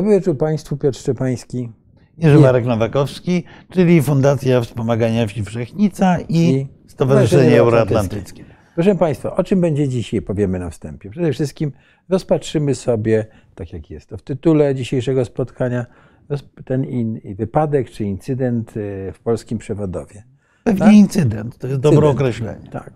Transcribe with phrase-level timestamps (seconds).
[0.00, 1.68] Dobry wieczór Państwu, Piotr Szczepański.
[2.18, 8.44] Jerzy Marek Nowakowski, czyli Fundacja Wspomagania Wsi Wszechnica i, I Stowarzyszenie Euroatlantyckie.
[8.74, 11.10] Proszę Państwa, o czym będzie dzisiaj powiemy na wstępie?
[11.10, 11.72] Przede wszystkim
[12.08, 15.86] rozpatrzymy sobie, tak jak jest to w tytule dzisiejszego spotkania,
[16.64, 20.22] ten in, wypadek czy incydent e, w polskim przewodowie.
[20.64, 20.92] Pewnie Tak?
[20.94, 22.20] incydent, to jest dobre Incydent.
[22.20, 22.70] określenie.
[22.70, 22.90] Tak.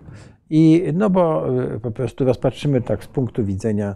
[0.50, 3.94] I no bo e, po prostu rozpatrzymy tak z punktu widzenia,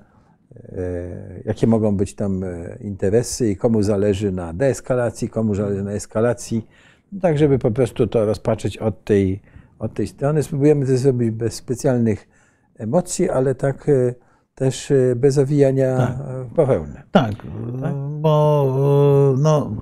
[1.45, 6.67] jakie mogą być tam e, interesy i komu zależy na deeskalacji, komu zależy na eskalacji,
[7.21, 9.41] tak żeby po prostu to rozpatrzeć od tej,
[9.79, 10.43] od tej strony.
[10.43, 12.29] Spróbujemy to zrobić bez specjalnych
[12.79, 14.15] emocji, ale tak e,
[14.55, 16.17] też e, bez owijania Tak.
[16.29, 17.03] e, w bawełnę.
[17.13, 17.33] Tak,
[18.21, 19.77] bo no,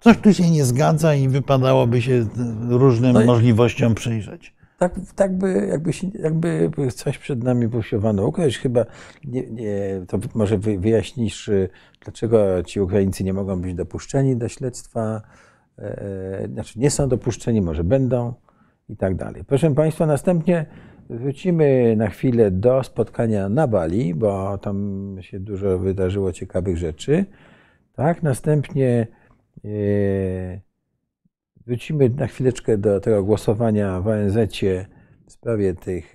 [0.00, 2.26] coś tu się nie zgadza i wypadałoby się
[2.68, 4.54] różnym No i- możliwościom przyjrzeć.
[4.82, 8.58] Tak, tak by, jakby, się, jakby coś przed nami posiłowano ukryć.
[8.58, 8.84] Chyba
[9.24, 11.68] nie, nie, to może wy- wyjaśnisz, y,
[12.04, 15.22] dlaczego ci Ukraińcy nie mogą być dopuszczeni do śledztwa,
[15.78, 15.82] e,
[16.42, 18.34] e, znaczy nie są dopuszczeni, może będą
[18.88, 19.44] i tak dalej.
[19.44, 20.66] Proszę Państwa, następnie
[21.10, 27.24] wrócimy na chwilę do spotkania na Bali, bo tam się dużo wydarzyło ciekawych rzeczy.
[27.94, 29.06] Tak, następnie
[29.64, 29.68] e,
[31.66, 34.36] Wrócimy na chwileczkę do tego głosowania w ONZ
[35.26, 36.14] w sprawie tych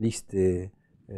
[0.00, 0.70] listy
[1.08, 1.14] e,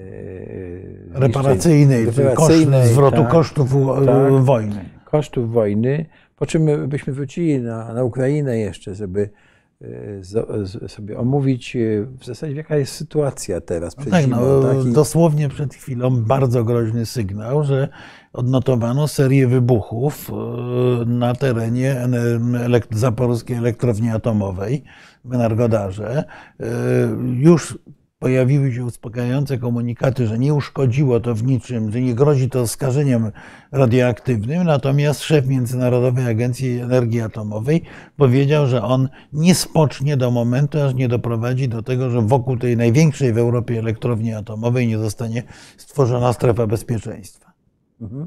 [1.21, 4.33] Reparacyjnej, zniszczeń- koszt, reparacyjnej, zwrotu tak, kosztów e, tak.
[4.45, 4.85] wojny.
[5.05, 6.07] kosztów wojny,
[6.37, 9.44] po czym my byśmy wrócili na, na Ukrainę jeszcze, żeby e,
[10.89, 11.81] sobie omówić e,
[12.19, 14.87] w zasadzie jaka jest sytuacja teraz przed Tak, no, tak?
[14.87, 17.89] I- dosłownie przed chwilą bardzo groźny sygnał, że
[18.33, 22.07] odnotowano serię wybuchów e, na terenie
[22.91, 24.85] zaporowskiej elektrowni atomowej
[25.25, 26.25] w Energodarze.
[26.61, 26.65] E,
[27.35, 27.79] Już
[28.19, 33.31] pojawiły się uspokajające komunikaty, że nie uszkodziło to w niczym, że nie grozi to skażeniem
[33.73, 37.83] radioaktywnym, natomiast szef Międzynarodowej Agencji Energii Atomowej
[38.17, 42.77] powiedział, że on nie spocznie do momentu, aż nie doprowadzi do tego, że wokół tej
[42.77, 45.43] największej w Europie elektrowni atomowej nie zostanie
[45.77, 47.53] stworzona strefa bezpieczeństwa.
[48.01, 48.27] Mhm.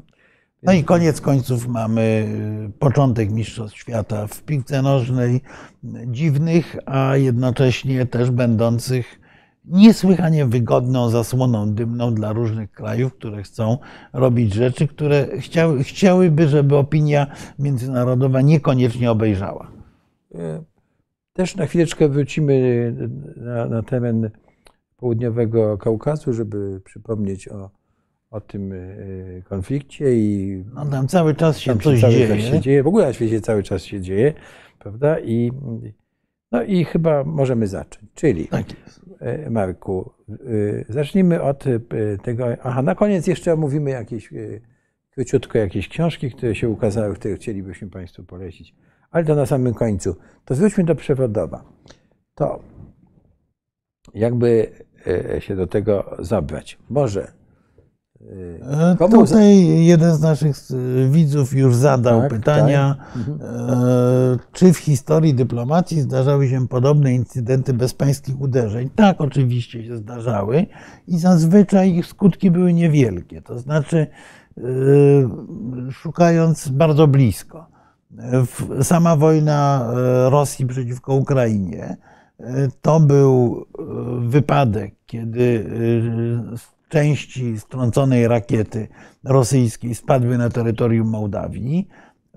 [0.62, 2.28] No i koniec końców mamy
[2.68, 9.20] y, początek Mistrzostw Świata w piłce nożnej, y, dziwnych, a jednocześnie też będących
[9.70, 13.78] niesłychanie wygodną zasłoną dymną dla różnych krajów, które chcą
[14.12, 17.26] robić rzeczy, które chciały, chciałyby, żeby opinia
[17.58, 19.70] międzynarodowa niekoniecznie obejrzała.
[20.34, 20.62] E,
[21.32, 22.94] Też na chwileczkę wrócimy
[23.36, 24.30] na, na teren
[24.96, 27.70] południowego Kaukazu, żeby przypomnieć o,
[28.30, 28.76] o tym e,
[29.42, 32.28] konflikcie i No, tam cały czas się tam coś cały dzieje.
[32.28, 32.82] czas się dzieje.
[32.82, 34.34] W ogóle na świecie cały czas się dzieje,
[34.78, 35.20] prawda?
[35.20, 35.52] I,
[36.52, 38.06] no i chyba możemy zacząć.
[38.14, 38.74] Czyli Tak e,
[39.50, 40.34] Marku, e,
[40.88, 41.78] zacznijmy od e,
[42.22, 42.46] tego.
[42.62, 44.36] Aha, na koniec jeszcze omówimy jakieś e,
[45.10, 48.74] króciutko jakieś książki, które się ukazały, które chcielibyśmy Państwu polecić.
[49.10, 50.16] Ale to na samym końcu.
[50.44, 51.64] To wróćmy do przewodowa.
[52.34, 52.62] To
[54.14, 54.70] jakby
[55.06, 56.78] e, się do tego zabrać.
[56.90, 57.37] Może.
[58.22, 63.38] E, E, Komu Tutaj jeden z naszych e, widzów już zadał Tak, pytania, Mhm.
[63.42, 68.90] e, czy w historii dyplomacji zdarzały się podobne incydenty bezpańskich uderzeń.
[68.96, 70.66] Tak, oczywiście się zdarzały
[71.08, 74.06] i zazwyczaj ich skutki były niewielkie, to znaczy
[75.90, 77.66] szukając bardzo blisko.
[78.82, 79.90] Sama wojna
[80.28, 81.96] Rosji przeciwko Ukrainie
[82.82, 83.66] to był
[84.18, 85.64] wypadek, kiedy
[86.88, 88.88] części strąconej rakiety
[89.24, 91.88] rosyjskiej spadły na terytorium Mołdawii.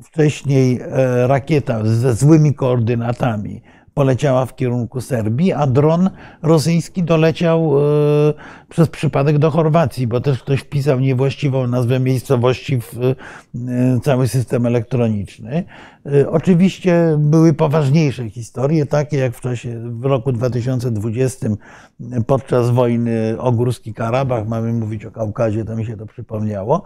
[0.04, 3.62] Wcześniej e, rakieta ze złymi koordynatami
[3.94, 6.10] poleciała w kierunku Serbii, a dron
[6.42, 7.82] rosyjski doleciał e,
[8.70, 13.16] przez przypadek do Chorwacji, bo też ktoś wpisał niewłaściwą nazwę miejscowości w e,
[14.04, 15.64] cały system elektroniczny.
[16.06, 21.48] E, Oczywiście były poważniejsze historie, takie jak w czasie w roku 2020
[22.28, 26.84] podczas wojny o Górski Karabach, mamy mówić o Kaukazie, to mi się to przypomniało,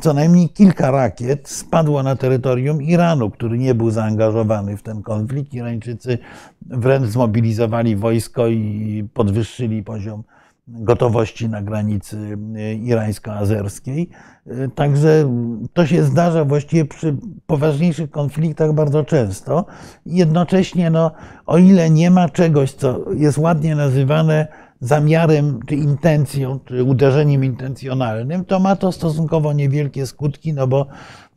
[0.00, 5.54] co najmniej kilka rakiet spadło na terytorium Iranu, który nie był zaangażowany w ten konflikt.
[5.54, 6.18] Irańczycy
[6.66, 10.22] wręcz zmobilizowali wojsko i podwyższyli poziom
[10.68, 14.08] gotowości na granicy e, irańsko-azerskiej.
[14.46, 15.30] E, Także
[15.72, 17.16] to się zdarza właściwie przy
[17.46, 19.64] poważniejszych konfliktach bardzo często.
[20.06, 21.10] Jednocześnie, no,
[21.46, 24.48] o ile nie ma czegoś, co jest ładnie nazywane
[24.80, 30.86] zamiarem, czy intencją, czy uderzeniem intencjonalnym, to ma to stosunkowo niewielkie skutki, no bo,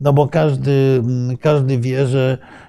[0.00, 1.02] no bo każdy,
[1.40, 2.63] każdy wie, że y,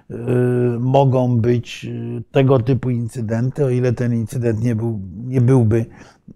[0.80, 5.86] mogą być y, tego typu incydenty, o ile ten incydent nie, był, nie byłby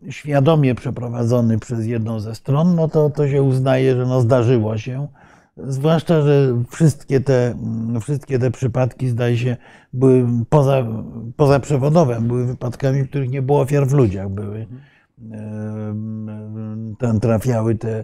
[0.10, 5.08] świadomie przeprowadzony przez jedną ze stron, no to, to się uznaje, że no zdarzyło się.
[5.58, 7.56] Zwłaszcza, że wszystkie te,
[8.02, 9.58] wszystkie te przypadki, zdaje się,
[9.94, 10.88] były poza,
[11.36, 14.30] poza przewodowem, były wypadkami, w których nie było ofiar w ludziach.
[14.30, 14.68] Były,
[17.00, 18.04] tam trafiały te,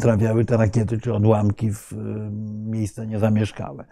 [0.00, 1.92] trafiały te rakiety czy odłamki w
[2.66, 3.84] miejsca niezamieszkałe.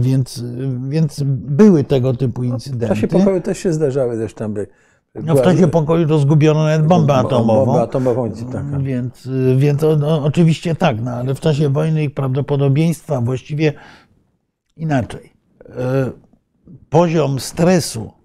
[0.00, 0.44] Więc,
[0.88, 2.86] więc były tego typu incydenty.
[2.86, 4.54] W czasie pokoju też się zdarzały zresztą.
[5.14, 7.66] No w czasie pokoju to zgubiono nawet bombę atomową.
[7.66, 8.82] Bombę atomową tak.
[8.82, 13.72] Więc, więc no, oczywiście tak, no, ale w czasie wojny ich prawdopodobieństwa właściwie
[14.76, 15.32] inaczej.
[15.68, 16.10] E,
[16.90, 18.19] poziom stresu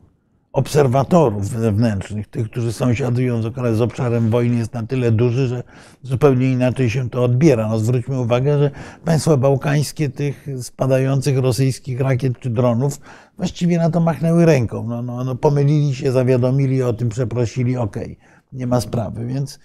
[0.56, 5.63] obserwatorów zewnętrznych, tych, którzy sąsiadują z, obszarem wojny, jest na tyle duży, że
[6.04, 7.68] zupełnie inaczej się to odbiera.
[7.68, 8.72] No, zwróćmy uwagę, że
[9.06, 13.00] państwa bałkańskie tych spadających rosyjskich rakiet czy dronów
[13.38, 14.88] właściwie na to machnęły ręką.
[14.88, 18.16] No, no, no pomylili się, zawiadomili o tym, przeprosili, okej, okay,
[18.54, 19.25] nie ma sprawy.
[19.25, 19.60] Więc,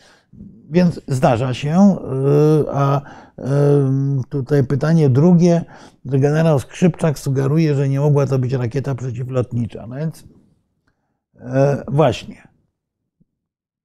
[0.70, 1.96] więc zdarza się.
[2.66, 3.42] Y, a y,
[4.28, 5.64] tutaj pytanie drugie,
[6.04, 9.86] że generał Skrzypczak sugeruje, że nie mogła to być rakieta przeciwlotnicza.
[9.86, 10.24] No więc
[11.88, 12.48] właśnie.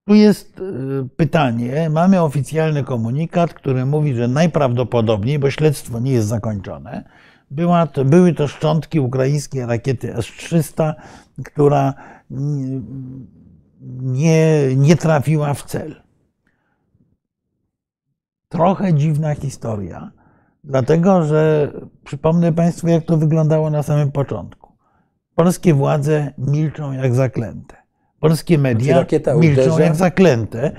[0.07, 1.89] Tu jest e, pytanie.
[1.89, 7.03] Mamy oficjalny komunikat, który mówi, że najprawdopodobniej, bo śledztwo nie jest zakończone,
[7.51, 10.93] była to, były to szczątki ukraińskiej rakiety S-300,
[11.45, 11.93] która
[14.01, 16.01] nie, nie trafiła w cel.
[18.49, 20.11] Trochę dziwna historia,
[20.63, 21.71] dlatego że
[22.03, 24.64] przypomnę Państwu, jak to wyglądało na samym początku.
[25.35, 27.75] Polskie władze milczą jak zaklęte.
[28.19, 29.83] Polskie media znaczy milczą uderza.
[29.83, 30.71] jak zaklęte.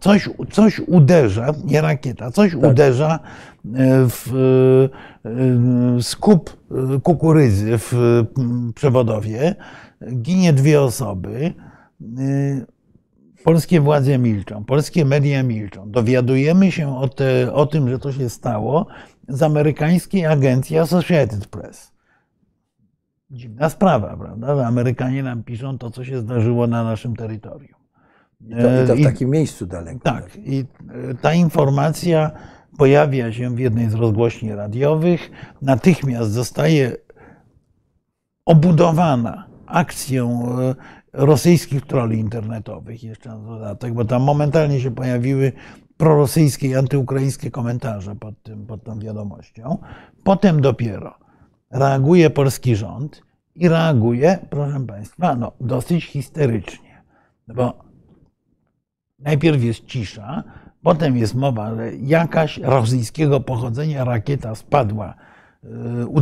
[0.00, 2.70] Coś, coś uderza, nie rakieta, coś tak.
[2.70, 3.18] uderza e,
[4.08, 4.32] w
[5.24, 8.24] e, skup e, kukurydzy w
[8.74, 9.54] przewodowie.
[10.12, 11.52] Ginie dwie osoby.
[13.44, 15.90] Polskie władze milczą, polskie media milczą.
[15.90, 18.86] Dowiadujemy się o, te, o tym, że to się stało
[19.28, 21.95] z amerykańskiej agencji Associated Press
[23.30, 24.56] dziwna sprawa, prawda?
[24.56, 27.78] Że Amerykanie nam piszą to, co się zdarzyło na naszym terytorium.
[28.40, 30.00] I to, i to w I, takim miejscu daleko.
[30.00, 30.36] Tak.
[30.36, 30.64] I
[31.10, 32.30] e, ta informacja
[32.78, 35.30] pojawia się w jednej z rozgłośni radiowych,
[35.62, 36.96] natychmiast zostaje
[38.44, 40.74] obudowana akcją e,
[41.12, 45.52] rosyjskich troli internetowych, jeszcze na dodatek, bo tam momentalnie się pojawiły
[45.96, 49.78] prorosyjskie i antyukraińskie komentarze pod, tym, pod tą wiadomością.
[50.24, 51.25] Potem dopiero
[51.70, 53.22] reaguje polski rząd
[53.54, 57.02] i reaguje, proszę Państwa, no, dosyć histerycznie.
[57.48, 57.84] No bo
[59.18, 60.44] najpierw jest cisza,
[60.82, 65.14] potem jest mowa, że jakaś rosyjskiego pochodzenia rakieta spadła,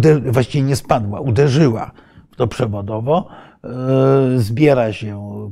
[0.04, 1.90] y, właściwie nie spadła, uderzyła
[2.32, 3.28] w to przewodowo,
[4.34, 5.50] y, zbiera się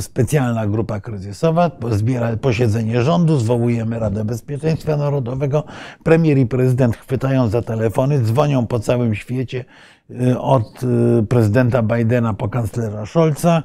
[0.00, 5.64] specjalna grupa kryzysowa, zbiera posiedzenie rządu, zwołujemy Radę Bezpieczeństwa Narodowego.
[6.04, 9.64] Premier i prezydent chwytają za telefony, dzwonią po całym świecie
[10.10, 13.62] Y, od y, prezydenta Bidena po kanclerza Scholza.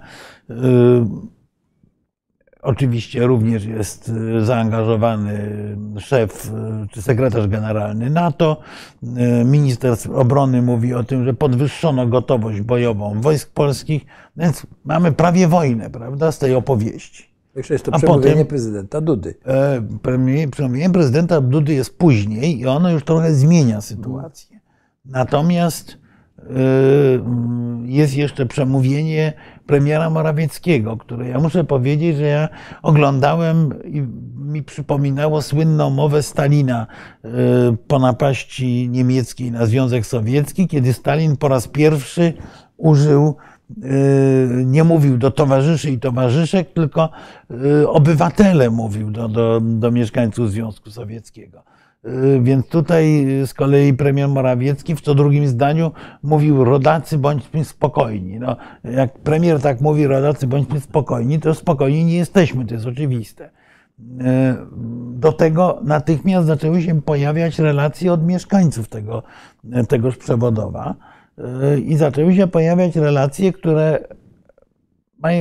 [2.66, 5.50] Y, oczywiście również jest zaangażowany
[6.00, 6.52] szef
[6.92, 8.57] czy sekretarz generalny NATO.
[9.45, 14.06] Minister obrony mówi o tym, że podwyższono gotowość bojową wojsk polskich,
[14.38, 17.36] więc mamy prawie wojnę, prawda, z tej opowieści.
[17.56, 19.36] Jeszcze jest to A przemówienie potem, prezydenta Dudy.
[19.45, 19.81] E,
[20.52, 24.60] przemówienie prezydenta Dudy jest później i ono już trochę zmienia sytuację.
[25.06, 26.05] Natomiast Y,
[27.85, 29.33] jest jeszcze przemówienie
[29.65, 32.49] premiera Morawieckiego, które ja muszę powiedzieć, że ja
[32.81, 34.01] oglądałem i
[34.35, 36.87] mi przypominało słynną mowę Stalina
[37.25, 37.30] y,
[37.87, 42.33] po napaści niemieckiej na Związek Sowiecki, kiedy Stalin po raz pierwszy
[42.77, 43.35] użył,
[43.83, 47.09] y, nie mówił do towarzyszy i towarzyszek, tylko
[47.87, 51.75] obywatele mówił do, do, do mieszkańców Związku Sowieckiego.
[52.07, 55.92] Y, więc tutaj z kolei premier Morawiecki w co drugim zdaniu
[56.24, 58.40] mówił rodacy bądźmy spokojni.
[58.40, 63.45] No, jak premier tak mówi rodacy bądźmy spokojni, to spokojni nie jesteśmy, to jest oczywiste.
[63.45, 63.52] Y,
[65.09, 69.24] do tego natychmiast zaczęły się pojawiać relacje od mieszkańców tego,
[69.88, 70.95] tegoż przewodowa
[71.74, 74.00] y, i zaczęły się pojawiać relacje, które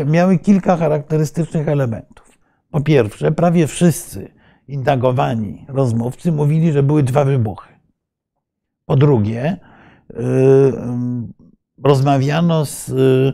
[0.06, 2.38] miały kilka charakterystycznych elementów.
[2.70, 4.33] Po pierwsze, prawie wszyscy
[4.68, 7.74] indagowani rozmówcy mówili, że były dwa wybuchy.
[8.86, 9.56] Po drugie,
[10.10, 10.14] y,
[11.84, 13.32] rozmawiano z y,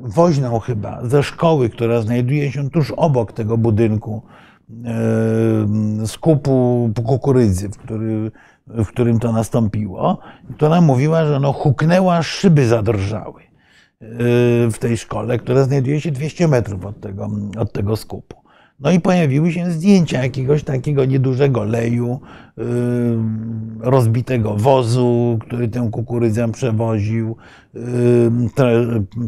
[0.00, 4.22] woźną chyba ze szkoły, która znajduje się tuż obok tego budynku
[6.06, 8.30] skupu kukurydzy, w, który,
[8.66, 10.18] w którym to nastąpiło,
[10.56, 13.42] która mówiła, że no huknęła, szyby zadrżały
[14.72, 18.43] w tej szkole, która znajduje się 200 metrów od tego, od tego skupu.
[18.84, 22.20] No i pojawiły się zdjęcia jakiegoś takiego niedużego leju,
[22.56, 22.64] yy,
[23.80, 27.36] rozbitego wozu, który tę kukurydzę przewoził,
[27.74, 27.80] yy,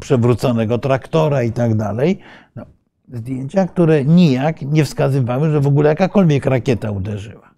[0.00, 2.18] przewróconego traktora i tak dalej.
[2.56, 2.64] No,
[3.12, 7.50] zdjęcia, które nijak nie wskazywały, że w ogóle jakakolwiek rakieta uderzyła.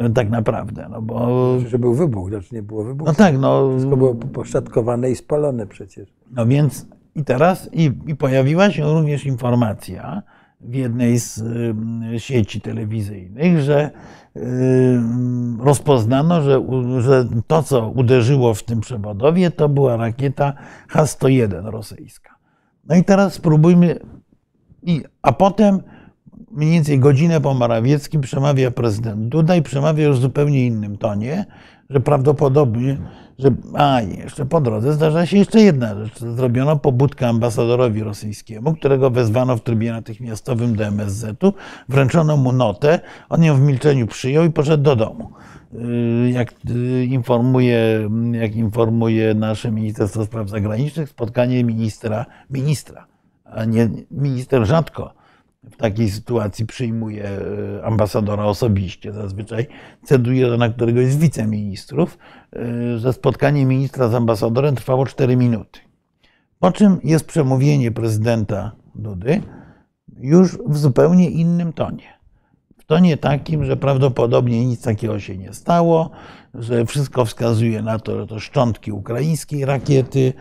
[0.00, 1.58] Yy, tak naprawdę, no bo...
[1.68, 3.10] Że był wybuch, znaczy nie było wybuchu.
[3.10, 3.70] No tak, no...
[3.70, 6.08] Wszystko było poszatkowane i spalone przecież.
[6.30, 10.22] No więc i teraz, i, i pojawiła się również informacja,
[10.62, 13.90] w jednej z y, sieci telewizyjnych, że
[14.36, 14.40] y,
[15.60, 16.62] rozpoznano, że,
[16.98, 20.52] że to, co uderzyło w tym przewodowie, to była rakieta
[20.88, 22.34] H-101 rosyjska.
[22.84, 23.98] No i teraz spróbujmy,
[25.22, 25.82] a potem
[26.50, 31.46] mniej więcej godzinę po Morawieckim przemawia prezydent Duda i przemawia już w zupełnie innym tonie,
[31.90, 32.96] że prawdopodobnie,
[33.42, 36.18] że a jeszcze po drodze zdarza się jeszcze jedna rzecz.
[36.18, 41.52] Zrobiono pobudkę ambasadorowi rosyjskiemu, którego wezwano w trybie natychmiastowym do MSZ-u,
[41.88, 45.32] wręczono mu notę, on ją w milczeniu przyjął i poszedł do domu.
[45.74, 53.06] Y, jak y, informuje, jak informuje nasze Ministerstwo Spraw Zagranicznych, spotkanie ministra, ministra,
[53.44, 55.21] a nie minister rzadko
[55.70, 59.12] w takiej sytuacji przyjmuje e, ambasadora osobiście.
[59.12, 59.66] Zazwyczaj
[60.04, 62.18] ceduje to na któregoś z wiceministrów,
[62.56, 65.80] e, że spotkanie ministra z ambasadorem trwało 4 minuty.
[66.58, 69.42] Po czym jest przemówienie prezydenta Dudy
[70.18, 72.22] już w zupełnie innym tonie
[72.82, 76.10] w tonie takim, że prawdopodobnie nic takiego się nie stało,
[76.54, 80.32] że wszystko wskazuje na to, że to szczątki ukraińskiej rakiety,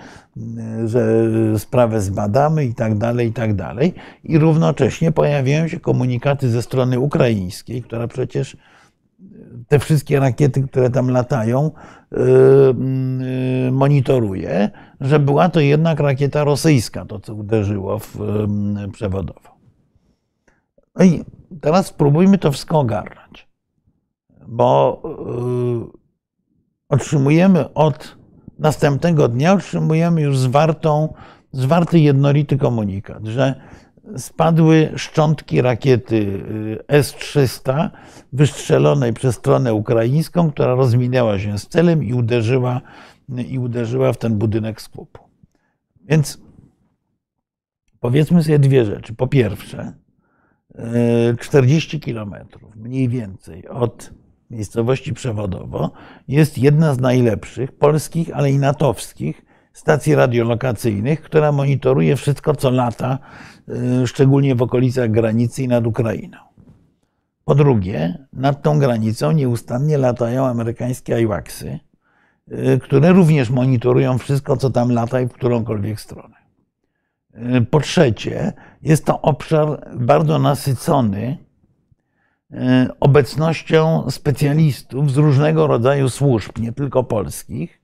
[0.86, 1.26] że
[1.58, 3.94] sprawę zbadamy i tak dalej, i tak dalej.
[4.24, 8.58] I równocześnie pojawiają się komunikaty ze strony ukraińskiej, która przecież
[9.68, 11.72] te wszystkie rakiety, które tam latają,
[12.12, 14.70] yy, monitoruje,
[15.02, 18.18] że była to jednak rakieta rosyjska, to co uderzyło w
[18.94, 19.50] przewodową.
[20.96, 21.24] No i
[21.62, 23.48] teraz spróbujmy to wszystko ogarnąć,
[24.48, 25.02] bo
[26.92, 28.18] otrzymujemy od
[28.60, 31.14] następnego dnia, otrzymujemy już zwartą,
[31.52, 33.56] zwarty jednolity komunikat, że
[34.18, 37.90] spadły szczątki rakiety yy, S-300
[38.34, 42.82] wystrzelonej przez stronę ukraińską, która rozminęła się z celem i uderzyła,
[43.48, 45.22] i uderzyła w ten budynek skupu.
[46.06, 46.42] Więc
[48.00, 49.14] powiedzmy sobie dwie rzeczy.
[49.14, 49.94] Po pierwsze,
[51.40, 54.14] 40 kilometrów mniej więcej od
[54.52, 55.92] miejscowości Przewodowo
[56.28, 63.20] jest jedna z najlepszych polskich, ale i natowskich stacji radiolokacyjnych, która monitoruje wszystko, co lata,
[64.04, 66.38] y, szczególnie w okolicach granicy i nad Ukrainą.
[67.46, 71.80] Po drugie, nad tą granicą nieustannie latają amerykańskie IWACSy,
[72.52, 76.36] y, które również monitorują wszystko, co tam lata i w którąkolwiek stronę.
[77.36, 81.38] Y, po trzecie, jest to obszar bardzo nasycony
[83.00, 87.82] obecnością specjalistów z różnego rodzaju służb, nie tylko polskich,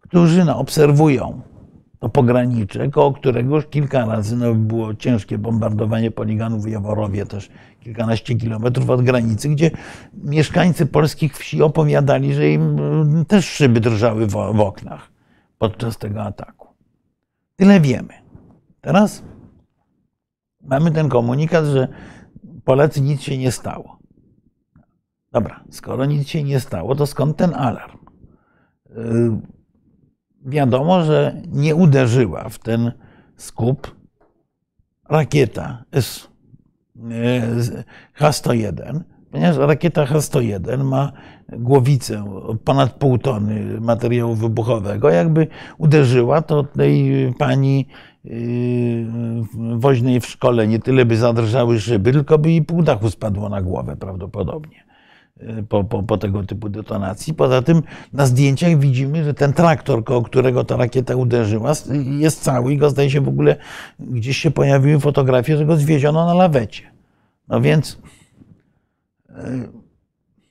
[0.00, 1.40] którzy no, obserwują
[1.98, 7.50] to pogranicze, koło którego już kilka razy no, było ciężkie bombardowanie poligonów w Jaworowie, też
[7.80, 9.70] kilkanaście kilometrów od granicy, gdzie
[10.14, 12.78] mieszkańcy polskich wsi opowiadali, że im
[13.20, 15.10] y, też szyby drżały w, w oknach
[15.58, 16.68] podczas tego ataku.
[17.56, 18.14] Tyle wiemy.
[18.80, 19.22] Teraz
[20.62, 21.88] mamy ten komunikat, że
[22.64, 23.99] Polacy nic się nie stało.
[25.32, 27.98] Dobra, skoro nic się nie stało, to skąd ten alarm?
[28.90, 29.30] Y,
[30.44, 32.92] wiadomo, że nie uderzyła w ten
[33.36, 33.96] skup
[35.08, 35.84] rakieta
[38.14, 41.12] H-101, ponieważ rakieta H-101 ma
[41.48, 42.24] głowicę
[42.64, 45.10] ponad pół tony materiału wybuchowego.
[45.10, 45.46] Jakby
[45.78, 47.86] uderzyła, to tej pani
[48.24, 49.06] Yy,
[49.78, 53.62] woźnej w szkole nie tyle by zadrżały szyby, tylko by jej pół dachu spadło na
[53.62, 54.89] głowę prawdopodobnie
[55.68, 57.34] po, po, po, tego typu detonacji.
[57.34, 57.82] Poza tym
[58.12, 61.72] na zdjęciach widzimy, że ten traktor, koło którego ta rakieta uderzyła,
[62.18, 63.56] jest cały i go zdaje się w ogóle
[64.00, 66.82] gdzieś się pojawiły fotografie, że go zwieziono na lawecie.
[67.48, 67.98] No więc
[69.28, 69.34] yy,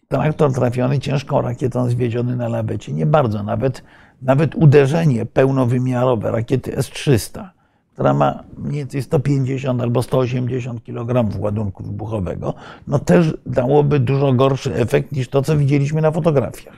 [0.08, 3.44] traktor trafiony ciężką rakietą zwieziony na lawecie nie bardzo.
[3.44, 3.84] Nawet,
[4.22, 7.59] nawet uderzenie pełnowymiarowe rakiety S-300
[8.00, 12.54] która ma mniej więcej 150 albo 180 kg ładunku wybuchowego,
[12.88, 16.74] no też dałoby dużo gorszy efekt niż to, co widzieliśmy na fotografiach.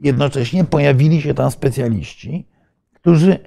[0.00, 2.46] Jednocześnie pojawili się tam specjaliści,
[2.92, 3.38] którzy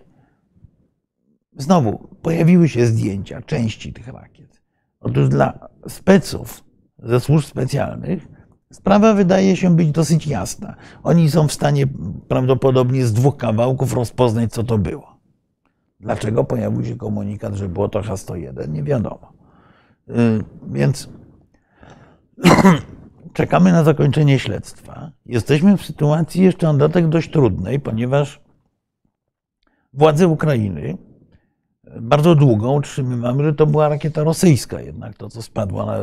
[1.58, 4.62] znowu pojawiły się zdjęcia części tych rakiet.
[5.00, 6.64] Otóż dla speców
[7.00, 8.28] ze służb specjalnych
[8.72, 10.76] sprawa wydaje się być dosyć jasna.
[11.04, 11.88] Oni są w stanie
[12.28, 15.15] prawdopodobnie z dwóch kawałków rozpoznać, co to było.
[16.06, 18.70] Dlaczego pojawił się komunikat, że było to H101?
[18.70, 19.34] Nie wiadomo.
[20.68, 21.10] Więc
[23.34, 25.12] czekamy na zakończenie śledztwa.
[25.26, 28.42] Jesteśmy w sytuacji jeszcze na dodatek dość trudnej, ponieważ
[29.94, 30.98] władze Ukrainy
[32.02, 35.98] bardzo długo utrzymywamy, że to była rakieta rosyjska, jednak to, co spadło, na,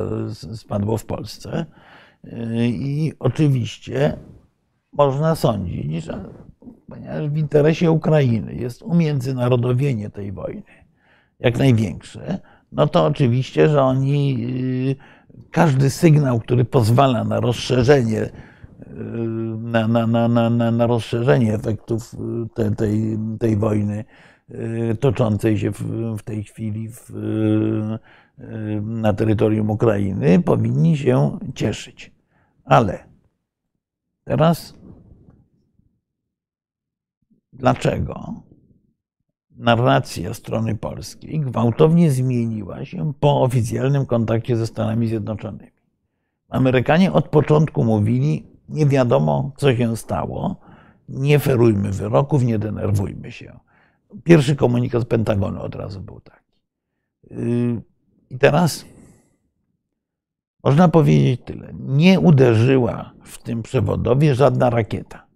[0.57, 1.67] spadło w Polsce.
[2.63, 4.17] I oczywiście
[4.93, 6.25] można sądzić, że
[6.93, 10.63] ponieważ w interesie Ukrainy jest umiędzynarodowienie tej wojny
[11.41, 12.39] jak największe,
[12.73, 14.37] no to oczywiście, że oni
[15.51, 18.31] każdy sygnał, który pozwala na rozszerzenie,
[19.59, 22.17] na, na, na, na, na rozszerzenie efektów
[22.55, 24.05] te, tej, tej wojny
[25.01, 25.83] toczącej się w,
[26.19, 27.11] w tej chwili w,
[28.83, 32.13] na terytorium Ukrainy, powinni się cieszyć.
[32.65, 33.05] Ale
[34.25, 34.82] teraz
[37.63, 38.43] dlaczego
[39.57, 45.71] narracja strony polskiej gwałtownie zmieniła się po oficjalnym kontakcie ze Stanami Zjednoczonymi.
[46.49, 50.57] Amerykanie od początku mówili, nie wiadomo, co się stało,
[51.09, 53.59] nie ferujmy wyroków, nie denerwujmy się.
[54.25, 56.53] Pierwszy komunikat Pentagonu od razu był taki.
[58.31, 58.85] I teraz
[60.65, 61.73] można powiedzieć tyle.
[61.79, 65.32] Nie uderzyła w tym przewodowie żadna rakieta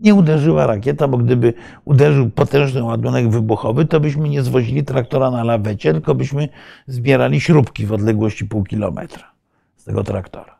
[0.00, 5.44] nie uderzyła rakieta, bo gdyby uderzył potężny ładunek wybuchowy, to byśmy nie zwozili traktora na
[5.44, 6.48] lawecie, tylko byśmy
[6.86, 9.32] zbierali śrubki w odległości pół kilometra
[9.76, 10.58] z tego traktora.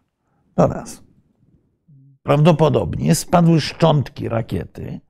[0.55, 1.03] To raz.
[2.23, 5.01] Prawdopodobnie spadły szczątki rakiety.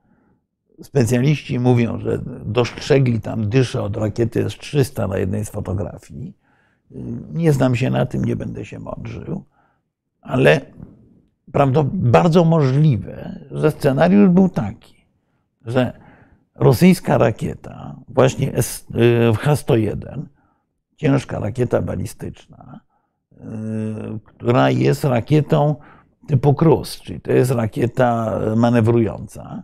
[0.82, 6.37] Specjaliści mówią, że dostrzegli tam dyszę od rakiety S-300 na jednej z fotografii.
[7.32, 9.44] Nie znam się na tym, nie będę się mądrzył,
[10.20, 10.61] ale
[11.92, 15.06] bardzo możliwe, że scenariusz był taki,
[15.66, 15.92] że
[16.54, 18.52] rosyjska rakieta, właśnie
[19.40, 20.22] H-101,
[20.96, 22.80] ciężka rakieta balistyczna,
[23.32, 23.37] y,
[24.24, 25.76] która jest rakietą
[26.26, 29.62] typu Krus, czyli to jest rakieta manewrująca.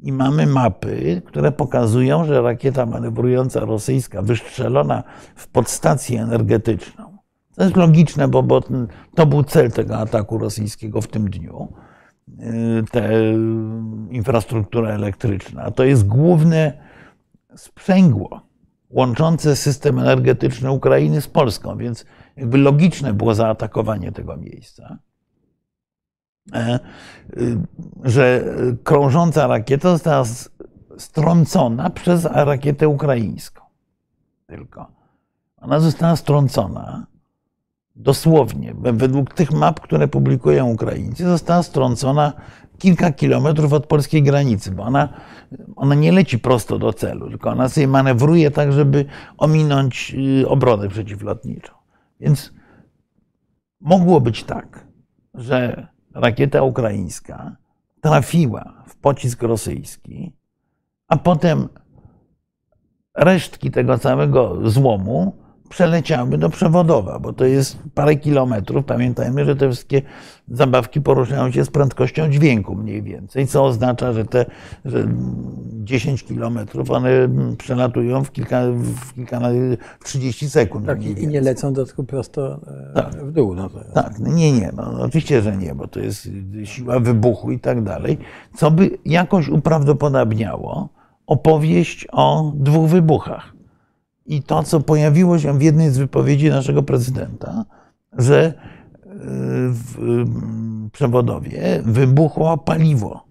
[0.00, 5.02] I mamy mapy, które pokazują, że rakieta manewrująca rosyjska wystrzelona
[5.36, 7.15] w podstację energetyczną
[7.56, 8.62] to jest logiczne, bo, bo
[9.14, 11.72] to był cel tego ataku rosyjskiego w tym dniu.
[12.28, 13.10] Y, te
[14.10, 15.70] infrastruktura elektryczna.
[15.70, 16.72] To jest główne
[17.56, 18.40] sprzęgło
[18.90, 22.04] łączące system energetyczny Ukrainy z Polską, więc
[22.36, 24.98] jakby logiczne było zaatakowanie tego miejsca.
[26.54, 26.78] E,
[27.36, 27.58] y,
[28.04, 28.44] że
[28.84, 30.24] krążąca rakieta została
[30.98, 33.62] strącona przez rakietę ukraińską.
[34.46, 34.86] Tylko
[35.56, 37.06] ona została strącona
[37.96, 42.32] dosłownie, według tych map, które publikują Ukraińcy, została strącona
[42.78, 45.08] kilka kilometrów od polskiej granicy, bo ona,
[45.76, 49.04] ona nie leci prosto do celu, tylko ona sobie manewruje tak, żeby
[49.38, 51.72] ominąć y, obronę przeciwlotniczą.
[52.20, 52.52] Więc
[53.80, 54.86] mogło być tak,
[55.34, 57.56] że rakieta ukraińska
[58.00, 60.32] trafiła w pocisk rosyjski,
[61.08, 61.68] a potem
[63.14, 68.84] resztki tego całego złomu przeleciały do przewodowa, bo to jest parę kilometrów.
[68.84, 70.02] Pamiętajmy, że te wszystkie
[70.48, 74.46] zabawki poruszają się z prędkością dźwięku mniej więcej, co oznacza, że te
[74.84, 75.08] że
[75.72, 77.10] 10 kilometrów one
[77.58, 79.40] przelatują w kilka, w kilka
[80.00, 80.86] w 30 sekund.
[80.86, 83.24] Tak, i nie lecą do tylko prosto e, tak.
[83.24, 83.54] w dół.
[83.54, 83.70] No.
[83.94, 86.28] Tak, nie, nie, no, oczywiście, że nie, bo to jest
[86.64, 88.18] siła wybuchu i tak dalej,
[88.56, 90.88] co by jakoś uprawdopodobniało
[91.26, 93.55] opowieść o dwóch wybuchach
[94.26, 97.64] i to, co pojawiło się w jednej z wypowiedzi naszego prezydenta,
[98.12, 98.52] że e,
[99.68, 100.24] w
[100.92, 103.26] przewodowie wybuchło paliwo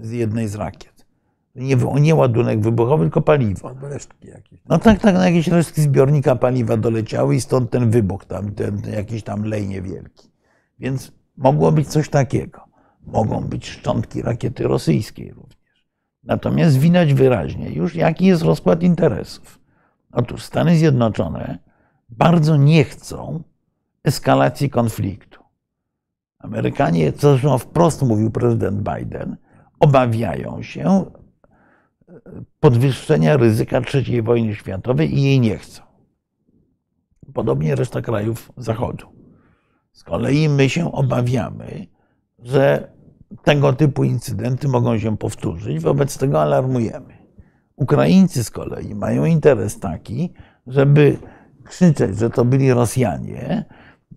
[0.00, 1.06] z jednej z rakiet.
[1.54, 3.68] Nie, nie ładunek wybuchowy, tylko paliwo.
[3.68, 4.60] Albo resztki jakieś.
[4.68, 8.82] No tak, tak, no jakieś resztki zbiornika paliwa doleciały i stąd ten wybuch tam, ten
[8.92, 10.28] jakiś tam lej niewielki.
[10.78, 12.60] Więc mogło być coś takiego.
[13.06, 15.86] Mogą być szczątki rakiety rosyjskiej również.
[16.24, 19.61] Natomiast widać wyraźnie już, jaki jest rozkład interesów.
[20.12, 21.58] Otóż Stany Zjednoczone
[22.08, 23.42] bardzo nie chcą
[24.04, 25.42] eskalacji konfliktu.
[26.38, 29.36] Amerykanie, co zresztą wprost mówił prezydent Biden,
[29.80, 31.04] obawiają się
[32.60, 35.82] podwyższenia ryzyka III wojny światowej i jej nie chcą.
[37.34, 39.06] Podobnie reszta krajów Zachodu.
[39.92, 41.86] Z kolei my się obawiamy,
[42.38, 42.92] że
[43.44, 47.21] tego typu incydenty mogą się powtórzyć, wobec tego alarmujemy.
[47.76, 50.32] Ukraińcy z kolei mają interes taki,
[50.66, 51.16] żeby
[51.64, 53.64] krzyczeć, że to byli Rosjanie,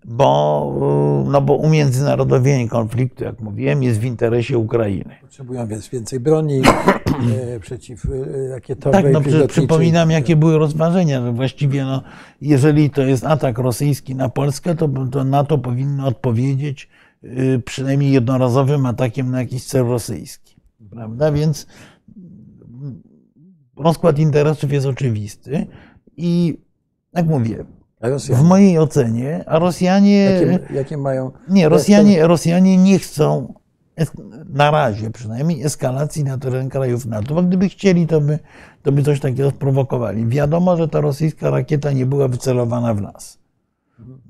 [0.05, 5.15] bo, no bo umiędzynarodowienie konfliktu, jak mówiłem, jest w interesie Ukrainy.
[5.21, 6.61] Potrzebują więc więcej broni
[7.55, 9.03] e, przeciwrakietowej.
[9.03, 12.03] Tak, no przy, przypominam, jakie były rozważenia, że właściwie no,
[12.41, 16.89] jeżeli to jest atak rosyjski na Polskę, to, to NATO powinno odpowiedzieć
[17.23, 20.55] y, przynajmniej jednorazowym atakiem na jakiś cel rosyjski.
[20.89, 21.31] Prawda?
[21.31, 21.67] Więc
[23.77, 25.67] rozkład interesów jest oczywisty
[26.17, 26.57] i
[27.13, 27.65] jak mówię,
[28.29, 30.23] w mojej ocenie, a Rosjanie.
[30.23, 31.31] Jakie, jakie mają.
[31.49, 33.53] Nie, Rosjanie, Rosjanie nie chcą
[34.49, 38.39] na razie przynajmniej eskalacji na teren krajów NATO, bo gdyby chcieli, to by,
[38.83, 40.25] to by coś takiego sprowokowali.
[40.25, 43.38] Wiadomo, że ta rosyjska rakieta nie była wycelowana w nas.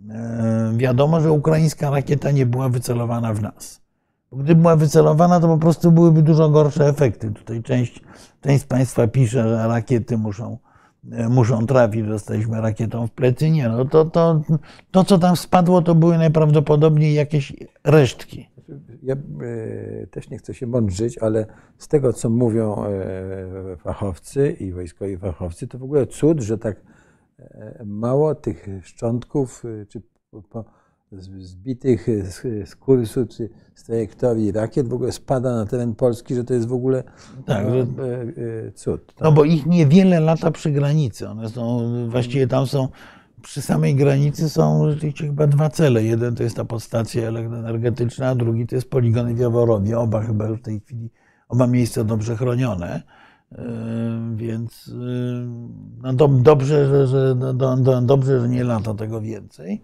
[0.09, 3.81] E, wiadomo, że ukraińska rakieta nie była wycelowana w nas.
[4.31, 7.31] Gdyby była wycelowana, to po prostu byłyby dużo gorsze efekty.
[7.31, 8.01] Tutaj część,
[8.45, 10.57] część z Państwa pisze, że rakiety muszą
[11.11, 13.49] E, muszą trafić, dostaliśmy rakietą w plecy.
[13.49, 14.41] Nie, no to, to,
[14.91, 17.53] to co tam spadło, to były najprawdopodobniej jakieś
[17.83, 18.49] resztki.
[19.03, 21.45] Ja e, też nie chcę się mądrzyć, ale
[21.77, 26.81] z tego, co mówią e, fachowcy i wojskowi fachowcy, to w ogóle cud, że tak
[27.85, 30.01] mało tych szczątków, czy
[31.21, 32.07] zbitych
[32.65, 36.67] z kursu czy z trajektorii rakiet w ogóle spada na teren Polski, że to jest
[36.67, 37.03] w ogóle
[37.45, 37.73] tak, no,
[38.75, 39.05] cud.
[39.05, 39.21] Tak?
[39.21, 41.29] No bo ich niewiele lata przy granicy.
[41.29, 42.87] One są, właściwie tam są,
[43.41, 46.03] przy samej granicy są rzeczywiście chyba dwa cele.
[46.03, 49.99] Jeden to jest ta podstacja elektroenergetyczna, a drugi to jest poligony w Jaworowie.
[49.99, 51.09] Oba chyba w tej chwili,
[51.49, 53.01] oba miejsca dobrze chronione.
[54.35, 54.91] Więc
[56.01, 59.81] no dobrze, że, że, do, do, dobrze, że nie lata tego więcej.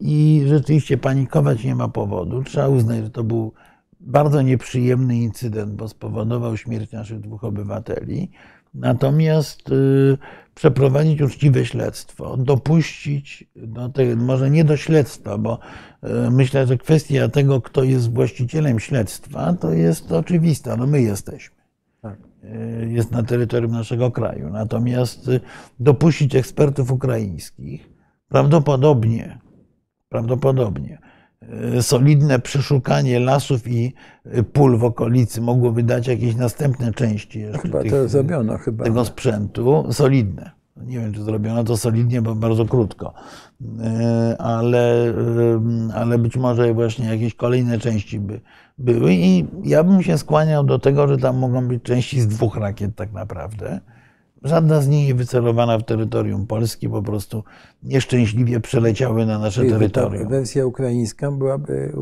[0.00, 2.42] I rzeczywiście panikować nie ma powodu.
[2.42, 3.52] Trzeba uznać, że to był
[4.00, 8.30] bardzo nieprzyjemny incydent, bo spowodował śmierć naszych dwóch obywateli.
[8.74, 10.18] Natomiast y,
[10.54, 15.58] przeprowadzić uczciwe śledztwo, dopuścić, do tego, może nie do śledztwa, bo
[16.04, 20.76] y, myślę, że kwestia tego, kto jest właścicielem śledztwa, to jest oczywista.
[20.76, 21.56] No my jesteśmy.
[22.00, 22.18] Tak.
[22.44, 24.50] Y, jest na terytorium naszego kraju.
[24.50, 25.30] Natomiast
[25.80, 27.93] dopuścić ekspertów ukraińskich,
[28.28, 29.38] Prawdopodobnie,
[30.08, 30.98] prawdopodobnie
[31.76, 37.82] e, solidne przeszukanie lasów i e, pól w okolicy mogłoby dać jakieś następne części chyba
[37.82, 38.84] tych, to zrobiono, chyba.
[38.84, 39.84] tego sprzętu.
[39.90, 40.50] Solidne.
[40.76, 43.14] Nie wiem, czy zrobiono to solidnie, bo bardzo krótko.
[43.80, 45.14] E, ale,
[45.94, 48.40] ale być może właśnie jakieś kolejne części by
[48.78, 49.14] były.
[49.14, 52.96] I ja bym się skłaniał do tego, że tam mogą być części z dwóch rakiet
[52.96, 53.80] tak naprawdę
[54.42, 57.44] Żadna z nich nie wycelowana w terytorium Polski, po prostu
[57.82, 60.28] nieszczęśliwie przeleciały na nasze terytorium.
[60.28, 61.92] wersja ukraińska byłaby.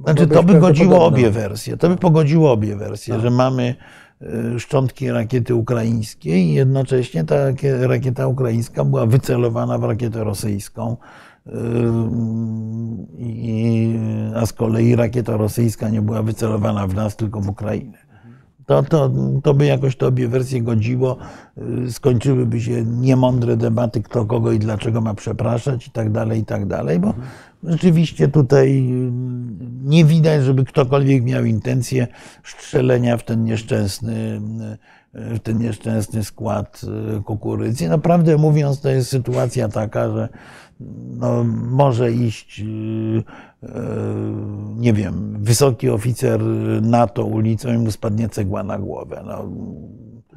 [0.00, 1.76] E, znaczy, to by godziło obie wersje.
[1.76, 3.22] To by pogodziło obie wersje, tak.
[3.22, 3.74] że mamy
[4.22, 7.36] e, szczątki rakiety ukraińskiej i jednocześnie ta
[7.80, 10.96] rakieta ukraińska była wycelowana w rakietę rosyjską.
[11.46, 11.52] E,
[14.36, 17.98] a z kolei rakieta rosyjska nie była wycelowana w nas, tylko w Ukrainę
[18.66, 19.10] to, to,
[19.42, 21.16] to by jakoś to obie wersje godziło.
[21.86, 26.44] Y, skończyłyby się niemądre debaty, kto kogo i dlaczego ma przepraszać i tak dalej, i
[26.44, 27.14] tak dalej, bo
[27.64, 29.10] rzeczywiście tutaj y,
[29.84, 32.06] nie widać, żeby ktokolwiek miał intencję
[32.44, 34.40] strzelenia w ten nieszczęsny,
[35.14, 36.80] y, w ten nieszczęsny skład
[37.24, 37.88] kukurydzy.
[37.88, 40.28] Naprawdę mówiąc, to jest sytuacja taka, że
[41.18, 42.62] no, może iść
[44.76, 46.42] nie wiem, wysoki oficer
[46.82, 49.22] NATO ulicą i mu spadnie cegła na głowę.
[49.26, 49.50] No,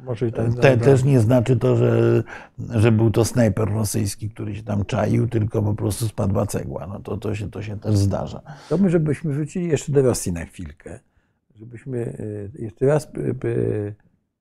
[0.04, 2.22] Może i tak te, też nie znaczy to, że,
[2.70, 6.86] że był to snajper rosyjski, który się tam czaił, tylko po prostu spadła cegła.
[6.86, 8.42] No to, to, się, to się też zdarza.
[8.66, 11.00] Chciałbym, żebyśmy wrócili jeszcze do Rosji na chwilkę.
[11.54, 11.98] Żebyśmy
[12.58, 13.08] e, jeszcze raz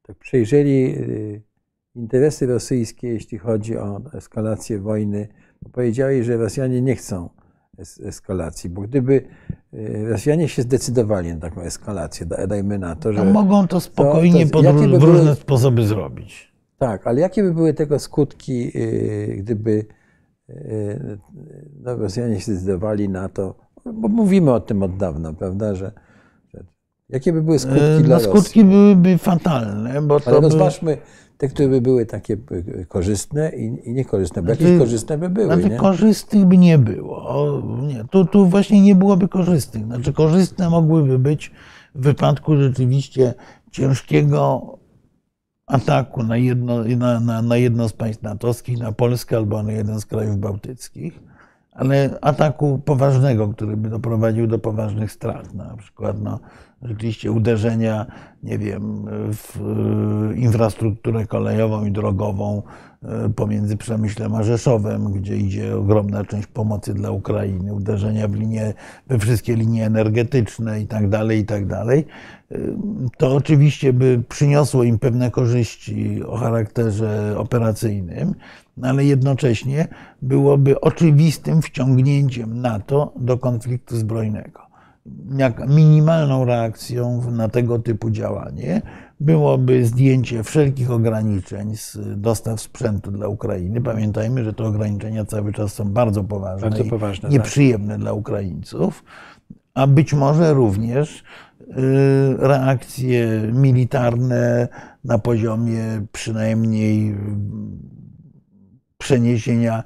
[0.02, 0.96] tak przejrzeli
[1.96, 5.28] interesy rosyjskie, jeśli chodzi o eskalację wojny.
[5.72, 7.30] Powiedzieli, że Rosjanie nie chcą
[8.06, 9.28] eskalacji, bo gdyby
[9.74, 13.26] e, Rosjanie się zdecydowali na taką eskalację, dajmy na to, że...
[13.26, 16.54] No mogą to spokojnie to, to, pod by różne były, sposoby zrobić.
[16.78, 19.86] Tak, ale jakie by były tego skutki, e, gdyby
[20.50, 20.56] e,
[21.84, 23.56] no, Rosjanie się zdecydowali na to,
[23.94, 25.92] bo mówimy o tym od dawna, prawda, że
[27.10, 28.32] jakie by były skutki no, dla Rosji?
[28.32, 31.02] Skutki byłyby fatalne, bo Ale rozważmy, by
[31.38, 32.38] te, które by były takie
[32.80, 35.46] e, korzystne i, i niekorzystne, bo jakieś korzystne by były.
[35.46, 35.78] Znaczy, nie?
[35.78, 37.62] korzystnych by nie było.
[37.82, 39.86] nie, tu, tu właśnie nie byłoby korzystnych.
[39.86, 41.52] Znaczy, korzystne mogłyby być
[41.96, 43.34] w wypadku rzeczywiście
[43.72, 44.62] ciężkiego
[45.68, 50.00] ataku na jedno, na, na, na jedno z państw natowskich, na Polskę albo na jeden
[50.00, 51.20] z krajów bałtyckich,
[51.72, 55.54] ale ataku poważnego, który by doprowadził do poważnych strat.
[55.54, 56.40] Na przykład no,
[56.82, 58.06] rzeczywiście uderzenia
[58.44, 59.60] nie wiem, w
[60.36, 62.62] infrastrukturę kolejową i drogową
[63.36, 68.74] pomiędzy Przemyślem a Rzeszowem, gdzie idzie ogromna część pomocy dla Ukrainy, uderzenia w linie,
[69.08, 72.06] we wszystkie linie energetyczne i tak dalej, i tak dalej,
[73.18, 78.36] to oczywiście by przyniosło im pewne korzyści o charakterze operacyjnym,
[78.78, 79.88] no ale jednocześnie
[80.22, 84.65] byłoby oczywistym wciągnięciem NATO do konfliktu zbrojnego.
[85.38, 88.82] Jak minimalną reakcją na tego typu działanie
[89.20, 93.82] byłoby zdjęcie wszelkich ograniczeń z dostaw sprzętu dla Ukrainy.
[93.82, 98.02] Pamiętajmy, że te ograniczenia cały czas są bardzo poważne, bardzo poważne i nieprzyjemne tak.
[98.02, 99.04] dla Ukraińców,
[99.74, 101.24] a być może również
[101.62, 101.74] y,
[102.38, 104.68] reakcje militarne
[105.04, 107.16] na poziomie przynajmniej
[108.98, 109.84] przeniesienia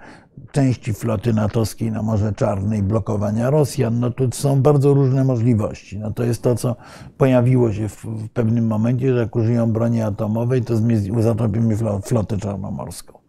[0.52, 6.00] części floty natowskiej na Morze Czarne i blokowania Rosjan, no tu są bardzo różne możliwości.
[6.00, 6.76] No to jest to, co
[7.18, 10.74] pojawiło się w, w pewnym momencie, że jak użyją broni atomowej, to
[11.20, 13.20] zatopimy flotę czarnomorską.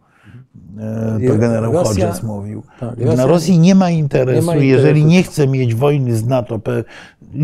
[0.79, 2.63] E, to generał Rosja, Hodges mówił.
[2.79, 6.15] Tak, Rosja, na Rosji nie ma interesu, nie ma interesu, jeżeli nie chce mieć wojny
[6.15, 6.59] z NATO,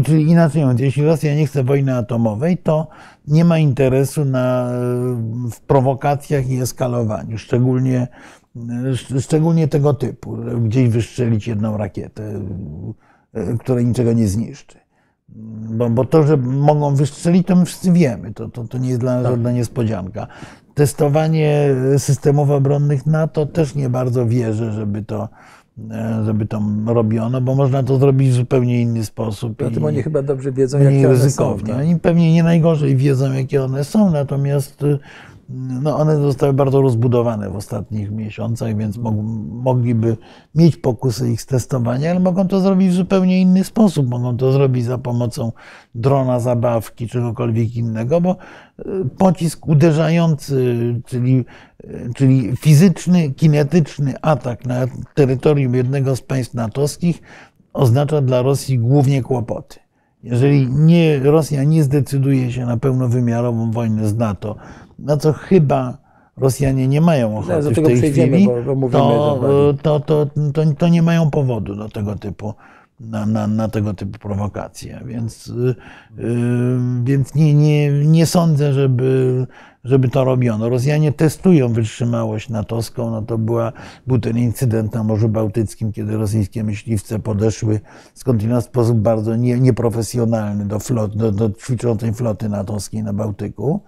[0.05, 2.87] czyli inaczej mówiąc, jeśli Rosja nie chce wojny atomowej, to
[3.27, 4.71] nie ma interesu na,
[5.51, 8.07] w prowokacjach i eskalowaniu, szczególnie
[9.19, 12.41] szczególnie tego typu, gdzieś wystrzelić jedną rakietę,
[13.33, 14.77] e, która niczego nie zniszczy.
[15.69, 18.33] Bo, bo to, że mogą wystrzelić, to my wszyscy wiemy.
[18.33, 19.31] To, to, to nie jest dla nas tak.
[19.31, 20.27] żadna niespodzianka.
[20.73, 25.29] Testowanie systemów obronnych NATO też nie bardzo wierzę, żeby to,
[25.91, 29.63] e, żeby to robiono, bo można to zrobić w zupełnie inny sposób.
[29.63, 31.59] Zatem oni chyba dobrze wiedzą, jakie one są.
[31.59, 31.75] Tak?
[31.75, 34.83] Oni pewnie nie najgorzej wiedzą, jakie one są, natomiast
[35.49, 38.97] no one zostały bardzo rozbudowane w ostatnich miesiącach, więc
[39.49, 40.17] mogliby
[40.55, 44.09] mieć pokusy ich testowania, ale mogą to zrobić w zupełnie inny sposób.
[44.09, 45.51] Mogą to zrobić za pomocą
[45.95, 48.31] drona, zabawki, czegokolwiek innego, bo
[48.79, 48.83] e,
[49.17, 51.45] pocisk uderzający, czyli,
[51.83, 57.21] e, czyli fizyczny, kinetyczny atak na terytorium jednego z państw natowskich
[57.73, 59.79] oznacza dla Rosji głównie kłopoty.
[60.23, 64.55] Jeżeli nie, Rosja nie zdecyduje się na pełnowymiarową wojnę z NATO,
[64.99, 65.97] na co chyba
[66.37, 70.87] Rosjanie nie mają ochoty no, w tej chwili, bo, bo to, to, to, to, to
[70.87, 72.53] nie mają powodu do tego typu
[72.99, 75.01] na, na, na, tego typu prowokacje.
[75.05, 79.47] Więc, yy, więc nie, nie, nie sądzę, żeby,
[79.83, 80.69] żeby to robiono.
[80.69, 83.11] Rosjanie testują wytrzymałość natowską.
[83.11, 83.71] No to była,
[84.07, 87.79] był ten incydent na Morzu Bałtyckim, kiedy rosyjskie myśliwce podeszły
[88.13, 93.81] skądinąd w sposób bardzo nie, nieprofesjonalny do, flot, do, do ćwiczącej floty natowskiej na Bałtyku.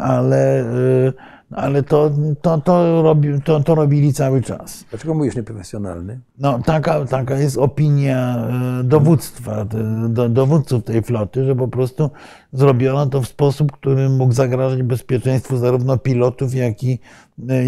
[0.00, 0.64] Ale
[1.04, 1.12] yy,
[1.54, 2.10] ale to,
[2.42, 4.84] to, to, robi, to, to robili cały czas.
[4.90, 6.20] Dlaczego mówisz nieprofesjonalny?
[6.38, 8.46] No, taka, taka jest opinia
[8.80, 9.64] e, dowództwa,
[10.08, 12.10] do, dowódców tej floty, że po prostu
[12.52, 16.98] zrobiono to w sposób, który mógł zagrażać bezpieczeństwu zarówno pilotów, jak i,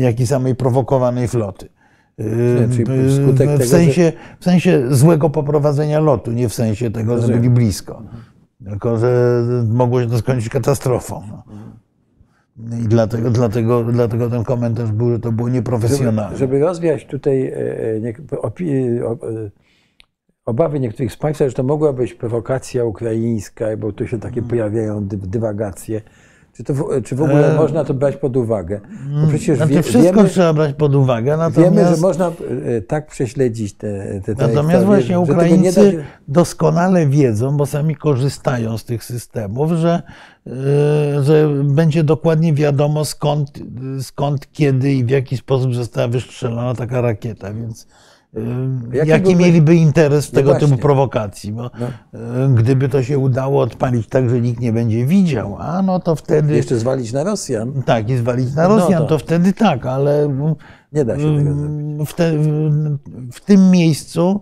[0.00, 1.68] jak i samej prowokowanej floty.
[2.18, 2.66] E,
[3.58, 8.02] w, sensie, w sensie złego poprowadzenia lotu, nie w sensie tego, że byli blisko.
[8.70, 11.22] Tylko, że mogło się to skończyć katastrofą.
[11.28, 11.42] No.
[12.78, 16.36] I dlatego, dlatego, dlatego ten komentarz był, że to było nieprofesjonalne.
[16.36, 19.50] Żeby, żeby rozwiać tutaj e, e, e,
[20.44, 24.50] obawy niektórych z Państwa, że to mogła być prowokacja ukraińska, bo tu się takie mm.
[24.50, 26.02] pojawiają dywagacje.
[26.56, 27.56] Czy, to, czy w ogóle e...
[27.56, 28.80] można to brać pod uwagę?
[29.12, 31.36] Bo mm, przecież znaczy, wie, wszystko wiemy, trzeba brać pod uwagę.
[31.36, 31.74] Natomiast...
[31.74, 32.32] Wiemy, że można
[32.86, 36.04] tak prześledzić te, te Natomiast właśnie Ukraińcy się...
[36.28, 40.02] doskonale wiedzą, bo sami korzystają z tych systemów, że
[40.46, 43.58] E, że będzie dokładnie wiadomo skąd,
[44.00, 47.86] skąd, kiedy i w jaki sposób została wystrzelona taka rakieta, więc e,
[48.92, 50.68] Jaki, jaki mieliby interes w no tego właśnie.
[50.68, 51.52] typu prowokacji?
[51.52, 52.48] Bo no.
[52.54, 56.56] Gdyby to się udało odpalić tak, że nikt nie będzie widział, a no to wtedy.
[56.56, 57.82] Jeszcze zwalić na Rosjan.
[57.82, 59.18] Tak, i zwalić na no Rosjan, no to...
[59.18, 59.18] to...
[59.18, 60.28] wtedy tak, ale.
[60.92, 62.08] Nie da się tego zrobić.
[62.08, 62.32] W, te,
[63.32, 64.40] w tym miejscu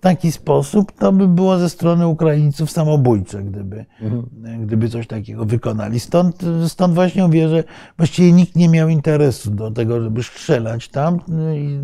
[0.00, 4.66] w taki sposób, to by było ze strony Ukraińców samobójcze, gdyby, mhm.
[4.66, 6.00] gdyby coś takiego wykonali.
[6.00, 7.64] Stąd, stąd właśnie mówię, że
[7.96, 11.20] właściwie nikt nie miał interesu do tego, żeby strzelać tam.
[11.54, 11.78] I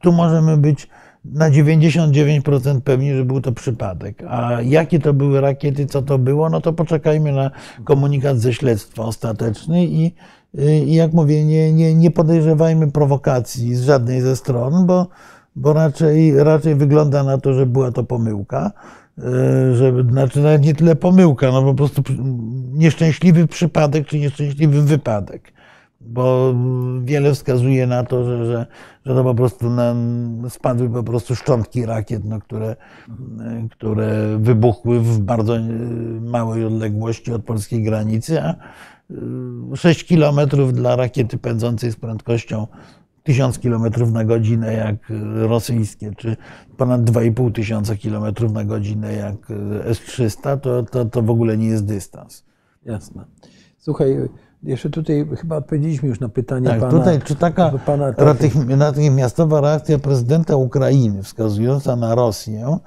[0.00, 0.88] tu możemy być
[1.24, 4.22] na 99% pewni, że był to przypadek.
[4.28, 7.50] A jakie to były rakiety, co to było, no to poczekajmy na
[7.84, 10.14] komunikat ze śledztwa ostateczny i,
[10.86, 15.08] i jak mówię, nie, nie, nie podejrzewajmy prowokacji z żadnej ze stron, bo
[15.56, 18.72] bo raczej, raczej wygląda na to, że była to pomyłka.
[19.18, 22.02] E, że, znaczy nawet nie tyle pomyłka, no po prostu
[22.72, 25.52] nieszczęśliwy przypadek czy nieszczęśliwy wypadek.
[26.00, 26.54] bo
[27.04, 28.66] wiele wskazuje na to, że, że,
[29.06, 29.94] że to po prostu na,
[30.48, 32.76] spadły po prostu szczątki rakiet, no, które,
[33.70, 35.56] które wybuchły w bardzo
[36.20, 38.54] małej odległości od polskiej granicy, a
[39.74, 42.66] 6 kilometrów dla rakiety pędzącej z prędkością
[43.24, 44.96] 1000 km na godzinę jak
[45.34, 46.36] rosyjskie, czy
[46.76, 49.34] ponad 2,5 tysiąca km na godzinę jak
[49.84, 52.44] S-300, to, to, to w ogóle nie jest dystans.
[52.84, 53.24] Jasne.
[53.78, 54.16] Słuchaj,
[54.62, 56.92] jeszcze tutaj chyba odpowiedzieliśmy już na pytanie tak, pana.
[56.92, 58.12] Tutaj, czy taka pana,
[58.76, 62.78] natychmiastowa reakcja prezydenta Ukrainy wskazująca na Rosję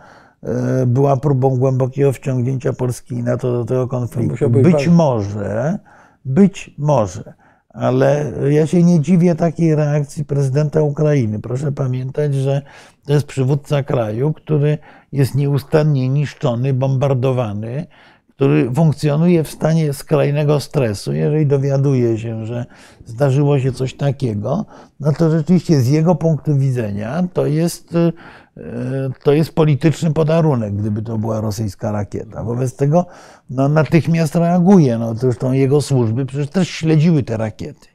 [0.44, 4.50] e, była próbą głębokiego wciągnięcia Polski na to do tego konfliktu?
[4.50, 4.92] Być bardzo...
[4.92, 5.80] może,
[6.26, 7.34] być może
[7.78, 11.40] ale ja się nie dziwię takiej reakcji prezydenta Ukrainy.
[11.40, 12.62] Proszę pamiętać, że
[13.06, 14.78] to jest przywódca kraju, który
[15.12, 17.86] jest nieustannie niszczony, bombardowany,
[18.30, 21.14] który funkcjonuje w stanie skrajnego stresu.
[21.14, 22.66] Jeżeli dowiaduje się, że
[23.06, 24.66] zdarzyło się coś takiego,
[25.00, 28.12] no to rzeczywiście z jego punktu widzenia to jest E,
[29.24, 32.44] to jest polityczny podarunek, gdyby to była rosyjska rakieta.
[32.44, 33.06] Wobec tego
[33.50, 34.98] no, natychmiast reaguje.
[34.98, 37.88] No, zresztą jego służby przecież też śledziły te rakiety.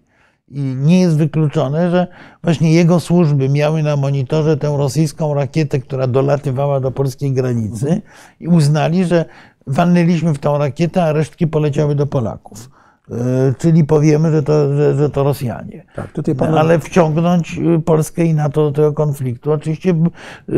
[0.48, 2.06] I nie jest wykluczone, że
[2.42, 8.02] właśnie jego służby miały na monitorze tę rosyjską rakietę, która dolatywała do polskiej granicy
[8.40, 9.24] i uznali, że
[9.66, 12.70] walnęliśmy w tą rakietę, a resztki poleciały do Polaków.
[13.10, 15.84] E, czyli powiemy, że to, że, że to Rosjanie.
[15.96, 16.54] Tak, tutaj pan...
[16.54, 20.54] Ale wciągnąć y, Polskę i NATO do tego konfliktu, oczywiście y,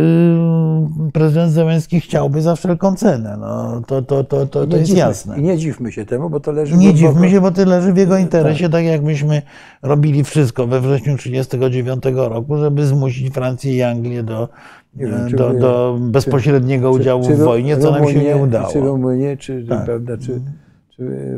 [1.13, 3.37] prezydent Zełenski chciałby za wszelką cenę.
[3.41, 5.39] No, to to, to, to, to jest dziwmy, jasne.
[5.39, 6.77] I nie dziwmy się temu, bo to leży...
[6.77, 8.73] Nie dziwmy się, bo to leży w jego interesie, tak.
[8.73, 9.43] tak jak myśmy
[9.83, 14.49] robili wszystko we wrześniu 1939 roku, żeby zmusić Francję i Anglię do,
[14.95, 18.73] wiem, do, do bezpośredniego czy, udziału czy, w wojnie, co nam się nie udało.
[18.73, 19.85] Czy Rumunię, czy, tak.
[19.85, 20.41] prawda, czy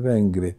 [0.00, 0.54] Węgry.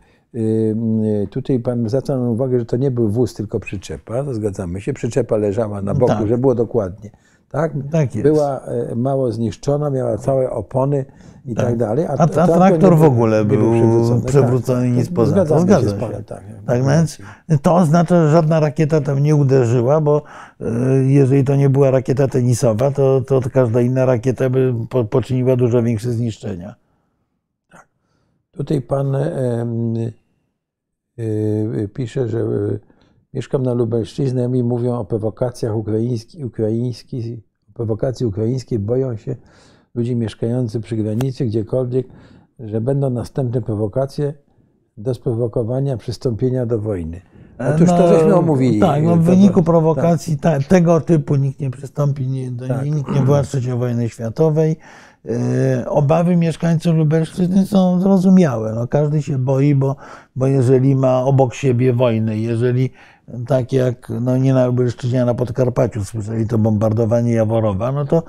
[1.30, 4.24] Tutaj pan zwraca uwagę, że to nie był wóz, tylko przyczepa.
[4.24, 4.94] To zgadzamy się.
[4.94, 6.28] Przyczepa leżała na boku, tak.
[6.28, 7.12] że było dokładnie.
[7.52, 7.74] Tak?
[7.92, 8.28] tak jest.
[8.28, 11.06] Była e, mało zniszczona, miała całe opony
[11.46, 12.06] i tak, tak dalej.
[12.06, 14.98] A, a, a traktor nie, w ogóle był, był przewrócony, przewrócony tak.
[14.98, 15.60] nic poza to.
[15.60, 15.96] Zgadza się.
[15.96, 17.18] Panem, tak, tak więc
[17.62, 20.22] to oznacza, że żadna rakieta tam nie uderzyła, bo
[20.62, 20.66] e,
[21.04, 24.74] jeżeli to nie była rakieta tenisowa, to, to każda inna rakieta by
[25.10, 26.76] poczyniła dużo większe zniszczenia.
[28.58, 29.16] Tutaj pan
[31.94, 32.80] pisze, że e,
[33.34, 37.40] mieszkam na Lubelszczyźnie, mi mówią o prowokacjach ukraińskich, ukraińskich,
[37.74, 39.36] prowokacji ukraińskiej, boją się
[39.96, 42.08] ludzi mieszkających przy granicy, gdziekolwiek,
[42.60, 44.34] że będą następne prowokacje
[44.98, 47.22] do sprowokowania przystąpienia do wojny.
[47.60, 48.80] Otóż no, to żeśmy omówili.
[48.80, 50.64] Tak, no w wyniku prowokacji tak.
[50.64, 52.86] tego typu nikt nie przystąpi, nie, do, tak.
[52.86, 54.78] nikt nie była trzeciej wojny światowej.
[55.26, 58.74] E, obawy mieszkańców Lubelszczyzny są zrozumiałe.
[58.76, 59.96] No, każdy się boi, bo,
[60.36, 62.90] bo jeżeli ma obok siebie wojnę, jeżeli
[63.48, 68.24] tak jak no nie na Lubelszczyźnie, a na Podkarpaciu słyszeli to bombardowanie Jaworowa, no to,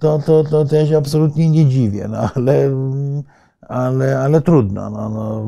[0.00, 2.70] to, to, to, to ja się absolutnie nie dziwię, no, ale,
[3.60, 4.90] ale, ale trudno.
[4.90, 5.44] No, no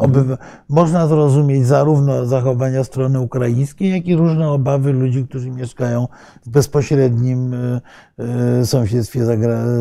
[0.00, 6.08] obywa- można zrozumieć zarówno zachowania strony ukraińskiej, jak i różne obawy ludzi, którzy mieszkają
[6.46, 7.80] w bezpośrednim e,
[8.18, 9.24] e, sąsiedztwie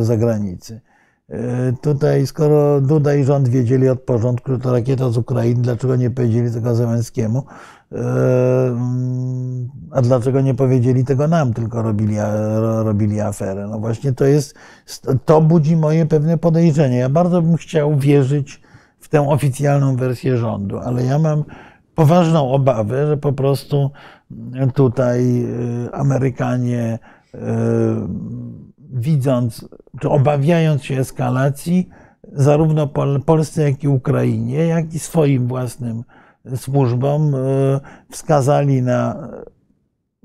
[0.01, 0.81] zagranicy.
[1.29, 5.95] E, tutaj, skoro Duda i rząd wiedzieli od porządku, że to rakieta z Ukrainy, dlaczego
[5.95, 7.43] nie powiedzieli tego Zełenskiemu?
[9.91, 12.15] A dlaczego nie powiedzieli tego nam, tylko robili,
[12.83, 13.67] robili aferę?
[13.67, 14.55] No właśnie to jest,
[15.25, 16.97] to budzi moje pewne podejrzenie.
[16.97, 18.61] Ja bardzo bym chciał wierzyć
[18.99, 21.43] w tę oficjalną wersję rządu, ale ja mam
[21.95, 23.91] poważną obawę, że po prostu
[24.75, 26.99] tutaj y, Amerykanie,
[27.35, 27.39] y,
[28.93, 31.89] widząc, czy obawiając się eskalacji,
[32.31, 32.87] zarówno
[33.25, 36.03] Polsce, jak i Ukrainie, jak i swoim własnym
[36.55, 37.79] służbom, y,
[38.11, 39.29] wskazali na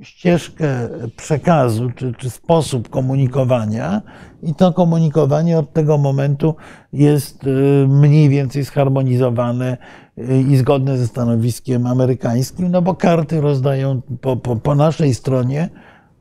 [0.03, 4.03] ścieżkę przekazu czy, czy sposób komunikowania,
[4.43, 6.55] i to komunikowanie od tego momentu
[6.93, 9.77] jest y, mniej więcej zharmonizowane
[10.19, 15.69] y, i zgodne ze stanowiskiem amerykańskim, no bo karty rozdają po, po, po naszej stronie,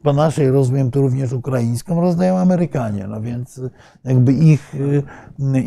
[0.04, 3.08] po naszej, rozumiem tu również ukraińską, rozdają Amerykanie.
[3.08, 3.62] No więc
[4.04, 4.76] jakby ich,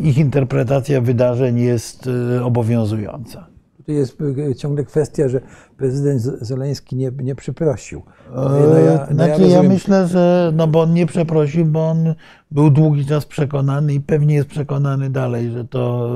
[0.03, 2.09] ich interpretacja wydarzeń jest
[2.43, 3.50] obowiązująca.
[3.81, 4.17] Tutaj jest
[4.57, 5.41] ciągle kwestia, że
[5.77, 8.03] prezydent Zeleński nie, nie przeprosił.
[8.35, 12.15] No ja, no znaczy, ja, ja, myślę, że no bo on nie przeprosił, bo on
[12.51, 16.09] był długi czas przekonany i pewnie jest przekonany dalej, że to,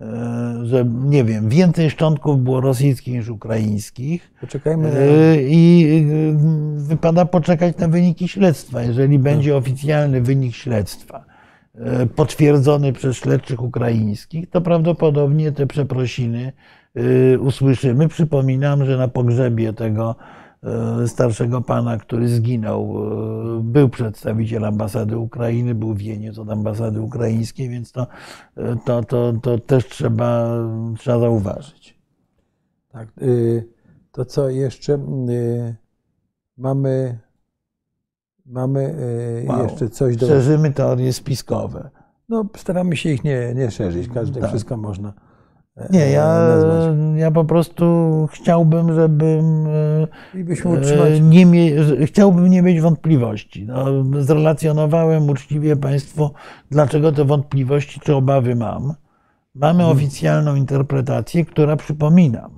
[0.00, 4.32] e, że nie wiem, więcej szczątków było rosyjskich niż ukraińskich.
[4.40, 4.92] Poczekajmy.
[4.92, 4.98] Na...
[4.98, 5.86] E, I
[6.30, 8.82] e, wypada poczekać na wyniki śledztwa.
[8.82, 11.24] Jeżeli będzie oficjalny wynik śledztwa,
[12.16, 16.52] potwierdzony przez śledczych ukraińskich, to prawdopodobnie te przeprosiny
[17.40, 18.08] usłyszymy.
[18.08, 20.16] Przypominam, że na pogrzebie tego
[21.04, 22.96] y, starszego pana, który zginął,
[23.58, 28.06] y, był przedstawiciel ambasady Ukrainy, był wieniec od ambasady ukraińskiej, więc to,
[28.84, 30.48] to, to, to też trzeba,
[30.98, 32.02] trzeba zauważyć.
[32.88, 33.08] Tak.
[34.12, 34.98] To co jeszcze?
[36.56, 37.18] Mamy,
[38.46, 38.94] mamy
[39.46, 39.62] Mało.
[39.62, 40.26] jeszcze coś do.
[40.26, 41.90] Szerzymy teorie spiskowe.
[42.28, 44.08] No, staramy się ich nie, nie szerzyć.
[44.08, 44.50] Każde Tak.
[44.50, 45.12] wszystko można.
[45.76, 46.96] E, Nie, ja, nazwać.
[47.16, 47.84] ja po prostu
[48.32, 51.20] chciałbym, żebym e, utrzymać.
[51.22, 53.66] nie mie- chciałbym nie mieć wątpliwości.
[53.66, 53.84] No,
[54.22, 56.30] zrelacjonowałem uczciwie Państwu,
[56.70, 58.94] dlaczego te wątpliwości czy obawy mam.
[59.54, 59.96] Mamy Mhm.
[59.98, 62.50] oficjalną interpretację, która przypominam,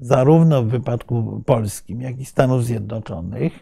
[0.00, 3.52] zarówno w wypadku polskim, jak i Stanów Zjednoczonych,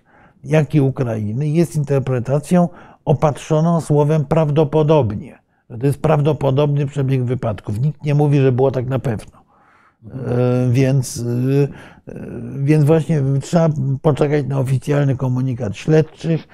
[0.44, 2.68] jak i Ukrainy, jest interpretacją
[3.04, 5.38] opatrzoną słowem prawdopodobnie.
[5.68, 7.80] To jest prawdopodobny przebieg wypadków.
[7.80, 9.42] Nikt nie mówi, że było tak na pewno.
[10.10, 11.24] E, Więc,
[12.08, 12.26] e, e,
[12.58, 13.68] więc właśnie trzeba
[14.02, 16.48] poczekać na oficjalny komunikat śledczych,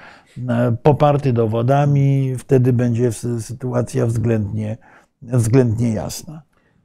[0.83, 4.77] poparty dowodami, wtedy będzie sy- sytuacja względnie,
[5.21, 6.41] względnie jasna.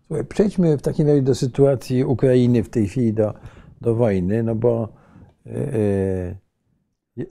[0.06, 3.34] Słuchaj, przejdźmy w takim razie do sytuacji Ukrainy w tej chwili, do,
[3.80, 4.88] do wojny, no bo
[5.46, 5.50] e,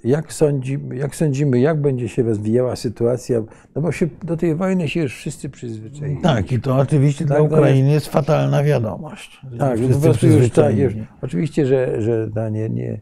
[0.04, 3.44] jak, sądzi, jak sądzimy, jak będzie się rozwijała sytuacja,
[3.76, 6.22] no bo się, do tej wojny się już wszyscy przyzwyczaili.
[6.22, 9.42] Tak, i to oczywiście dla Tak, to Ukrainy jest fatalna wiadomość.
[9.60, 13.02] Tak, wszyscy po prostu już tak, już, oczywiście, że, że ta nie, nie,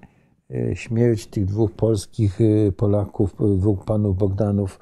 [0.52, 4.80] e, śmierć tych dwóch polskich e, Polaków, e, dwóch panów Bogdanów,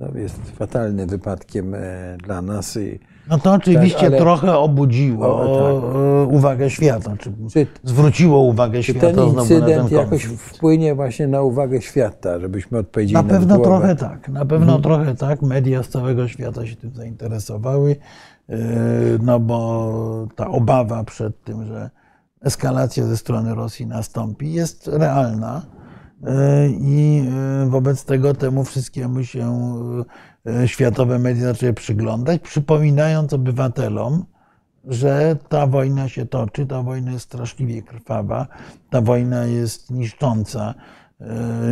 [0.00, 1.78] no, jest fatalnym wypadkiem e,
[2.24, 2.76] dla nas.
[2.76, 2.98] I,
[3.28, 5.94] No to oczywiście Tak, ale- trochę obudziło O, tak.
[5.94, 10.94] e, uwagę świata, czy czy, zwróciło uwagę czy świata ten na ten incydent jakoś wpłynie
[10.94, 13.70] właśnie na uwagę świata, żebyśmy odpowiedzieli Na na, pewno głowę?
[13.70, 15.42] trochę tak, na pewno trochę tak.
[15.42, 17.96] Media z całego świata się tym zainteresowały,
[18.48, 18.56] yy,
[19.22, 21.90] no bo ta obawa przed tym, że
[22.42, 25.62] eskalacja ze strony Rosji nastąpi, jest realna.
[26.20, 26.28] Yy,
[26.80, 27.24] I
[27.62, 29.74] yy, wobec tego temu wszystkiemu się
[30.44, 34.24] yy, światowe media zaczęły przyglądać, przypominając obywatelom,
[34.84, 38.46] że ta wojna się toczy, ta wojna jest straszliwie krwawa,
[38.90, 40.74] ta wojna jest niszcząca
[41.20, 41.26] e,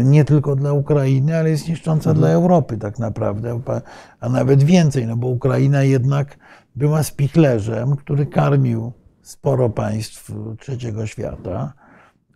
[0.04, 3.80] nie tylko dla Ukrainy, ale jest niszcząca dla Europy tak naprawdę, a-
[4.20, 6.38] a nawet więcej, no bo Ukraina jednak
[6.76, 8.92] była spichlerzem, który karmił
[9.22, 11.72] sporo państw trzeciego świata.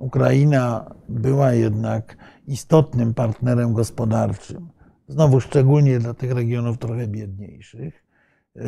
[0.03, 4.69] Ukraina była jednak istotnym partnerem gospodarczym,
[5.09, 8.05] znowu szczególnie dla tych regionów trochę biedniejszych.
[8.57, 8.63] E,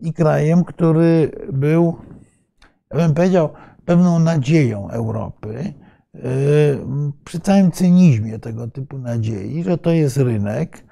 [0.00, 1.96] i krajem, który był,
[2.90, 3.48] ja bym powiedział,
[3.84, 5.74] pewną nadzieją Europy,
[6.14, 6.22] yy,
[7.24, 10.84] przy całym cynizmie tego typu nadziei, że to jest rynek,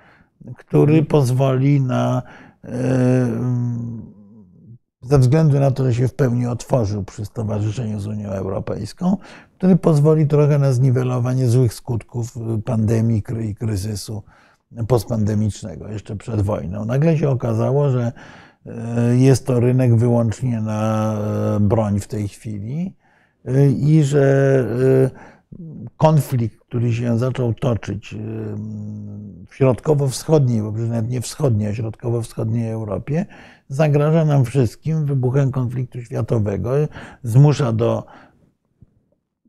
[0.57, 2.23] który pozwoli na,
[2.65, 2.71] yy,
[5.09, 9.17] ze względu na to, że się w pełni otworzył przy stowarzyszeniu z Unią Europejską,
[9.59, 12.35] który pozwoli trochę na zniwelowanie złych skutków
[12.65, 14.23] pandemii kry- i kryzysu
[14.89, 16.85] postpandemicznego jeszcze przed wojną.
[16.85, 18.13] Nagle się okazało, że
[18.67, 21.13] e, jest to rynek wyłącznie na
[21.57, 22.97] e, broń w tej chwili
[23.79, 24.65] i że
[25.97, 28.15] konflikt, który się zaczął toczyć
[29.49, 33.27] w środkowo-wschodniej, bo nawet nie wschodniej, a środkowo-wschodniej Europie,
[33.69, 36.71] zagraża nam wszystkim wybuchem konfliktu światowego,
[37.23, 38.07] zmusza do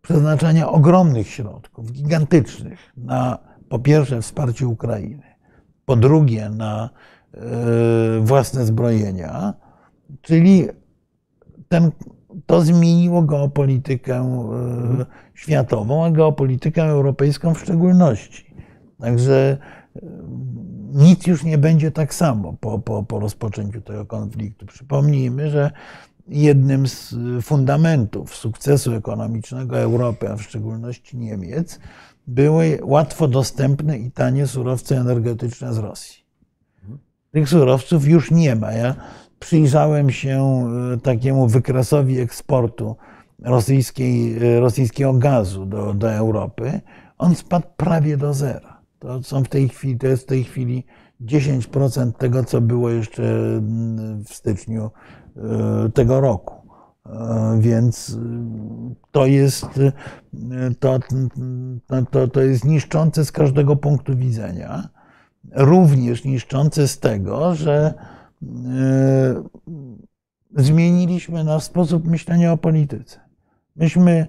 [0.02, 3.38] przeznaczania ogromnych środków, gigantycznych, na
[3.70, 5.24] po pierwsze wsparcie Ukrainy,
[5.86, 6.90] po drugie na
[7.34, 7.40] e,
[8.22, 9.54] własne zbrojenia,
[10.22, 10.68] czyli
[11.70, 11.92] ten,
[12.46, 18.56] to zmieniło geopolitykę e, światową, a geopolitykę europejską w szczególności.
[19.00, 19.58] Także
[19.96, 20.00] e,
[20.98, 24.66] nic już nie będzie tak samo po, po, po rozpoczęciu tego konfliktu.
[24.66, 25.72] Przypomnijmy, że
[26.28, 31.80] jednym z fundamentów sukcesu ekonomicznego Europy, a w szczególności Niemiec,
[32.28, 36.24] były łatwo dostępne i tanie surowce energetyczne z Rosji.
[37.32, 38.72] Tych surowców już nie ma.
[38.72, 38.96] Ja
[39.40, 42.96] przyjrzałem się e, takiemu wykresowi eksportu
[43.40, 46.82] rosyjskiej, e, rosyjskiego gazu do, do Europy.
[47.18, 48.77] On spadł prawie do zera.
[49.00, 50.86] To są w tej chwili, to jest w tej chwili
[51.22, 54.92] 10% tego, co było jeszcze mm, w styczniu
[55.38, 56.56] e, tego roku.
[57.06, 58.20] E, Więc y,
[59.12, 59.66] to jest,
[60.80, 61.00] to,
[62.12, 64.90] to, to, jest niszczące z każdego punktu widzenia.
[65.56, 67.94] Również niszczące z tego, że
[70.56, 73.20] zmieniliśmy nasz sposób myślenia o polityce.
[73.76, 74.28] Myśmy,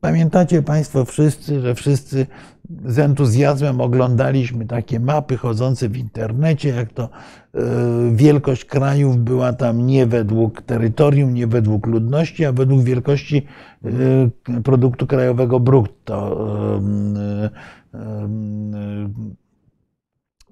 [0.00, 2.26] pamiętacie Państwo wszyscy, że wszyscy
[2.84, 7.08] z entuzjazmem oglądaliśmy takie mapy chodzące w internecie, jak to e,
[8.12, 13.46] wielkość krajów była tam nie według terytorium, nie według ludności, a według wielkości
[13.84, 13.90] e,
[14.62, 16.40] produktu krajowego brutto
[17.94, 17.98] e,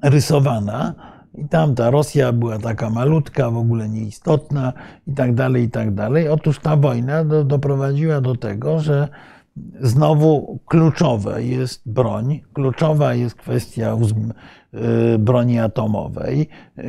[0.02, 0.94] rysowana.
[1.38, 4.72] I tam ta Rosja była taka malutka, w ogóle nieistotna
[5.06, 6.28] i tak dalej, i tak dalej.
[6.28, 9.08] Otóż ta wojna do, doprowadziła do tego, że
[9.80, 13.96] Znowu kluczowa jest broń, kluczowa jest kwestia
[15.18, 16.48] broni atomowej,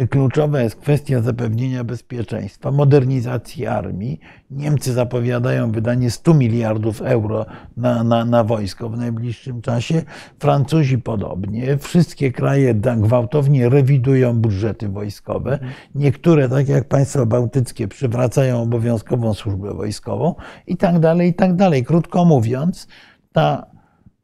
[0.10, 4.20] kluczowa jest kwestia zapewnienia bezpieczeństwa, modernizacji armii.
[4.52, 7.46] Niemcy zapowiadają wydanie 100 miliardów euro
[7.78, 10.02] na, na, na wojsko w najbliższym czasie,
[10.40, 11.78] Francuzi podobnie.
[11.78, 15.60] Wszystkie kraje gwałtownie rewidują budżety wojskowe.
[15.96, 20.36] Niektóre, tak jak państwa bałtyckie, przywracają obowiązkową służbę wojskową
[20.68, 21.84] i tak dalej, i tak dalej.
[21.84, 22.88] Krótko mówiąc,
[23.32, 23.66] ta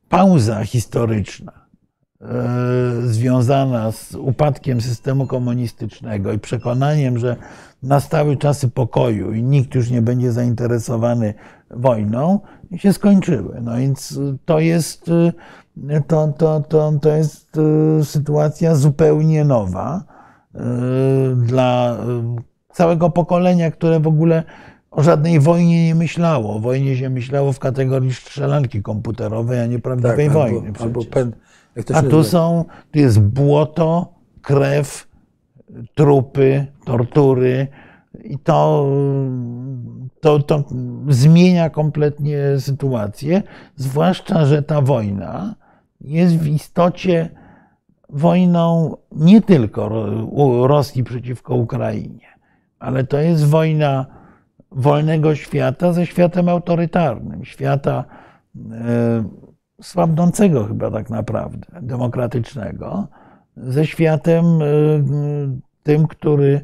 [0.09, 1.51] pauza historyczna,
[3.03, 7.35] związana z upadkiem systemu komunistycznego i przekonaniem, że
[7.83, 11.33] nastały czasy pokoju i nikt już nie będzie zainteresowany
[11.69, 12.39] wojną,
[12.75, 13.61] się skończyły.
[13.61, 15.09] No więc to jest,
[15.89, 20.03] e, to, to, to, to jest e, sytuacja zupełnie nowa
[21.35, 21.97] dla
[22.73, 24.43] całego pokolenia, które w ogóle
[24.91, 26.55] o żadnej wojnie nie myślało.
[26.55, 30.67] O wojnie się myślało w kategorii strzelanki komputerowej, a nie prawdziwej tak, wojny.
[30.67, 31.31] Albo, albo pen,
[31.93, 35.07] a tu są, tu jest błoto, krew,
[35.95, 37.67] trupy, tortury
[38.23, 38.87] i to,
[40.21, 40.63] to, to
[41.09, 43.43] zmienia kompletnie sytuację,
[43.75, 45.55] zwłaszcza, że ta wojna
[46.01, 47.29] jest w istocie
[48.09, 49.89] wojną nie tylko
[50.67, 52.27] Rosji przeciwko Ukrainie,
[52.79, 54.05] ale to jest wojna
[54.71, 58.03] wolnego świata ze światem autorytarnym, świata
[58.71, 59.23] e,
[59.81, 63.07] słabnącego chyba tak naprawdę, demokratycznego,
[63.57, 64.65] ze światem e,
[65.83, 66.61] tym, który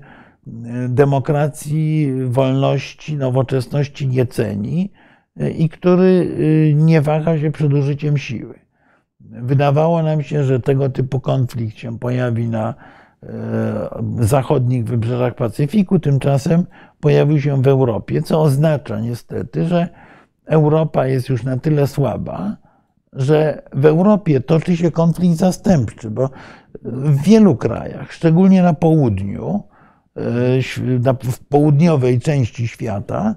[0.89, 4.91] demokracji, wolności, nowoczesności nie ceni
[5.57, 6.35] i który
[6.75, 8.59] nie waha się przed użyciem siły.
[9.19, 12.73] Wydawało nam się, że tego typu konflikt się pojawi na
[14.19, 16.65] zachodnich wybrzeżach Pacyfiku, tymczasem
[16.99, 19.87] pojawił się w Europie, co oznacza niestety, że
[20.45, 22.57] Europa jest już na tyle słaba,
[23.17, 26.29] że w Europie toczy się konflikt zastępczy, bo
[26.83, 29.63] w wielu krajach, szczególnie na południu,
[30.15, 33.35] e, w południowej części świata,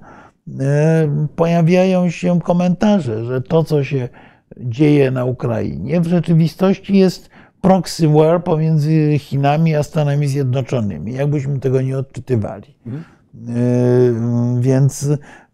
[0.60, 4.08] e, pojawiają się komentarze, że to, co się
[4.56, 11.82] dzieje na Ukrainie, w rzeczywistości jest proxy war pomiędzy Chinami a Stanami Zjednoczonymi, jakbyśmy tego
[11.82, 12.74] nie odczytywali.
[12.86, 13.04] Mhm.
[13.34, 15.08] Yy, więc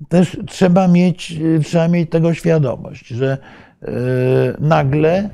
[0.09, 3.39] też trzeba mieć, trzeba mieć tego świadomość, że
[4.59, 5.31] nagle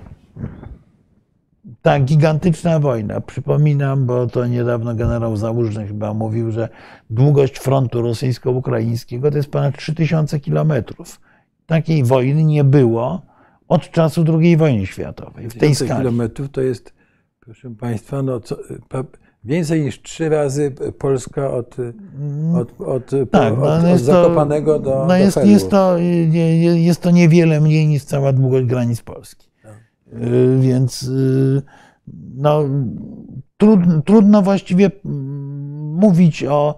[1.82, 6.68] ta gigantyczna wojna, przypominam, bo to niedawno generał Załużny chyba mówił, że
[7.10, 11.20] długość frontu rosyjsko-ukraińskiego to jest ponad 3000 kilometrów.
[11.66, 13.22] Takiej wojny nie było
[13.68, 15.48] od czasu II wojny światowej.
[15.48, 16.00] W tej skali.
[16.00, 16.94] kilometrów to jest,
[17.40, 18.56] proszę Państwa, no co,
[19.44, 21.76] Więcej niż trzy razy Polska od,
[22.54, 25.98] od, od, tak, no, od, od Zakopanego to, do, no jest, do jest, to,
[26.74, 29.48] jest to niewiele mniej niż cała długość granic Polski.
[29.62, 29.76] Tak.
[30.22, 31.62] Y, więc y,
[32.34, 32.62] no,
[33.56, 34.90] trudno, trudno właściwie
[35.94, 36.76] mówić o,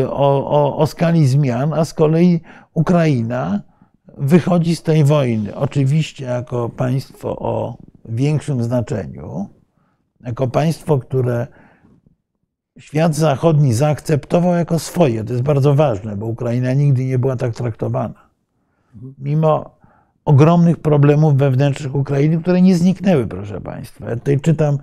[0.00, 2.40] y, o, o, o skali zmian, a z kolei
[2.74, 3.62] Ukraina
[4.18, 9.48] wychodzi z tej wojny oczywiście jako państwo o większym znaczeniu,
[10.20, 11.46] jako państwo, które
[12.78, 15.24] świat zachodni zaakceptował jako swoje.
[15.24, 18.28] To jest bardzo ważne, bo Ukraina nigdy nie była tak traktowana.
[19.18, 19.78] Mimo
[20.24, 24.10] ogromnych problemów wewnętrznych Ukrainy, które nie zniknęły, proszę Państwa.
[24.10, 24.78] Ja tutaj czytam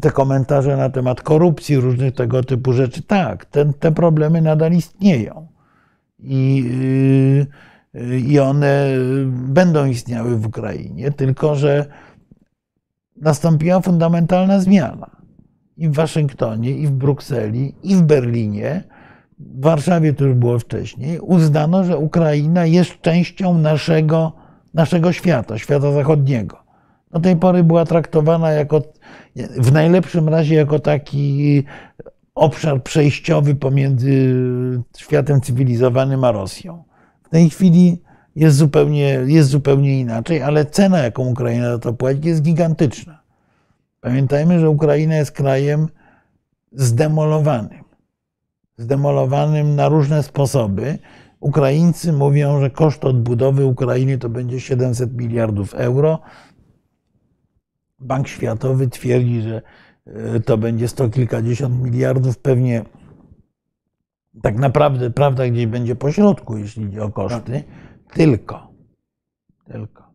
[0.00, 3.02] te komentarze na temat korupcji, różnych tego typu rzeczy.
[3.02, 5.46] Tak, te, te problemy nadal istnieją.
[6.18, 6.64] I,
[7.94, 8.88] yy, I one
[9.30, 11.86] będą istniały w Ukrainie, tylko że
[13.16, 15.23] nastąpiła fundamentalna zmiana
[15.76, 18.84] i w Waszyngtonie, i w Brukseli, i w Berlinie,
[19.38, 24.32] w Warszawie to już było wcześniej, uznano, że Ukraina jest częścią naszego,
[24.74, 26.56] naszego świata, świata zachodniego.
[27.10, 28.82] Do tej pory była traktowana jako,
[29.56, 31.64] w najlepszym razie jako taki
[32.34, 34.34] obszar przejściowy pomiędzy
[34.96, 36.84] światem cywilizowanym a Rosją.
[37.22, 38.02] W tej chwili
[38.36, 43.23] jest zupełnie, jest zupełnie inaczej, ale cena, jaką Ukraina za to płaci, jest gigantyczna.
[44.04, 45.88] Pamiętajmy, że Ukraina jest krajem
[46.72, 47.84] zdemolowanym.
[48.76, 50.98] Zdemolowanym na różne sposoby.
[51.40, 56.18] Ukraińcy mówią, że koszt odbudowy Ukrainy to będzie 700 miliardów euro.
[57.98, 59.62] Bank Światowy twierdzi, że
[60.06, 62.84] e, to będzie sto kilkadziesiąt miliardów, pewnie
[64.42, 67.64] tak naprawdę prawda gdzieś będzie po środku, jeśli chodzi o koszty,
[68.12, 68.72] tylko,
[69.64, 70.14] tylko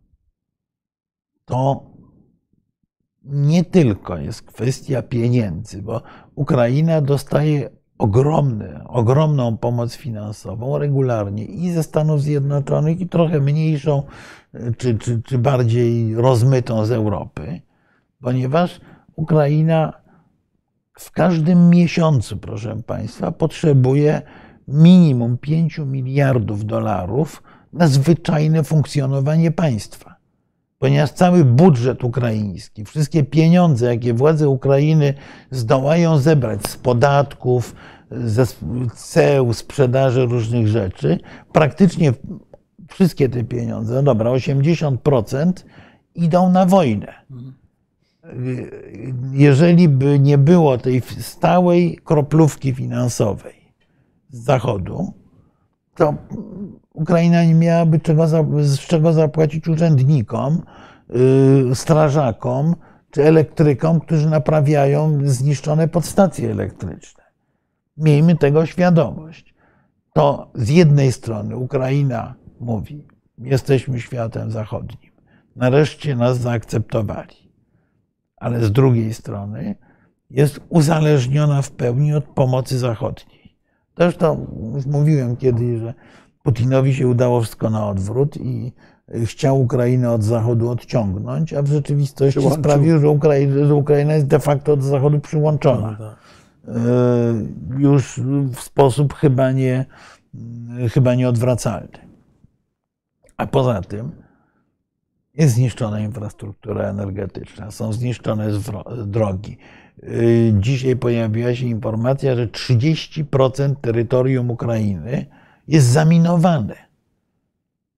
[1.45, 1.88] to
[3.29, 6.01] nie tylko jest kwestia pieniędzy, bo
[6.35, 14.03] Ukraina dostaje ogromny, ogromną pomoc finansową regularnie i ze Stanów Zjednoczonych, i trochę mniejszą,
[14.77, 17.61] czy, czy, czy bardziej rozmytą z Europy,
[18.21, 18.81] ponieważ
[19.15, 19.93] Ukraina
[20.99, 24.21] w każdym miesiącu, proszę Państwa, potrzebuje
[24.67, 30.08] minimum 5 miliardów dolarów na zwyczajne funkcjonowanie państwa.
[30.79, 35.13] Ponieważ cały budżet ukraiński, wszystkie pieniądze, jakie władze Ukrainy
[35.51, 37.75] zdołają zebrać z podatków,
[38.11, 38.45] ze
[38.95, 41.19] ceł, sprzedaży różnych rzeczy,
[41.51, 42.13] praktycznie
[42.87, 45.53] wszystkie te pieniądze, no dobra, 80%
[46.15, 47.13] idą na wojnę.
[49.31, 53.73] Jeżeli by nie było tej stałej kroplówki finansowej
[54.29, 55.13] z Zachodu,
[55.95, 56.13] to
[56.99, 58.27] Ukraina nie miałaby czego,
[58.63, 60.61] z czego zapłacić urzędnikom,
[61.09, 62.75] yy, strażakom
[63.11, 67.23] czy elektrykom, którzy naprawiają zniszczone podstacje elektryczne.
[67.97, 69.55] Miejmy tego świadomość.
[70.13, 75.11] To z jednej strony Ukraina mówi, jesteśmy światem zachodnim.
[75.55, 77.51] Nareszcie nas zaakceptowali.
[78.37, 79.75] Ale z drugiej strony
[80.29, 83.57] jest uzależniona w pełni od pomocy zachodniej.
[83.97, 85.93] Zresztą już mówiłem kiedyś, że
[86.49, 88.71] Putinowi się udało wszystko na odwrót i
[89.25, 92.63] chciał Ukrainę od Zachodu odciągnąć, a w rzeczywistości Przyłączył.
[92.63, 95.97] sprawił, że Ukraina, że Ukraina jest de facto od Zachodu przyłączona.
[95.99, 96.17] No, tak.
[96.67, 98.21] e, już
[98.53, 99.85] w sposób chyba, nie,
[100.93, 101.97] chyba nieodwracalny.
[103.37, 104.11] A poza tym
[105.33, 108.47] jest zniszczona infrastruktura energetyczna, są zniszczone
[109.05, 109.57] drogi.
[110.53, 115.25] Dzisiaj pojawiła się informacja, że 30% terytorium Ukrainy
[115.69, 116.75] jest zaminowane.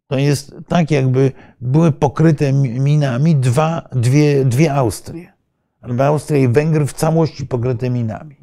[0.08, 5.34] To jest tak, jakby były pokryte minami dwa, dwie, dwie Austrie.
[5.82, 8.36] Albo Austria i Węgry w całości pokryte minami.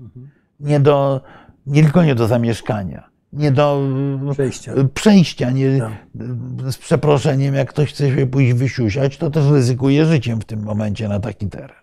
[0.61, 1.21] Nie, do,
[1.67, 3.83] nie tylko nie do zamieszkania, nie do
[4.33, 5.93] przejścia, przejścia nie, tak.
[6.73, 11.09] z przeproszeniem, jak ktoś chce się pójść wysiusiać, to też ryzykuje życiem w tym momencie
[11.09, 11.77] na taki teren.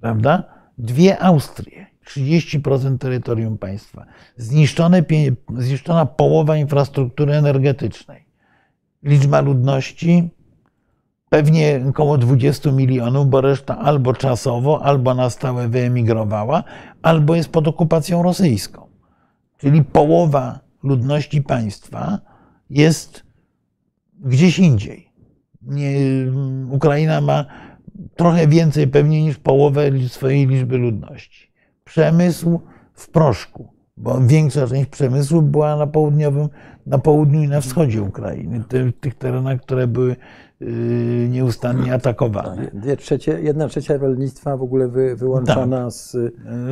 [0.00, 0.44] Prawda?
[0.78, 1.86] Dwie Austrie.
[2.08, 4.06] 30% terytorium państwa,
[4.36, 5.04] zniszczone,
[5.58, 8.24] zniszczona połowa infrastruktury energetycznej,
[9.02, 10.30] liczba ludności
[11.28, 16.64] pewnie około 20 milionów, bo reszta albo czasowo, albo na stałe wyemigrowała,
[17.02, 18.88] albo jest pod okupacją rosyjską.
[19.58, 22.18] Czyli połowa ludności państwa
[22.70, 23.22] jest
[24.20, 25.12] gdzieś indziej.
[25.62, 25.92] Nie,
[26.70, 27.44] Ukraina ma
[28.16, 31.47] trochę więcej pewnie niż połowę swojej liczby ludności
[31.88, 32.60] przemysł
[32.94, 36.48] w proszku, bo większa część przemysłu była na południowym,
[36.86, 38.64] na południu i na wschodzie Ukrainy,
[39.00, 40.16] tych terenach, które były
[40.62, 42.70] y, nieustannie atakowane.
[42.74, 45.92] Dwie trzecie, jedna trzecia rolnictwa w ogóle wy, wyłączona tak.
[45.92, 46.16] z,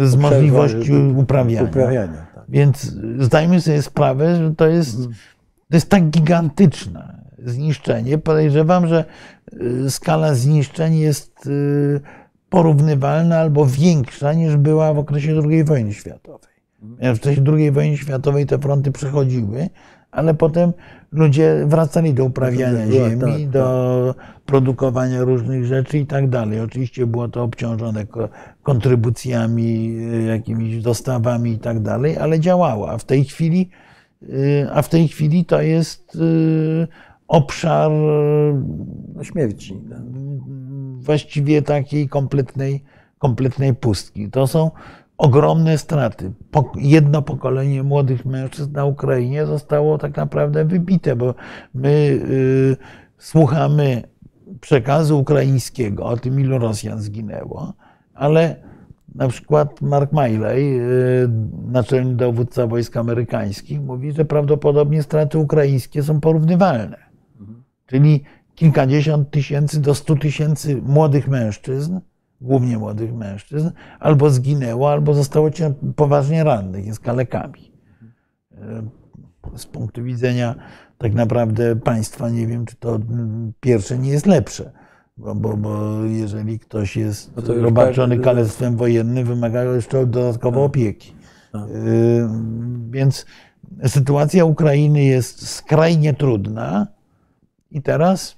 [0.03, 1.63] z możliwości uprawiania.
[1.63, 2.45] uprawiania tak.
[2.49, 5.15] Więc zdajmy sobie sprawę, że to jest, mhm.
[5.71, 8.19] to jest tak gigantyczne zniszczenie.
[8.19, 9.05] Podejrzewam, że
[9.53, 12.01] y, skala zniszczeń jest y,
[12.51, 16.57] porównywalna albo większa niż była w okresie II wojny światowej.
[17.01, 19.69] W czasie II wojny światowej te fronty przechodziły,
[20.11, 20.73] ale potem
[21.13, 24.41] ludzie wracali do uprawiania ziemi, tak, do tak.
[24.41, 26.61] produkowania różnych rzeczy i tak dalej.
[26.61, 28.07] Oczywiście było to obciążone
[28.63, 29.97] kontrybucjami,
[30.29, 32.91] jakimiś dostawami i tak dalej, ale działało.
[32.91, 33.71] A w tej chwili,
[34.23, 36.89] y, a w tej chwili to jest y,
[37.29, 37.91] obszar
[39.15, 39.81] no, śmierci.
[39.91, 40.01] Tak
[41.07, 42.85] właściwie takiej kompletnej,
[43.19, 44.31] kompletnej pustki.
[44.31, 44.71] To są
[45.19, 46.33] ogromne straty.
[46.77, 51.35] Jedno pokolenie młodych mężczyzn na Ukrainie zostało tak naprawdę wybite, bo
[51.75, 52.77] my y,
[53.19, 54.03] słuchamy
[54.61, 57.73] przekazu ukraińskiego o tym, ilu Rosjan zginęło,
[58.15, 58.57] ale
[59.15, 61.29] na przykład Mark Miley, y,
[61.69, 66.99] naczelny dowódca wojsk amerykańskich, mówi, że prawdopodobnie straty ukraińskie są porównywalne.
[67.41, 67.63] Mhm.
[67.87, 68.23] Czyli
[68.57, 72.01] kilkadziesiąt tysięcy do stu tysięcy młodych mężczyzn,
[72.41, 75.51] głównie młodych mężczyzn, albo zginęło, albo zostało
[75.97, 77.73] poważnie rannych, jest kalekami.
[79.57, 80.55] Z punktu widzenia
[80.99, 82.99] tak naprawdę państwa, nie wiem, czy to
[83.61, 84.73] pierwsze nie jest lepsze.
[85.17, 90.67] Bo, bo, bo jeżeli ktoś jest no robaczony kalectwem wojennym, wymaga jeszcze dodatkowo tak.
[90.67, 91.15] opieki.
[91.53, 91.71] Tak.
[91.71, 92.29] Y,
[92.91, 93.27] więc
[93.87, 96.87] sytuacja Ukrainy jest skrajnie trudna
[97.71, 98.37] i teraz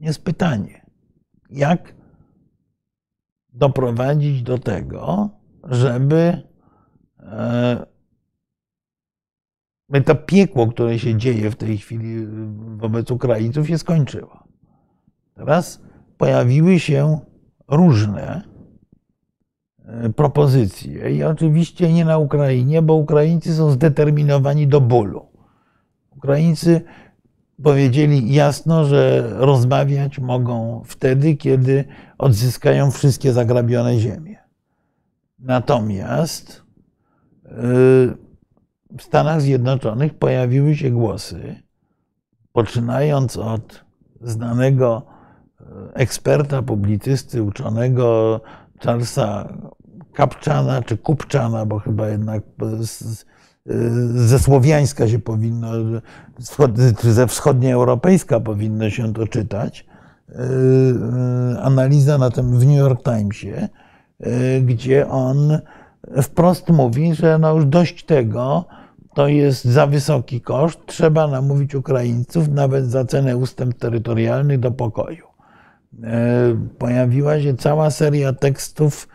[0.00, 0.86] jest pytanie,
[1.50, 1.94] jak
[3.52, 5.30] doprowadzić do tego,
[5.64, 6.42] żeby
[7.20, 7.86] e,
[10.04, 12.26] to piekło, które się dzieje w tej chwili
[12.76, 14.44] wobec Ukraińców, się skończyło.
[15.34, 15.82] Teraz
[16.18, 17.20] pojawiły się
[17.68, 18.42] różne
[19.84, 25.28] e, propozycje i oczywiście nie na Ukrainie, bo Ukraińcy są zdeterminowani do bólu.
[26.10, 26.84] Ukraińcy
[27.62, 31.84] powiedzieli jasno, że rozmawiać mogą wtedy, kiedy
[32.18, 34.38] odzyskają wszystkie zagrabione ziemie.
[35.38, 36.62] Natomiast
[37.44, 37.50] y,
[38.98, 41.62] w Stanach Zjednoczonych pojawiły się głosy,
[42.52, 43.84] poczynając od
[44.20, 45.02] znanego
[45.60, 48.40] y, eksperta, publicysty, uczonego
[48.80, 49.54] Charlesa
[50.12, 52.42] Kapczana czy Kupczana, bo chyba jednak
[54.14, 55.68] ze słowiańska się powinno,
[57.02, 59.86] ze wschodnioeuropejska powinno się to czytać.
[60.28, 63.68] E, analiza na tym w New York Timesie,
[64.62, 65.58] gdzie on
[66.22, 68.64] wprost mówi, że no już dość tego,
[69.14, 75.26] to jest za wysoki koszt, trzeba namówić Ukraińców nawet za cenę ustęp terytorialnych do pokoju.
[76.78, 79.08] Pojawiła się cała seria tekstów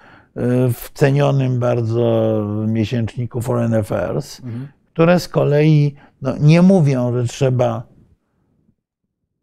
[0.73, 4.67] w cenionym bardzo miesięczniku Foreign Affairs, mhm.
[4.93, 7.83] które z kolei no, nie mówią, że trzeba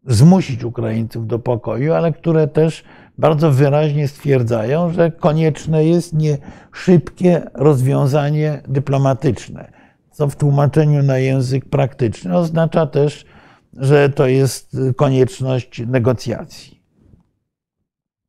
[0.07, 2.83] zmusić Ukraińców do pokoju, ale które też
[3.17, 6.37] bardzo wyraźnie stwierdzają, że konieczne jest nie
[6.71, 9.71] szybkie rozwiązanie dyplomatyczne,
[10.11, 13.25] co w tłumaczeniu na język praktyczny oznacza też,
[13.73, 16.81] że to jest konieczność negocjacji.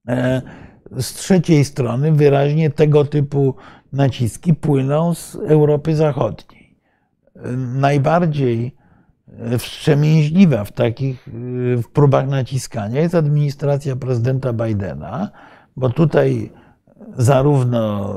[0.08, 0.42] E,
[1.00, 3.54] z trzeciej strony wyraźnie tego typu
[3.92, 6.76] naciski płyną z Europy Zachodniej.
[7.74, 8.76] Najbardziej
[9.58, 11.28] wstrzemięźliwa w takich
[11.76, 15.30] w próbach naciskania jest administracja prezydenta Bidena,
[15.76, 16.52] bo tutaj
[17.16, 18.14] zarówno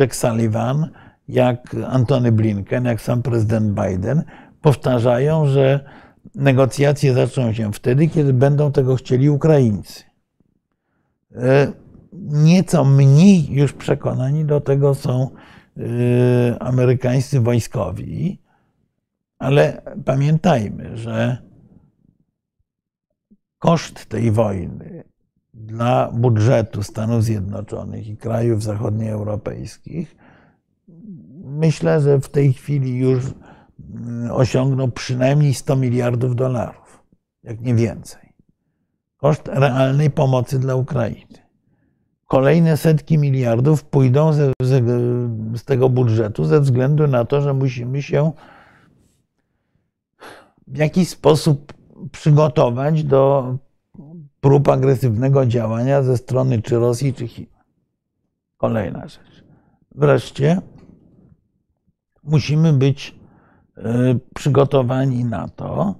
[0.00, 0.88] Jack Sullivan,
[1.28, 4.24] jak Antony Blinken, jak sam prezydent Biden
[4.62, 5.84] powtarzają, że
[6.34, 10.04] negocjacje zaczną się wtedy, kiedy będą tego chcieli Ukraińcy
[12.22, 15.30] nieco mniej już przekonani do tego są
[15.78, 18.38] y, amerykańscy wojskowi,
[19.38, 21.38] ale pamiętajmy, że
[23.58, 25.04] koszt tej wojny
[25.54, 30.16] dla budżetu Stanów Zjednoczonych i krajów zachodnioeuropejskich
[31.44, 37.02] myślę, że w tej chwili już y, osiągnął przynajmniej 100 miliardów dolarów,
[37.42, 38.34] jak nie więcej.
[39.16, 41.43] Koszt realnej pomocy dla Ukrainy
[42.34, 44.84] kolejne setki miliardów pójdą z, z,
[45.60, 48.32] z tego budżetu ze względu na to, że musimy się
[50.66, 51.74] w jakiś sposób
[52.12, 53.54] przygotować do
[54.40, 57.46] prób agresywnego działania ze strony czy Rosji, czy Chin.
[58.56, 59.44] Kolejna rzecz.
[59.94, 60.60] Wreszcie
[62.22, 63.14] musimy być
[63.76, 63.82] e,
[64.34, 65.94] przygotowani na to,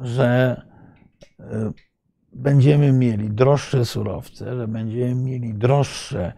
[0.00, 0.62] że
[1.40, 1.72] e,
[2.32, 6.32] będziemy mieli droższe surowce, że będziemy mieli droższe,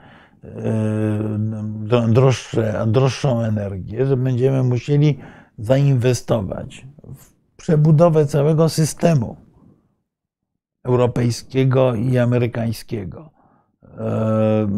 [0.44, 5.18] e, droższe, droższą energię, że będziemy musieli
[5.58, 9.36] zainwestować w przebudowę całego systemu
[10.84, 13.30] europejskiego i amerykańskiego
[13.82, 14.68] e,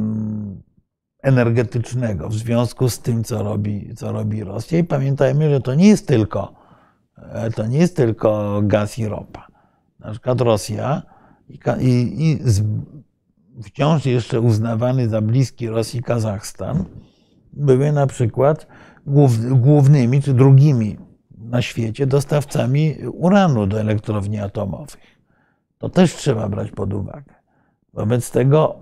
[1.23, 4.79] energetycznego w związku z tym, co robi, co robi Rosja.
[4.79, 6.55] I pamiętajmy, że to nie jest tylko,
[7.17, 9.52] e, to nie jest tylko gaz i ropa.
[10.05, 11.03] Na przykład Rosja
[11.49, 11.59] i,
[12.19, 12.63] i z,
[13.63, 16.85] wciąż jeszcze uznawany za bliski Rosji Kazachstan
[17.53, 18.67] były na przykład
[19.07, 20.99] głów, głównymi czy drugimi
[21.39, 25.21] na świecie dostawcami uranu do elektrowni atomowych.
[25.79, 27.35] To też trzeba brać pod uwagę.
[27.93, 28.79] Wobec tego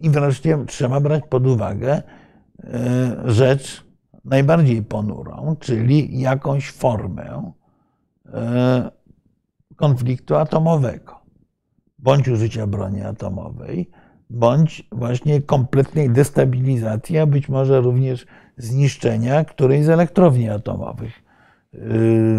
[0.00, 2.02] i wreszcie trzeba brać pod uwagę
[2.64, 3.84] e, rzecz
[4.24, 7.52] najbardziej ponurą, czyli jakąś formę
[8.26, 8.90] e,
[9.78, 11.18] konfliktu atomowego
[11.98, 13.90] bądź użycia broni atomowej,
[14.30, 18.26] bądź właśnie kompletnej destabilizacji, a być może również
[18.56, 21.12] zniszczenia którejś z elektrowni atomowych
[21.72, 21.80] yy,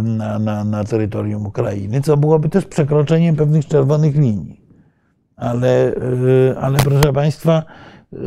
[0.04, 4.66] na, na, na terytorium Ukrainy, co byłoby też przekroczeniem pewnych czerwonych linii.
[5.36, 7.64] Ale, yy, ale proszę Państwa,
[8.12, 8.20] yy,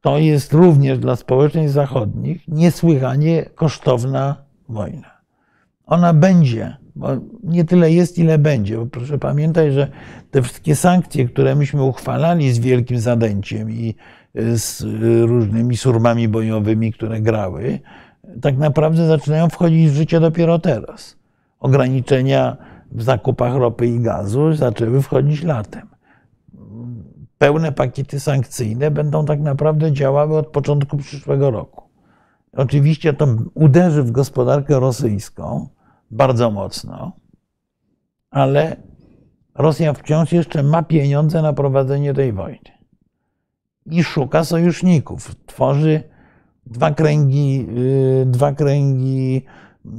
[0.00, 4.36] to jest również dla społeczeństw zachodnich niesłychanie kosztowna
[4.68, 5.10] wojna.
[5.86, 6.83] Ona będzie
[7.42, 8.76] nie tyle jest, ile będzie.
[8.78, 9.88] Bo proszę pamiętać, że
[10.30, 13.94] te wszystkie sankcje, które myśmy uchwalali z wielkim zadęciem i
[14.36, 17.80] y, z y, różnymi surmami bojowymi, które grały,
[18.40, 21.16] tak naprawdę zaczynają wchodzić w życie dopiero teraz.
[21.60, 22.56] Ograniczenia
[22.92, 25.88] w zakupach ropy i gazu zaczęły wchodzić latem.
[27.38, 31.84] pełne pakiety sankcyjne będą tak naprawdę działały od początku przyszłego roku.
[32.52, 35.68] Oczywiście to uderzy w gospodarkę rosyjską
[36.10, 37.12] bardzo mocno,
[38.30, 38.76] ale
[39.54, 42.74] Rosja wciąż jeszcze ma pieniądze na prowadzenie tej wojny
[43.86, 45.34] i szuka sojuszników.
[45.46, 46.02] Tworzy
[46.66, 47.66] dwa kręgi,
[48.22, 49.42] y, dwa kręgi
[49.86, 49.90] y,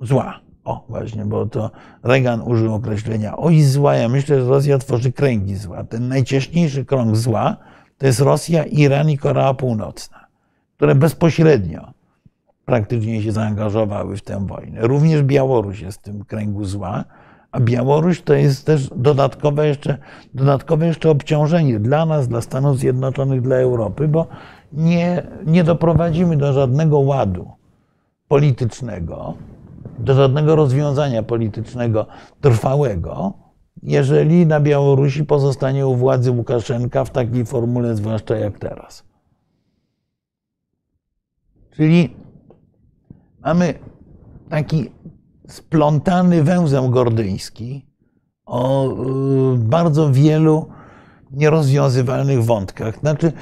[0.00, 0.40] zła.
[0.64, 1.70] O, właśnie, bo to
[2.02, 3.94] Reagan użył określenia oj zła.
[3.94, 5.84] Ja myślę, że Rosja tworzy kręgi zła.
[5.84, 7.56] Ten najciężniejszy krąg zła
[7.98, 10.26] to jest Rosja, Iran i Korea Północna,
[10.76, 11.92] które bezpośrednio
[12.64, 14.86] praktycznie się zaangażowały w tę wojnę.
[14.86, 17.04] Również Białoruś jest w tym kręgu zła,
[17.52, 19.98] a Białoruś to jest też dodatkowe jeszcze,
[20.34, 24.26] dodatkowe jeszcze obciążenie dla nas, dla Stanów Zjednoczonych, dla Europy, bo
[24.72, 27.50] nie, nie doprowadzimy do żadnego ładu
[28.28, 29.34] politycznego,
[29.98, 32.06] do żadnego rozwiązania politycznego
[32.40, 33.32] trwałego,
[33.82, 39.04] jeżeli na Białorusi pozostanie u władzy Łukaszenka w takiej formule, zwłaszcza jak teraz.
[41.76, 42.23] Czyli
[43.44, 43.74] mamy
[44.48, 44.90] taki
[45.48, 47.86] splątany węzeł gordyjski
[48.46, 48.92] o
[49.54, 50.68] y, bardzo wielu
[51.30, 52.98] nierozwiązywalnych wątkach.
[52.98, 53.32] Znaczy,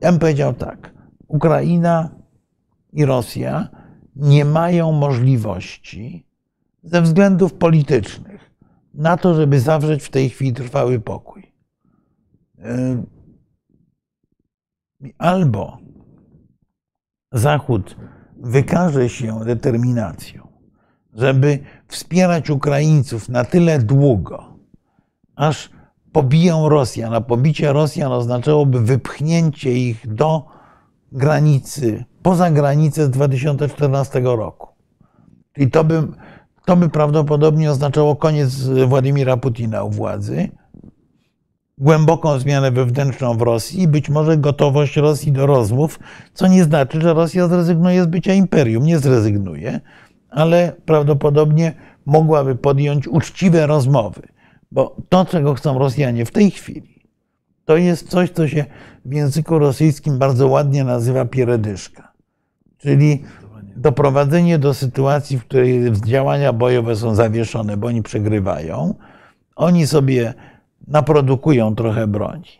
[0.00, 0.94] ja bym powiedział tak,
[1.28, 2.10] Ukraina
[2.92, 3.68] i Rosja
[4.16, 6.26] nie mają możliwości
[6.82, 8.50] ze względów politycznych
[8.94, 11.52] na to, żeby zawrzeć w tej chwili trwały pokój.
[12.58, 13.04] Y,
[15.18, 15.78] albo
[17.32, 17.96] Zachód
[18.40, 20.48] wykaże się determinacją,
[21.14, 24.44] żeby wspierać Ukraińców na tyle długo,
[25.36, 25.70] aż
[26.12, 30.46] pobiją Rosjan, a pobicie Rosjan oznaczałoby wypchnięcie ich do
[31.12, 34.68] granicy, poza granicę z 2014 roku.
[35.56, 36.02] I to by,
[36.64, 38.54] to by prawdopodobnie oznaczało koniec
[38.86, 40.48] Władimira Putina u władzy,
[41.80, 45.98] głęboką zmianę wewnętrzną w Rosji i być może gotowość Rosji do rozmów,
[46.34, 48.84] co nie znaczy, że Rosja zrezygnuje z bycia imperium.
[48.84, 49.80] Nie zrezygnuje,
[50.30, 51.72] ale prawdopodobnie
[52.06, 54.22] mogłaby podjąć uczciwe rozmowy.
[54.72, 57.04] Bo to, czego chcą Rosjanie w tej chwili,
[57.64, 58.64] to jest coś, co się
[59.04, 62.12] w języku rosyjskim bardzo ładnie nazywa pieredyszka.
[62.78, 63.22] Czyli
[63.76, 68.94] doprowadzenie do sytuacji, w której działania bojowe są zawieszone, bo oni przegrywają.
[69.56, 70.34] Oni sobie
[70.88, 72.50] naprodukują trochę broni,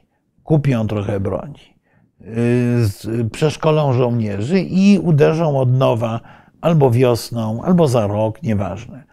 [0.43, 1.75] kupią trochę broni,
[2.21, 6.21] yy, przeszkolą żołnierzy i uderzą od nowa
[6.61, 9.05] albo wiosną, albo za rok, nieważne.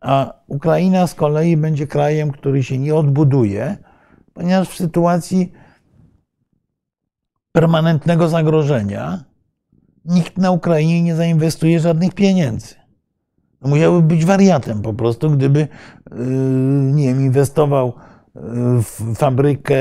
[0.00, 3.76] A Ukraina z kolei będzie krajem, który się nie odbuduje,
[4.34, 5.52] ponieważ w sytuacji
[7.52, 9.24] permanentnego zagrożenia
[10.04, 12.74] nikt na Ukrainie nie zainwestuje żadnych pieniędzy.
[13.60, 16.26] No, musiałby być wariatem po prostu, gdyby, yy,
[16.92, 17.92] nie wiem, inwestował
[18.82, 19.74] w fabrykę,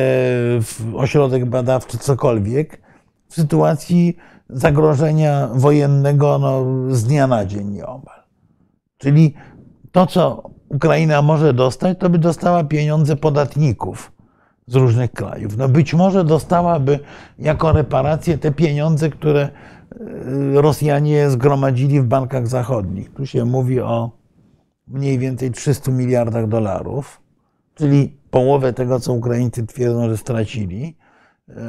[0.61, 2.81] w ośrodek badawczy, cokolwiek,
[3.27, 4.17] w sytuacji
[4.49, 8.23] zagrożenia wojennego no, z dnia na dzień nieomal.
[8.97, 9.33] Czyli
[9.91, 14.11] to, co Ukraina może dostać, to by dostała pieniądze podatników
[14.67, 15.57] z różnych krajów.
[15.57, 16.99] No być może dostałaby
[17.39, 19.51] jako reparację te pieniądze, które e,
[20.61, 23.13] Rosjanie zgromadzili w bankach zachodnich.
[23.13, 24.11] Tu się mówi o
[24.87, 27.21] mniej więcej 300 miliardach dolarów,
[27.75, 30.95] czyli połowę tego, co Ukraińcy twierdzą, że stracili,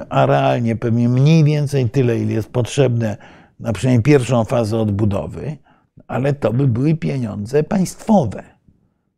[0.09, 3.17] a realnie pewnie mniej więcej tyle, ile jest potrzebne
[3.61, 5.57] na przynajmniej pierwszą fazę odbudowy,
[6.07, 8.43] ale to by były pieniądze państwowe.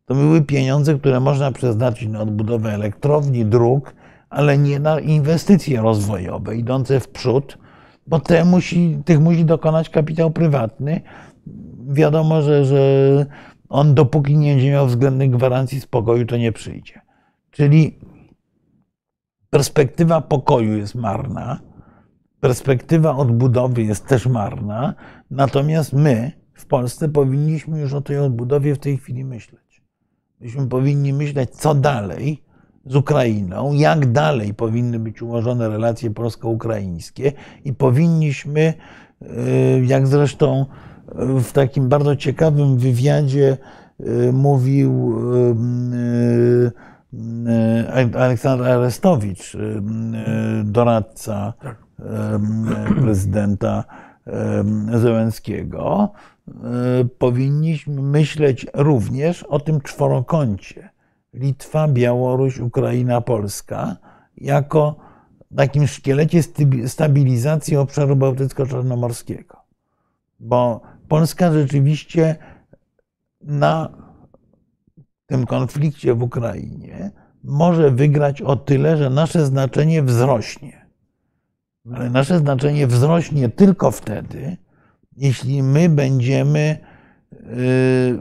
[0.05, 3.93] To były pieniądze, które można przeznaczyć na odbudowę elektrowni, dróg,
[4.29, 7.57] ale nie na inwestycje rozwojowe idące w przód,
[8.07, 11.01] bo te musi, tych musi dokonać kapitał prywatny.
[11.87, 13.25] Wiadomo, że, że
[13.69, 17.08] on dopóki nie będzie miał względnych gwarancji spokoju, to nie przyjdzie.
[17.51, 17.99] Czyli
[19.49, 21.59] perspektywa pokoju jest marna,
[22.39, 24.93] perspektywa odbudowy jest też marna,
[25.31, 29.81] natomiast my w Polsce powinniśmy już o tej odbudowie w tej chwili myśleć.
[30.39, 32.43] Myśmy powinni myśleć, co dalej
[32.85, 37.31] z Ukrainą, jak dalej powinny być ułożone relacje polsko-ukraińskie
[37.65, 38.73] i powinniśmy,
[39.21, 40.65] y, jak zresztą
[41.15, 43.57] w takim bardzo ciekawym wywiadzie
[43.99, 45.15] y, mówił
[46.63, 46.71] y,
[48.17, 49.59] Aleksander Arestowicz, e,
[50.63, 51.77] doradca tak.
[53.01, 53.83] prezydenta
[54.93, 56.11] Zełenskiego,
[57.19, 60.89] powinniśmy myśleć również o tym czworokącie
[61.33, 63.95] Litwa, Białoruś, Ukraina, Polska
[64.37, 64.95] jako
[65.55, 66.39] takim szkielecie
[66.87, 69.57] stabilizacji obszaru bałtycko-czarnomorskiego.
[70.39, 72.35] Bo Polska rzeczywiście
[73.41, 73.89] na
[75.29, 77.11] tym konflikcie w Ukrainie
[77.43, 80.85] może wygrać o tyle, że nasze znaczenie wzrośnie.
[81.93, 84.57] Ale nasze znaczenie wzrośnie tylko wtedy,
[85.17, 86.77] jeśli my będziemy
[87.33, 88.19] y,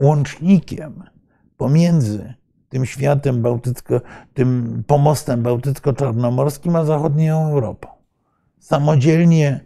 [0.00, 1.04] łącznikiem
[1.56, 2.34] pomiędzy
[2.68, 4.00] tym światem bałtycko,
[4.34, 7.88] tym pomostem bałtycko-czarnomorskim, a zachodnią Europą.
[8.58, 9.60] Samodzielnie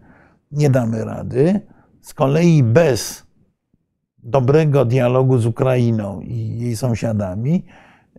[0.52, 1.60] nie damy rady.
[2.00, 3.29] Z kolei bez
[4.22, 7.64] dobrego dialogu z Ukrainą i jej sąsiadami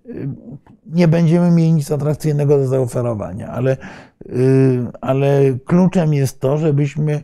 [0.06, 0.30] y,
[0.86, 3.47] nie będziemy mieli nic atrakcyjnego do zaoferowania.
[3.47, 3.78] Ale,
[4.26, 7.22] y, ale kluczem jest to, żebyśmy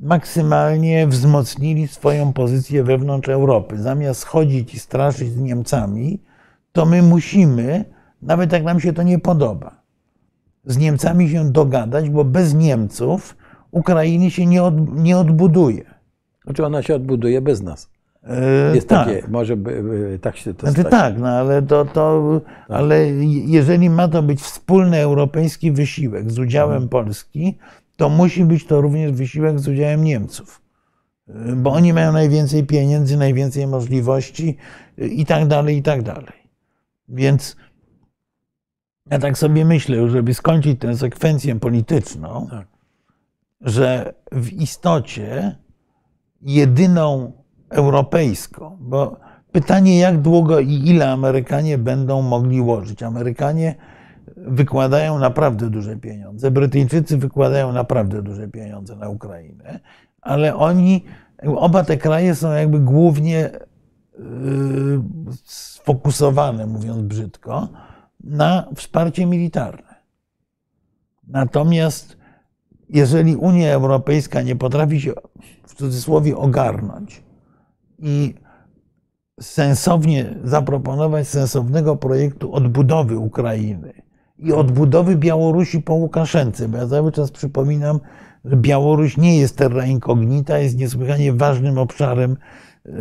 [0.00, 3.78] maksymalnie wzmocnili swoją pozycję wewnątrz Europy.
[3.78, 6.22] Zamiast chodzić i straszyć z Niemcami,
[6.72, 7.84] to my musimy,
[8.22, 9.80] nawet jak nam się to nie podoba,
[10.64, 13.36] z Niemcami się dogadać, bo bez Niemców
[13.70, 15.84] Ukrainy się nie, od, nie odbuduje.
[16.44, 17.89] Znaczy ona się odbuduje bez nas.
[18.22, 19.06] E, Jest tak.
[19.06, 19.56] takie, może
[20.20, 23.10] tak się to Znaczy tak, no ale to, to ale
[23.46, 27.58] jeżeli ma to być wspólny europejski wysiłek z udziałem Polski,
[27.96, 30.62] to musi być to również wysiłek z udziałem Niemców.
[31.28, 34.56] Y, Bo oni mają najwięcej pieniędzy, najwięcej możliwości
[34.98, 36.40] y, i tak dalej, i tak dalej.
[37.08, 37.56] Więc
[39.10, 42.66] ja tak sobie myślę, żeby skończyć tę sekwencję polityczną, Tak.
[43.60, 45.56] że w istocie
[46.42, 47.32] jedyną
[47.70, 49.16] europejską, bo
[49.52, 53.02] pytanie, jak długo i ile Amerykanie będą mogli łożyć.
[53.02, 53.74] Amerykanie
[54.36, 59.80] wykładają naprawdę duże pieniądze, Brytyjczycy wykładają naprawdę duże pieniądze na Ukrainę,
[60.20, 61.04] ale oni,
[61.56, 63.50] oba te kraje są jakby głównie
[64.18, 65.02] yy,
[65.44, 67.68] sfokusowane, mówiąc brzydko,
[68.24, 69.94] na wsparcie militarne.
[71.28, 72.16] Natomiast
[72.88, 75.12] jeżeli Unia Europejska nie potrafi się
[75.66, 77.22] w cudzysłowie ogarnąć
[78.02, 78.34] i
[79.40, 83.92] sensownie zaproponować sensownego projektu odbudowy Ukrainy
[84.38, 88.00] i odbudowy Białorusi po Łukaszence, bo ja cały czas przypominam,
[88.44, 92.36] że Białoruś nie jest terra incognita, jest niesłychanie ważnym obszarem
[92.84, 92.92] yy,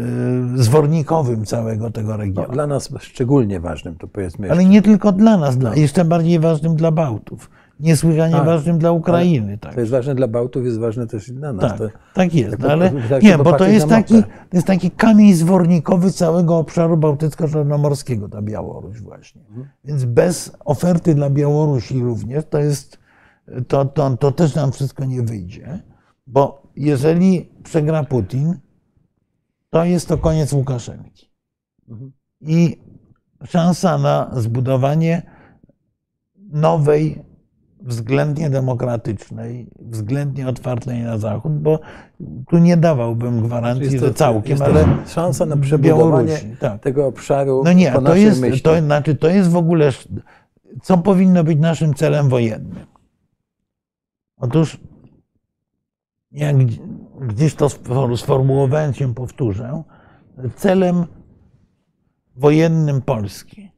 [0.55, 2.53] zwornikowym całego tego No, regionu.
[2.53, 4.73] dla nas szczególnie ważnym, to powiedzmy Ale jeszcze.
[4.73, 8.45] nie tylko dla nas, dla, jeszcze bardziej ważnym dla Bałtów, niesłychanie Tak.
[8.45, 9.57] ważnym dla Ukrainy.
[9.57, 9.73] Tak.
[9.73, 11.71] To jest ważne dla Bałtów, jest ważne też i dla nas.
[11.71, 15.33] Tak, To, tak jest, tak ale nie, bo to jest, taki, to jest taki kamień
[15.33, 19.41] zwornikowy całego obszaru bałtycko-czarnomorskiego, ta Białoruś właśnie.
[19.41, 19.67] Mhm.
[19.85, 22.99] Więc bez oferty dla Białorusi również to jest,
[23.67, 25.79] to, to, to też nam wszystko nie wyjdzie,
[26.27, 28.59] bo jeżeli przegra Putin,
[29.69, 31.31] to jest to koniec Łukaszenki.
[31.89, 32.11] Mhm.
[32.41, 32.81] I
[33.45, 35.21] szansa na zbudowanie
[36.51, 37.28] nowej,
[37.81, 41.79] względnie demokratycznej, względnie otwartej na Zachód, bo
[42.49, 46.81] tu nie dawałbym gwarancji, że to, całkiem, jest ale to szansa na przebudowanie tak.
[46.81, 48.61] tego obszaru No nie, to jest, myśli.
[48.61, 49.91] to, znaczy, to jest w ogóle,
[50.83, 52.85] co powinno być naszym celem wojennym.
[54.37, 54.77] Otóż,
[56.31, 56.55] jak
[57.21, 59.83] gdzieś to sfor- sformułowałem, się powtórzę,
[60.55, 61.05] celem
[62.35, 63.71] wojennym Polski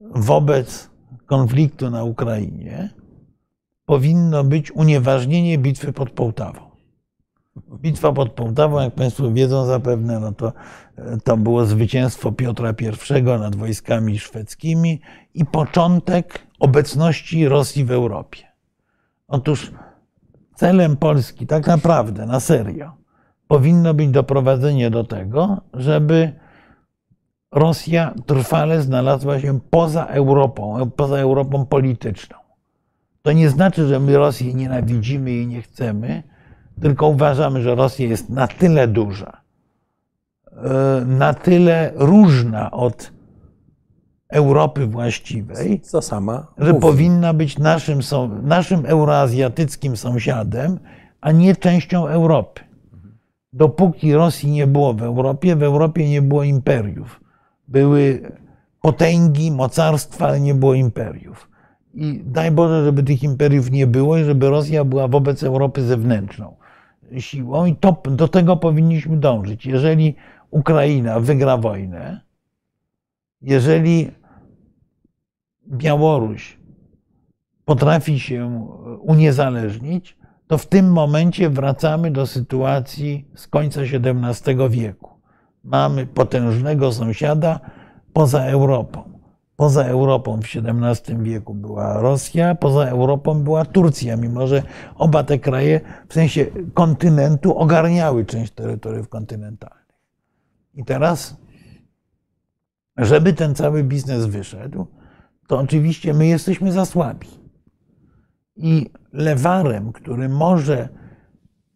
[0.00, 0.89] wobec
[1.30, 2.90] konfliktu na Ukrainie
[3.86, 6.60] powinno być unieważnienie bitwy pod Połtawą.
[7.74, 10.52] Bitwa pod Połtawą, jak Państwo wiedzą zapewne, no to,
[11.24, 12.74] to było zwycięstwo Piotra
[13.18, 15.00] I nad wojskami szwedzkimi
[15.34, 18.42] i początek obecności Rosji w Europie.
[19.28, 19.72] Otóż
[20.54, 22.92] celem Polski, tak naprawdę, na serio,
[23.48, 26.32] powinno być doprowadzenie do tego, żeby
[27.52, 32.36] Rosja trwale znalazła się poza Europą, poza Europą polityczną.
[33.22, 36.22] To nie znaczy, że my Rosję nienawidzimy i nie chcemy,
[36.80, 39.40] tylko uważamy, że Rosja jest na tyle duża,
[40.52, 43.12] e, na tyle różna od
[44.28, 46.82] Europy właściwej, Co sama że mówi.
[46.82, 48.00] powinna być naszym,
[48.42, 50.78] naszym euroazjatyckim sąsiadem,
[51.20, 52.60] a nie częścią Europy.
[53.52, 57.20] Dopóki Rosji nie było w Europie, w Europie nie było imperiów.
[57.70, 58.32] Były
[58.80, 61.50] potęgi, mocarstwa, ale nie było imperiów.
[61.94, 66.56] I daj Boże, żeby tych imperiów nie było i żeby Rosja była wobec Europy zewnętrzną
[67.18, 67.66] siłą.
[67.66, 69.66] I to, do tego powinniśmy dążyć.
[69.66, 70.14] Jeżeli
[70.50, 72.20] Ukraina wygra wojnę,
[73.42, 74.10] jeżeli
[75.68, 76.58] Białoruś
[77.64, 78.68] potrafi się
[79.00, 85.19] uniezależnić, to w tym momencie wracamy do sytuacji z końca XVII wieku.
[85.64, 87.60] Mamy potężnego sąsiada
[88.12, 89.10] poza Europą.
[89.56, 94.62] Poza Europą w XVII wieku była Rosja, poza Europą była Turcja, mimo że
[94.94, 99.98] oba te kraje w sensie kontynentu ogarniały część terytoriów kontynentalnych.
[100.74, 101.36] I teraz
[102.96, 104.86] żeby ten cały biznes wyszedł,
[105.46, 107.28] to oczywiście my jesteśmy za słabi.
[108.56, 110.88] I lewarem, który może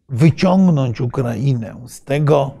[0.09, 2.51] wyciągnąć Ukrainę z tego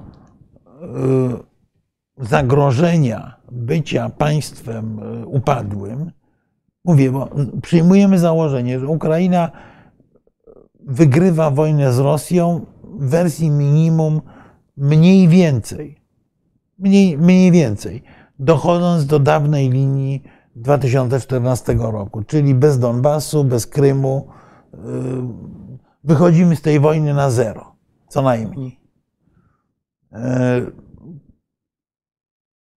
[2.17, 6.11] zagrożenia bycia państwem y, upadłym,
[6.85, 7.29] mówię, bo
[7.61, 9.51] przyjmujemy założenie, że Ukraina
[10.79, 14.21] wygrywa wojnę z Rosją w wersji minimum
[14.77, 16.01] mniej więcej.
[16.79, 18.03] Mniej, mniej więcej.
[18.39, 20.23] Dochodząc do dawnej linii
[20.55, 24.27] 2014 roku, czyli bez Donbasu, bez Krymu.
[24.73, 24.77] y,
[26.03, 27.75] Wychodzimy z tej wojny na zero,
[28.07, 28.84] co najmniej.
[30.15, 30.85] Y,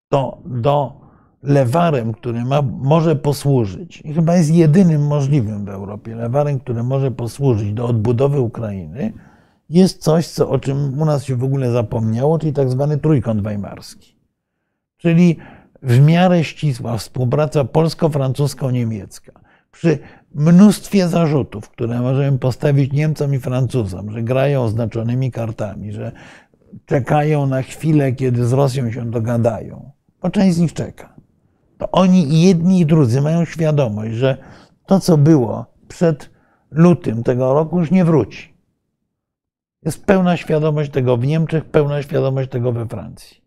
[0.09, 1.01] To do
[1.43, 7.11] lewarem, który ma, może posłużyć, i chyba jest jedynym możliwym w Europie, lewarem, który może
[7.11, 9.13] posłużyć do odbudowy Ukrainy,
[9.71, 13.43] jest coś, co, o czym u nas się w ogóle zapomniało, czyli tak zwany trójkąt
[13.43, 14.17] weimarski.
[14.97, 15.37] Czyli
[15.83, 19.33] w miarę ścisła współpraca polsko-francusko-niemiecka.
[19.71, 19.99] Przy
[20.35, 26.13] mnóstwie zarzutów, które możemy postawić Niemcom i Francuzom, że grają znaczonymi kartami, że
[26.87, 29.91] czekają na chwilę, kiedy z Rosją się dogadają,
[30.23, 31.15] bo część z nich czeka.
[31.79, 34.37] To oni jedni i drudzy mają świadomość, że
[34.87, 36.31] to, co było przed
[36.71, 38.55] lutym tego roku, już nie wróci.
[39.83, 43.41] Jest pełna świadomość tego w Niemczech, pełna świadomość tego we Francji.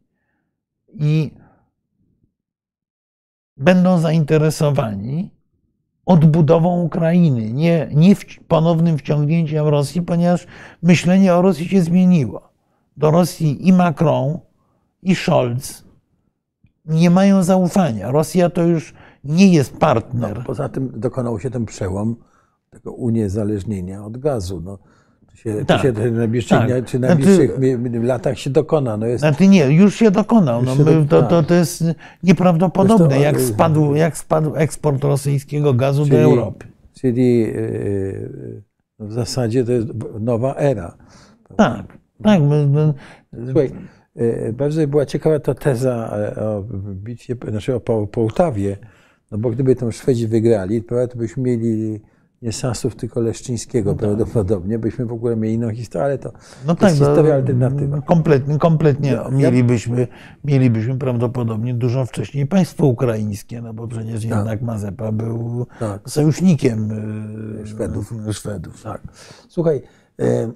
[0.93, 1.31] I
[3.57, 5.31] będą zainteresowani
[6.05, 8.15] odbudową Ukrainy, nie, nie
[8.47, 10.47] ponownym wciągnięciem Rosji, ponieważ
[10.83, 12.50] myślenie o Rosji się zmieniło.
[12.97, 14.37] Do Rosji i Macron,
[15.01, 15.83] i Scholz
[16.85, 18.11] nie mają zaufania.
[18.11, 20.43] Rosja to już nie jest partner.
[20.45, 22.15] Poza tym dokonał się ten przełom
[22.69, 24.61] tego uniezależnienia od gazu.
[24.65, 24.77] No,
[25.29, 26.67] to się, to Tak, się w najbliższych, tak.
[26.67, 28.97] czy Znaczy- najbliższych mi- latach się dokona.
[28.97, 30.63] No jest, Znaczy nie, już się dokonał.
[30.63, 31.83] No, Już się my, do- to, to, to jest
[32.23, 36.67] nieprawdopodobne, Zresztą, jak spadł, jak spadł eksport rosyjskiego gazu do Czyli- Europy.
[36.93, 38.63] czyli yy,
[38.99, 39.87] w zasadzie to jest
[40.19, 40.97] nowa era.
[41.57, 42.41] Tak, tak.
[43.45, 43.71] Słuchaj,
[44.15, 46.63] e, bardzo była ciekawa ta teza e, o
[46.93, 48.77] bitwie, znaczy o Po- Połtawie,
[49.31, 52.01] no bo gdyby tam Szwedzi wygrali, to byśmy mieli
[52.41, 56.31] nie Sasów, tylko Leszczyńskiego prawdopodobnie, byśmy w ogóle mieli inną historię, ale to,
[56.67, 58.01] no to jest no, historia alternatywa.
[58.01, 60.07] Kompletnie, kompletnie mielibyśmy,
[60.43, 66.09] mielibyśmy prawdopodobnie dużo wcześniej państwo ukraińskie, no bo przecież jednak Mazepa był Tak.
[66.09, 66.89] sojusznikiem
[67.61, 68.13] e, Szwedów.
[68.31, 68.83] Szwedów.
[68.83, 69.01] Tak.
[69.49, 69.81] Słuchaj,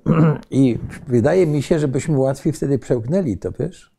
[0.51, 3.91] i wydaje mi się, że byśmy łatwiej wtedy przełknęli to, wiesz?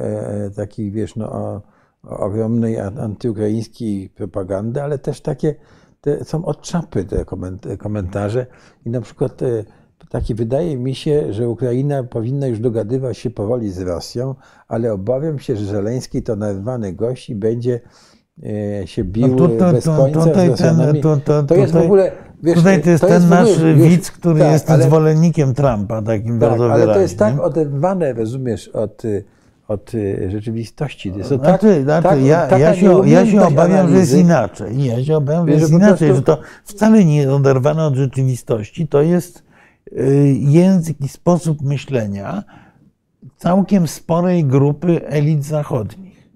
[0.56, 1.61] takiej, wiesz, no,
[2.03, 5.56] ogromnej antyukraińskiej propagandy, ale też takie
[6.02, 8.45] te, są od czapy te koment- komentarze
[8.85, 9.64] i na przykład e,
[10.10, 14.35] taki wydaje mi się, że Ukraina powinna już dogadywać się powoli z Rosją,
[14.68, 17.80] ale obawiam się, że Żeleński to narwany gość i będzie
[18.43, 21.02] e, się bił No tu- to- bez końca tutaj z Rosjanami.
[21.02, 21.02] ten-
[21.48, 22.11] to- jest w tutaj- ogóle,
[22.43, 26.01] wiesz, Tutaj to jest ten w nasz ogóle, widz, który tak, jest ale- zwolennikiem Trumpa,
[26.01, 26.93] takim tak, bardzo ale wyraźnym.
[26.95, 29.03] to jest tak oderwane, rozumiesz, od,
[29.68, 31.11] od y, rzeczywistości.
[31.11, 34.11] To jest to tak, Znaczy, znaczy, tak, ja, ja, się, ja się obawiam, że jest
[34.13, 34.19] analizy.
[34.19, 34.77] inaczej.
[34.77, 37.95] Nie, ja się obawiam, że jest inaczej, prostu- że to wcale nie jest oderwane od
[37.95, 38.88] rzeczywistości.
[38.88, 39.43] To jest
[39.97, 42.43] y, język i sposób myślenia
[43.38, 46.30] całkiem sporej grupy elit zachodnich.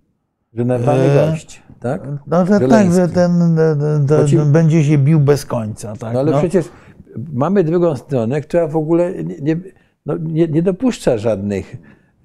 [0.54, 2.02] Że narwany E, gość, tak?
[2.28, 3.58] No, że tak, że ten
[4.28, 5.96] ci- będzie się bił bez końca.
[5.96, 6.14] Tak?
[6.14, 6.38] No ale no.
[6.40, 6.66] przecież
[7.34, 9.58] mamy drugą stronę, która w ogóle nie, nie,
[10.06, 11.78] no, nie, nie dopuszcza żadnych.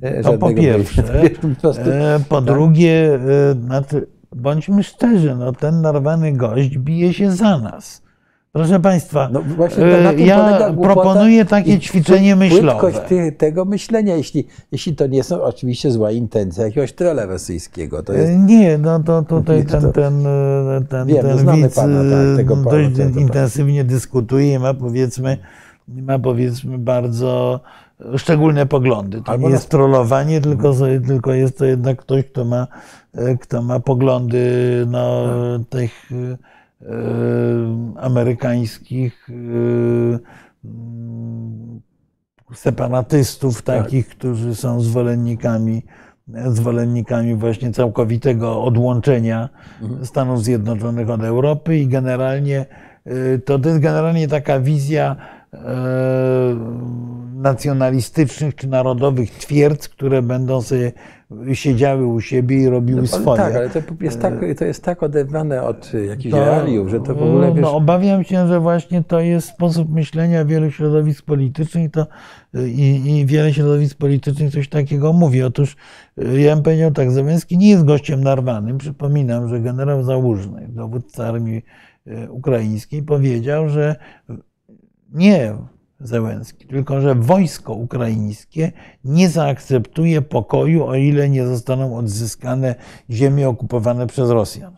[0.03, 1.03] e, To po pierwsze.
[1.63, 2.45] Po E, Po tak.
[2.45, 4.07] drugie, e, znaczy,
[4.37, 8.03] bądźmy szczerzy, no, ten narwany gość bije się za nas.
[8.53, 12.81] Proszę Państwa, No właśnie na tym ja proponuję takie ćwiczenie myślowe.
[12.81, 12.99] Płytkość
[13.39, 18.03] tego myślenia, jeśli, jeśli to nie są oczywiście zła intencja jakiegoś trola rosyjskiego.
[18.03, 22.01] To jest, E, Nie, no to tutaj ten, ten, e, ten, Wiem, ten widz pana,
[22.11, 23.21] tak, tego pana, dość tego pana.
[23.21, 25.39] intensywnie dyskutuje i ma powiedzmy,
[25.89, 27.61] ma powiedzmy bardzo
[28.17, 29.23] szczególne poglądy.
[29.23, 30.75] To Albo nie jest trollowanie, tylko,
[31.07, 32.67] tylko jest to jednak ktoś, kto ma,
[33.41, 34.45] kto ma poglądy
[34.89, 35.25] no,
[35.59, 35.69] Tak.
[35.81, 36.11] tych
[37.97, 39.33] amerykańskich e,
[40.65, 41.81] mm,
[42.55, 43.85] separatystów, Tak.
[43.85, 45.83] takich, którzy są zwolennikami,
[46.47, 49.49] zwolennikami właśnie całkowitego odłączenia
[49.83, 50.07] Mhm.
[50.07, 52.67] Stanów Zjednoczonych od Europy i generalnie
[53.07, 55.17] y, to, to jest generalnie taka wizja
[55.55, 55.59] e,
[57.35, 60.93] nacjonalistycznych czy narodowych twierdz, które będą sobie
[61.53, 63.37] siedziały u siebie i robiły ale swoje.
[63.37, 67.15] tak, ale to jest tak, to jest tak oderwane od jakichś To- realiów, że to
[67.15, 71.85] w ogóle wiesz, No, obawiam się, że właśnie to jest sposób myślenia wielu środowisk politycznych
[71.85, 72.07] i to,
[72.67, 75.43] i, i wiele środowisk politycznych coś takiego mówi.
[75.43, 75.77] Otóż
[76.23, 78.79] y, ja bym powiedział tak, Zełenski nie jest gościem narwanym.
[78.79, 81.63] Przypominam, że generał Załużny, dowódca armii
[82.07, 83.97] y, ukraińskiej, powiedział, że
[85.13, 85.55] nie
[86.01, 88.73] Zełenski, tylko że wojsko ukraińskie
[89.05, 92.75] nie zaakceptuje pokoju, o ile nie zostaną odzyskane
[93.11, 94.77] ziemie okupowane przez Rosjan.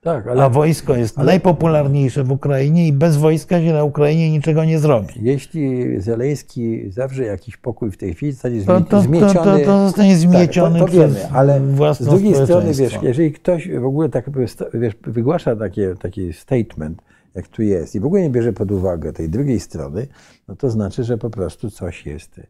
[0.00, 4.30] tak, A ale wojsko jest ale- najpopularniejsze w Ukrainie i bez wojska się na Ukrainie
[4.30, 5.14] niczego nie zrobi.
[5.22, 9.34] jeśli Zeleński zawrze jakiś pokój w tej chwili, zostanie To, to, to, zmieciony.
[9.60, 11.60] to, to zostanie zmieciony tak, to, to wiemy, przez ale
[11.94, 14.30] z drugiej strony, wiesz, jeżeli ktoś w ogóle tak
[14.74, 17.02] wiesz, wygłasza takie, taki statement,
[17.34, 20.06] jak tu jest, i w ogóle nie bierze pod uwagę tej drugiej strony,
[20.48, 22.40] no to znaczy, że po prostu coś jest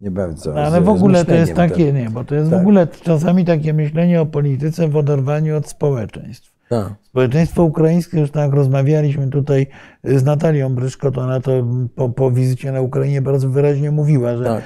[0.00, 0.54] nie bardzo.
[0.54, 2.60] No, ale z- w ogóle to jest takie, nie, bo to jest w Tak.
[2.60, 6.52] ogóle czasami takie myślenie o polityce w oderwaniu od społeczeństw.
[6.68, 6.94] Tak.
[7.02, 9.66] Społeczeństwo ukraińskie, już tak rozmawialiśmy tutaj
[10.04, 11.52] z Natalią Bryszko, to ona to
[11.94, 14.62] po, po wizycie na Ukrainie bardzo wyraźnie mówiła, że Tak.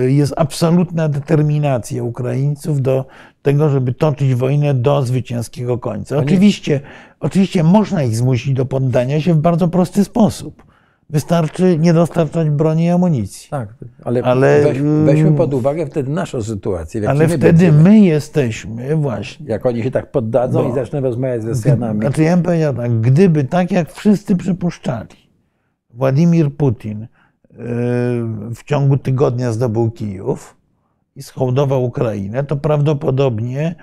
[0.00, 3.04] y, jest absolutna determinacja Ukraińców do
[3.42, 6.16] tego, żeby toczyć wojnę do zwycięskiego końca.
[6.16, 6.80] Oczywiście,
[7.20, 10.70] oczywiście można ich zmusić do poddania się w bardzo prosty sposób.
[11.10, 13.50] Wystarczy nie dostarczać broni i amunicji.
[13.50, 13.74] Tak,
[14.04, 17.08] ale, Ale, weź, mm, weźmy pod uwagę wtedy naszą sytuację.
[17.08, 17.82] Ale my wtedy będziemy.
[17.82, 22.00] my jesteśmy właśnie Jak oni się tak poddadzą Bo- i zaczną rozmawiać z Rosjanami.
[22.00, 25.30] Znaczy ja bym powiedział tak, gdyby tak jak wszyscy przypuszczali,
[25.90, 27.08] Władimir Putin yy,
[28.54, 30.56] w ciągu tygodnia zdobył Kijów
[31.16, 33.74] i schołdował Ukrainę, to prawdopodobnie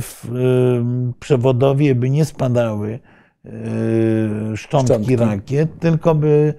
[0.00, 2.98] w, yy, przewodowie by nie spadały
[3.44, 3.50] yy,
[4.56, 5.16] szczątki, Szczątki.
[5.16, 6.54] rakiet, tylko by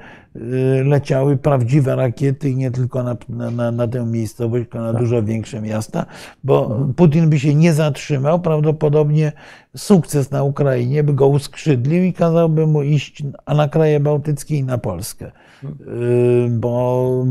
[0.85, 3.15] leciały prawdziwe rakiety i nie tylko na,
[3.51, 6.05] na, na, tę miejscowość, tylko na dużo większe miasta,
[6.43, 9.31] bo Putin by się nie zatrzymał, prawdopodobnie
[9.77, 14.63] sukces na Ukrainie by go uskrzydlił i kazałby mu iść a na kraje bałtyckie i
[14.63, 15.31] na Polskę.
[15.63, 17.23] Yy, Bo,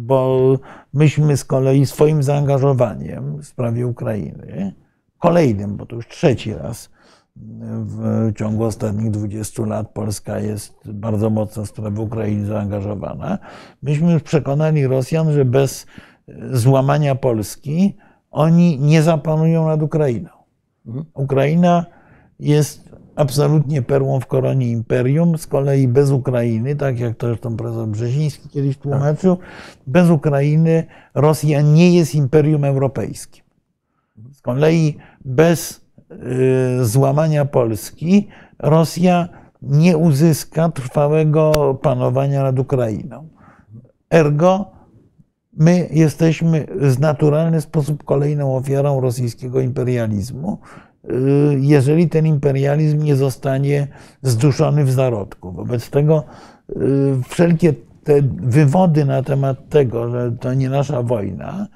[0.00, 0.58] bo
[0.94, 4.74] myśmy z kolei swoim zaangażowaniem w sprawie Ukrainy,
[5.18, 6.95] kolejnym, bo to już trzeci raz
[7.86, 13.38] w ciągu ostatnich 20 lat Polska jest bardzo mocno w sprawę Ukrainy zaangażowana.
[13.82, 15.86] Myśmy już przekonali Rosjan, że bez
[16.52, 17.96] złamania Polski
[18.30, 20.28] oni nie zapanują nad Ukrainą.
[21.14, 21.86] Ukraina
[22.40, 27.88] jest absolutnie perłą w koronie imperium, z kolei bez Ukrainy, tak jak to zresztą profesor
[27.88, 29.38] Brzeziński kiedyś tłumaczył,
[29.86, 30.84] bez Ukrainy
[31.14, 33.44] Rosja nie jest imperium europejskim.
[34.32, 35.85] Z kolei bez
[36.82, 38.28] złamania Polski
[38.58, 39.28] Rosja
[39.62, 43.28] nie uzyska trwałego panowania nad Ukrainą.
[44.10, 44.76] Ergo
[45.56, 50.58] my jesteśmy w naturalny sposób kolejną ofiarą rosyjskiego imperializmu,
[51.04, 51.10] y,
[51.60, 53.88] jeżeli ten imperializm nie zostanie
[54.22, 55.52] zduszony w zarodku.
[55.52, 56.24] Wobec tego
[56.70, 56.74] y,
[57.28, 57.72] wszelkie
[58.04, 61.66] te wywody na temat tego, że to nie nasza wojna,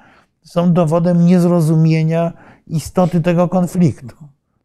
[0.43, 2.33] są dowodem niezrozumienia
[2.71, 4.15] istoty tego konfliktu.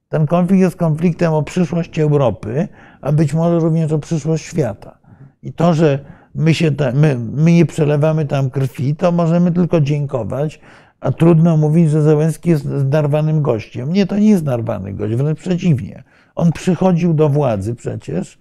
[0.09, 2.69] Ten konflikt jest konfliktem o przyszłość Europy,
[3.01, 4.99] a być może również o przyszłość świata.
[5.43, 5.99] I to, że
[6.35, 10.61] my, się my, my nie przelewamy tam krwi, to możemy tylko dziękować,
[11.01, 13.93] a trudno mówić, że Zełenski jest narwanym gościem.
[13.93, 16.05] Nie, to nie jest narwany gość, wręcz przeciwnie.
[16.35, 18.39] On przychodził do władzy przecież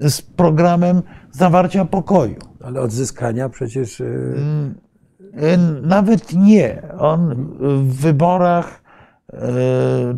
[0.00, 2.36] z programem zawarcia pokoju.
[2.64, 4.00] Ale odzyskania przecież.
[4.00, 4.74] y,
[5.36, 6.82] E, Nawet nie.
[6.98, 8.79] On w wyborach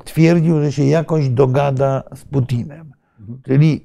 [0.05, 2.93] twierdził, że się jakoś dogada z Putinem.
[3.43, 3.85] Czyli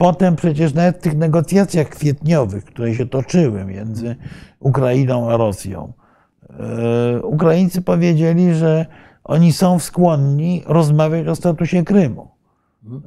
[0.00, 4.16] Potem przecież nawet w tych negocjacjach kwietniowych, które się toczyły między
[4.60, 5.92] Ukrainą a Rosją,
[6.50, 8.86] e, Ukraińcy powiedzieli, że
[9.24, 12.28] oni są skłonni rozmawiać o statusie Krymu.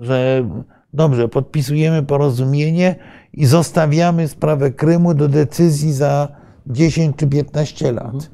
[0.02, 0.50] Że
[0.94, 2.96] dobrze, podpisujemy porozumienie
[3.34, 6.28] i zostawiamy sprawę Krymu do decyzji za
[6.68, 8.32] 10 czy 15 lat.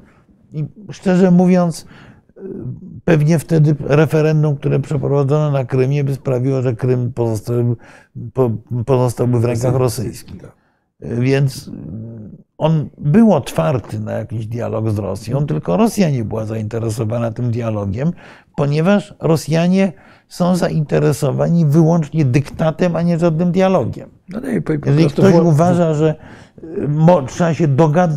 [0.52, 1.86] I szczerze mówiąc,
[3.04, 7.76] pewnie wtedy referendum, które przeprowadzono na Krymie, by sprawiło, że Krym pozostał,
[8.86, 10.42] pozostałby w rękach rosyjskich.
[11.00, 11.70] Więc
[12.58, 18.12] on był otwarty na jakiś dialog z Rosją, tylko Rosja nie była zainteresowana tym dialogiem,
[18.56, 19.92] ponieważ Rosjanie
[20.28, 24.10] są zainteresowani wyłącznie dyktatem, a nie żadnym dialogiem.
[24.28, 24.40] No,
[24.86, 25.44] Jeżeli ktoś było...
[25.44, 26.14] uważa, że
[26.88, 27.68] mo, się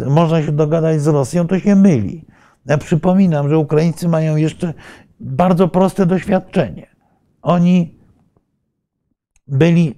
[0.08, 2.26] można się dogadać z Rosją, to się myli.
[2.66, 4.74] Ja przypominam, że Ukraińcy mają jeszcze
[5.20, 6.88] bardzo proste doświadczenie.
[7.42, 8.00] Oni
[9.48, 9.96] byli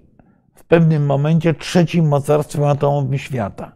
[0.56, 3.72] w pewnym momencie trzecim mocarstwem atomowym świata.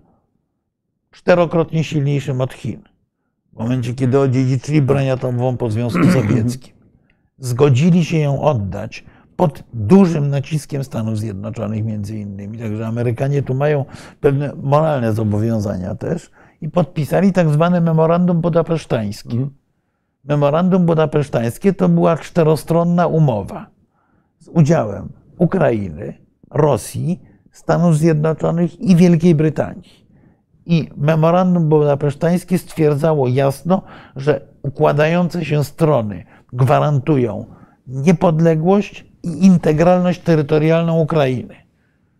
[1.11, 2.81] Czterokrotnie silniejszym od Chin.
[3.53, 6.73] W momencie, kiedy odziedziczyli broń atomową po Związku Sowieckim.
[7.37, 9.05] Zgodzili się ją oddać
[9.35, 12.57] pod dużym naciskiem Stanów Zjednoczonych między innymi.
[12.57, 13.85] Także Amerykanie tu mają
[14.21, 19.31] pewne moralne zobowiązania też i podpisali tak zwane memorandum budapesztańskie.
[19.31, 19.49] Mhm.
[20.23, 23.69] Memorandum budapesztańskie to była czterostronna umowa
[24.39, 26.13] z udziałem Ukrainy,
[26.51, 27.21] Rosji,
[27.51, 30.09] Stanów Zjednoczonych i Wielkiej Brytanii.
[30.65, 33.81] I memorandum budapesztańskie stwierdzało jasno,
[34.15, 36.23] że układające się strony
[36.53, 37.45] gwarantują
[37.87, 41.55] niepodległość i integralność terytorialną Ukrainy.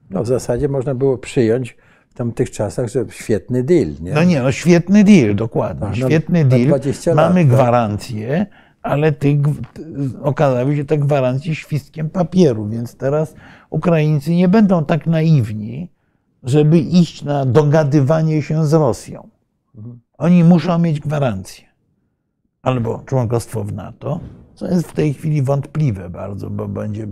[0.10, 1.78] No w zasadzie można było przyjąć
[2.20, 3.88] tamtych czasach, że świetny deal.
[4.02, 4.14] Nie?
[4.14, 5.88] No nie, no świetny deal, dokładnie.
[5.88, 6.80] Ach, świetny no, deal.
[7.16, 8.46] Mamy lat, gwarancję,
[8.82, 9.40] ale tych,
[10.22, 13.34] okazały się te gwarancje świstkiem papieru, więc teraz
[13.70, 15.92] Ukraińcy nie będą tak naiwni,
[16.44, 19.30] żeby iść na dogadywanie się z Rosją.
[19.76, 20.00] Mhm.
[20.18, 21.66] Oni muszą mieć gwarancję.
[22.62, 24.20] Albo członkostwo w NATO,
[24.56, 27.08] co jest w tej chwili wątpliwe bardzo, bo będzie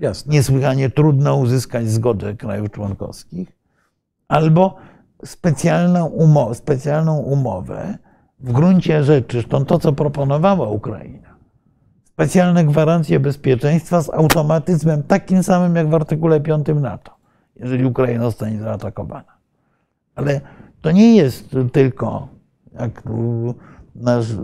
[0.00, 0.32] Jasne.
[0.32, 3.57] niesłychanie trudno uzyskać zgodę krajów członkowskich,
[4.28, 4.76] albo
[5.24, 7.98] specjalną, umowę, specjalną umowę
[8.40, 11.36] w gruncie rzeczy, zresztą to, co proponowała Ukraina,
[12.04, 17.16] specjalne gwarancje bezpieczeństwa z automatyzmem takim samym jak w artykule 5 NATO,
[17.56, 19.38] jeżeli Ukraina zostanie zaatakowana.
[20.14, 20.40] Ale
[20.80, 22.28] to nie jest tylko,
[22.80, 23.02] jak
[23.94, 24.36] nasz y,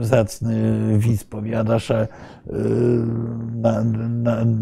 [0.00, 1.80] zacny widz powiada, y,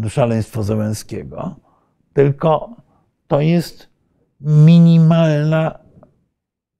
[0.09, 1.55] szaleństwo Zełenskiego,
[2.13, 2.69] tylko
[3.27, 3.89] to jest
[4.41, 5.79] minimalna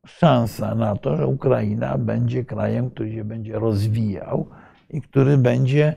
[0.06, 4.48] szansa na to, że Ukraina będzie krajem, który się będzie rozwijał
[4.90, 5.96] i który będzie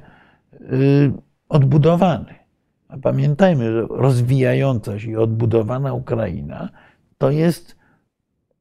[0.53, 1.13] y,
[1.49, 2.35] odbudowany.
[2.89, 6.69] A pamiętajmy, że rozwijająca się i odbudowana Ukraina
[7.19, 7.77] to jest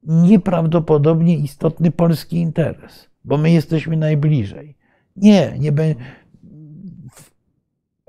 [0.02, 4.76] nieprawdopodobnie istotny polski interes, bo my jesteśmy najbliżej.
[5.16, 5.72] Nie, nie
[7.12, 7.30] w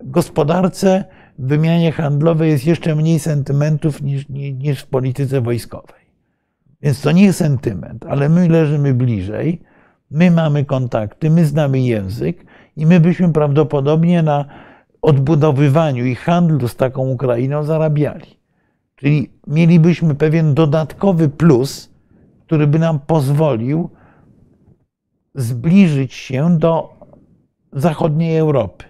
[0.04, 1.06] gospodarce,
[1.40, 6.04] w wymianie handlowej jest jeszcze mniej sentymentów niż, niż w polityce wojskowej.
[6.82, 9.62] Więc to nie jest sentyment, ale my leżymy bliżej,
[10.12, 12.46] my mamy kontakty, my znamy język
[12.78, 14.46] i my byśmy prawdopodobnie na
[15.02, 18.40] odbudowywaniu i handlu z taką Ukrainą zarabiali.
[18.96, 21.90] Czyli mielibyśmy pewien dodatkowy plus,
[22.46, 23.90] który by nam pozwolił
[25.36, 26.94] zbliżyć się do
[27.74, 28.86] zachodniej Europy.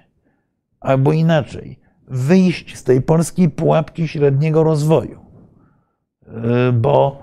[0.80, 5.20] Albo inaczej, wyjść z tej polskiej pułapki średniego rozwoju.
[6.74, 7.22] Bo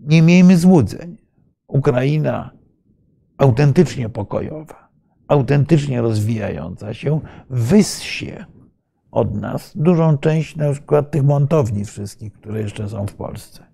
[0.00, 1.16] nie miejmy złudzeń.
[1.68, 2.50] Ukraina
[3.38, 4.88] autentycznie pokojowa,
[5.28, 7.20] autentycznie rozwijająca się,
[7.50, 8.44] wyssie
[9.10, 13.66] od nas dużą część na przykład tych montowni wszystkich, które jeszcze są w Polsce.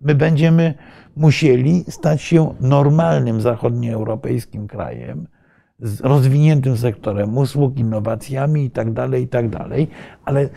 [0.00, 0.74] My będziemy
[1.16, 5.26] musieli stać się normalnym zachodnioeuropejskim krajem,
[5.80, 9.68] z rozwiniętym sektorem usług, innowacjami itd., tak itd., tak
[10.24, 10.48] ale,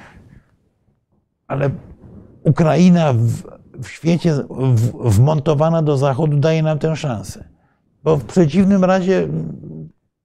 [1.47, 1.69] ale
[2.43, 3.27] Ukraina w,
[3.83, 7.49] w świecie w, wmontowana do Zachodu daje nam tę szansę.
[8.03, 9.27] Bo w przeciwnym razie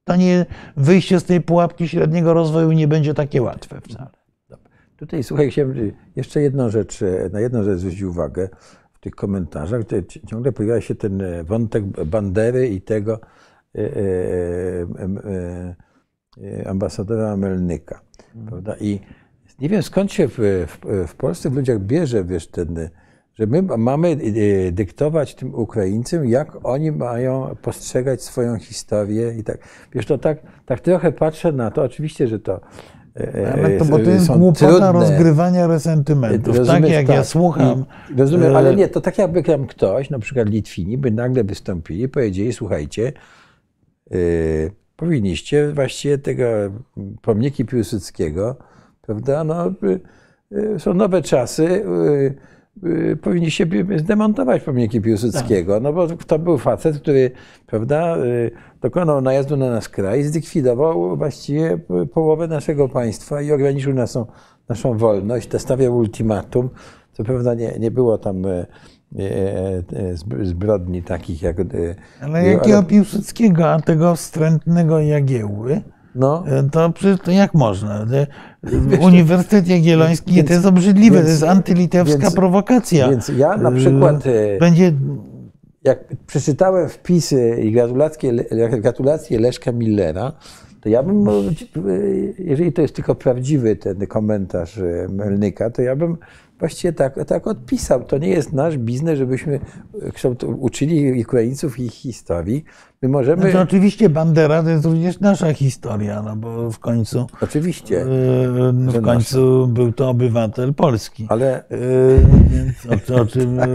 [0.04, 0.46] to nie,
[0.76, 4.10] wyjście z tej pułapki średniego rozwoju nie będzie takie łatwe wcale.
[4.96, 5.50] Tutaj słuchaj,
[6.16, 7.00] jeszcze jedną rzecz,
[7.32, 8.48] na jedną rzecz zwrócić uwagę
[8.92, 9.82] w tych komentarzach.
[10.26, 13.20] Ciągle pojawia się ten wątek Bandery i tego
[16.66, 18.00] ambasadora Melnyka.
[18.34, 18.46] Mhm.
[18.46, 18.76] Prawda?
[18.80, 19.00] I
[19.60, 20.78] nie wiem skąd się w, w,
[21.08, 22.88] w Polsce w ludziach bierze, wiesz, ten
[23.34, 24.16] że my mamy
[24.72, 29.58] dyktować tym Ukraińcom, jak oni mają postrzegać swoją historię i tak.
[29.92, 32.60] Wiesz, to tak, tak trochę patrzę na to, oczywiście, że to
[33.54, 34.92] Ale to, bo to jest głupota trudne.
[34.92, 36.56] rozgrywania resentymentów.
[36.56, 37.26] Tak Rozumiesz, jak ja tak.
[37.26, 37.84] słucham.
[38.14, 42.02] I Rozumiem, ale nie, to tak jakby tam ktoś, na przykład Litwini, by nagle wystąpili
[42.02, 43.12] i powiedzieli, słuchajcie,
[44.96, 46.44] powinniście właściwie tego
[47.22, 48.56] pomniki Piłsudskiego,
[49.02, 50.00] prawda, no, y,
[50.52, 52.34] y, są nowe czasy, y,
[52.88, 53.66] y, powinniście
[53.96, 57.30] zdemontować pomniki Piłsudskiego, no bo to był facet, który,
[57.66, 58.50] prawda, y,
[58.80, 61.78] dokonał najazdu na nasz kraj, zlikwidował właściwie
[62.12, 64.26] połowę naszego państwa i ograniczył naszą,
[64.68, 66.70] naszą wolność, to stawiał ultimatum.
[67.12, 68.42] Co prawda nie, nie było tam
[70.42, 71.60] zbrodni takich jak...
[71.60, 71.64] e,
[72.20, 75.80] Ale jakiego Piłsudskiego, a tego wstrętnego Jagiełły,
[76.14, 78.06] No, e, to przecież to jak można?
[78.06, 78.26] Te-
[79.00, 83.08] Uniwersytet Jagielloński, więc- to jest obrzydliwe, więc- to jest antylitewska więc- prowokacja.
[83.10, 84.26] więc ja na przykład...
[84.26, 84.92] e, Będzie
[85.84, 88.32] jak przeczytałem wpisy i gratulacje,
[88.80, 90.32] gratulacje Leszka Millera,
[90.80, 91.24] to ja bym,
[92.38, 96.16] jeżeli to jest tylko prawdziwy ten komentarz e, Melnyka, to ja bym
[96.58, 98.04] właściwie tak, tak odpisał.
[98.04, 99.60] To nie jest nasz biznes, żebyśmy
[100.12, 102.64] kształt- uczyli Ukraińców ich historii.
[103.02, 103.42] My możemy...
[103.42, 109.00] Znaczy, oczywiście Bandera to jest również nasza historia, no bo w końcu, Oczywiście, e, że
[109.00, 111.26] w końcu był to obywatel Polski.
[111.28, 111.78] ale E,
[112.50, 113.66] Więc o, o czym e,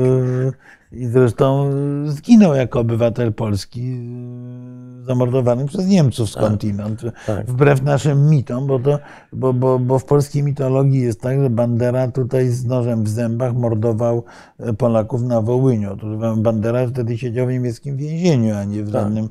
[0.91, 1.71] i zresztą
[2.05, 3.81] zginął jako obywatel Polski,
[5.09, 7.45] e, zamordowany przez Niemców skądinąd, tak.
[7.45, 8.99] wbrew naszym mitom, bo, to,
[9.33, 13.53] bo, bo, bo w polskiej mitologii jest tak, że Bandera tutaj z nożem w zębach
[13.55, 14.23] mordował
[14.59, 15.97] e, Polaków na Wołyniu.
[16.37, 19.29] Bandera wtedy siedział w niemieckim więzieniu, a nie w żadnym...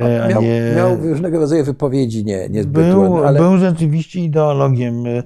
[0.00, 4.20] e, A miał, nie, miał różnego rodzaju wypowiedzi nie, niezbyt był, ładne, ale był rzeczywiście
[4.20, 5.22] ideologiem e,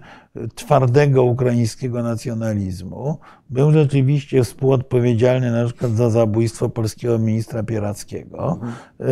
[0.54, 3.18] twardego ukraińskiego nacjonalizmu.
[3.50, 8.58] Był rzeczywiście współodpowiedzialny na przykład za zabójstwo polskiego ministra Pierackiego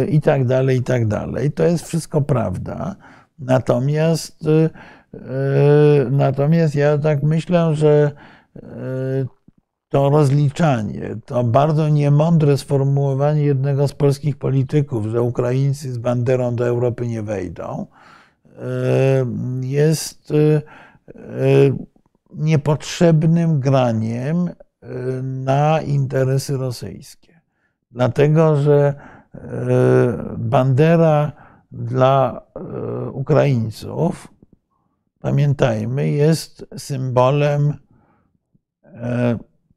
[0.09, 1.53] i tak dalej, i tak dalej.
[1.53, 2.97] To jest wszystko prawda.
[3.39, 4.70] Natomiast, e,
[6.11, 8.11] natomiast ja tak myślę, że
[8.57, 8.62] e,
[9.89, 16.66] to rozliczanie, to bardzo niemądre sformułowanie jednego z polskich polityków, że Ukraińcy z banderą do
[16.66, 17.86] Europy nie wejdą,
[18.47, 19.27] e,
[19.61, 20.32] jest
[22.35, 24.53] niepotrzebnym graniem e,
[25.23, 27.41] na interesy rosyjskie.
[27.91, 28.95] Dlatego, że
[29.35, 29.39] e,
[30.39, 31.33] bandera
[31.73, 32.43] dla
[33.12, 34.29] Ukraińców,
[35.20, 37.74] pamiętajmy, jest symbolem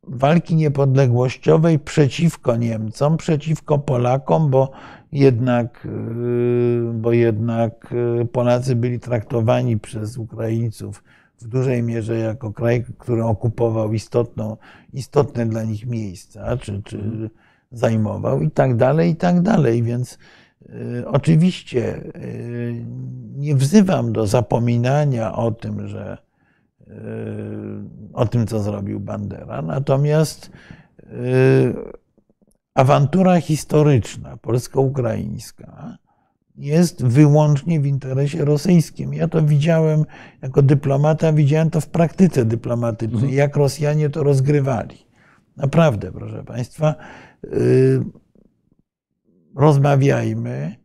[0.08, 4.72] walki niepodległościowej przeciwko Niemcom, przeciwko Polakom, bo
[5.12, 11.04] jednak, y, bo jednak y, Polacy byli traktowani przez Ukraińców
[11.42, 14.58] w dużej mierze jako kraj, który okupował istotną,
[14.94, 17.30] istotne dla nich miejsca, czy, czy
[17.72, 19.84] zajmował i tak dalej, i tak dalej.
[19.84, 20.18] Więc
[20.62, 22.86] y, oczywiście y,
[23.36, 26.25] nie wzywam do zapominania o tym, że
[28.14, 29.62] o tym, co zrobił Bandera.
[29.62, 30.52] Natomiast
[31.00, 31.74] y,
[32.74, 35.98] awantura historyczna polsko-ukraińska
[36.58, 39.14] jest wyłącznie w interesie rosyjskim.
[39.14, 40.06] Ja to widziałem
[40.42, 44.98] jako dyplomata, widziałem to w praktyce dyplomatycznej, jak Rosjanie to rozgrywali.
[45.58, 46.96] Naprawdę, proszę Państwa,
[47.46, 48.04] y,
[49.56, 50.85] rozmawiajmy.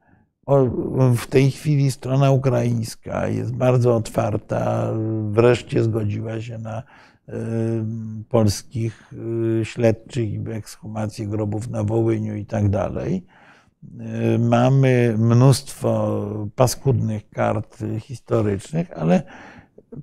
[1.16, 4.92] W tej chwili strona ukraińska jest bardzo otwarta,
[5.30, 6.82] wreszcie zgodziła się na
[8.28, 9.12] polskich
[9.60, 13.26] y, śledczych i ekshumację grobów na Wołyniu i tak dalej.
[14.34, 16.20] Y, Mamy mnóstwo
[16.56, 19.22] paskudnych kart historycznych, ale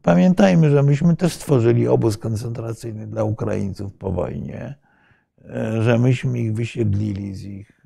[0.01, 4.75] pamiętajmy, że myśmy też stworzyli obóz koncentracyjny dla Ukraińców po wojnie,
[5.39, 7.85] y, że myśmy ich wysiedlili z ich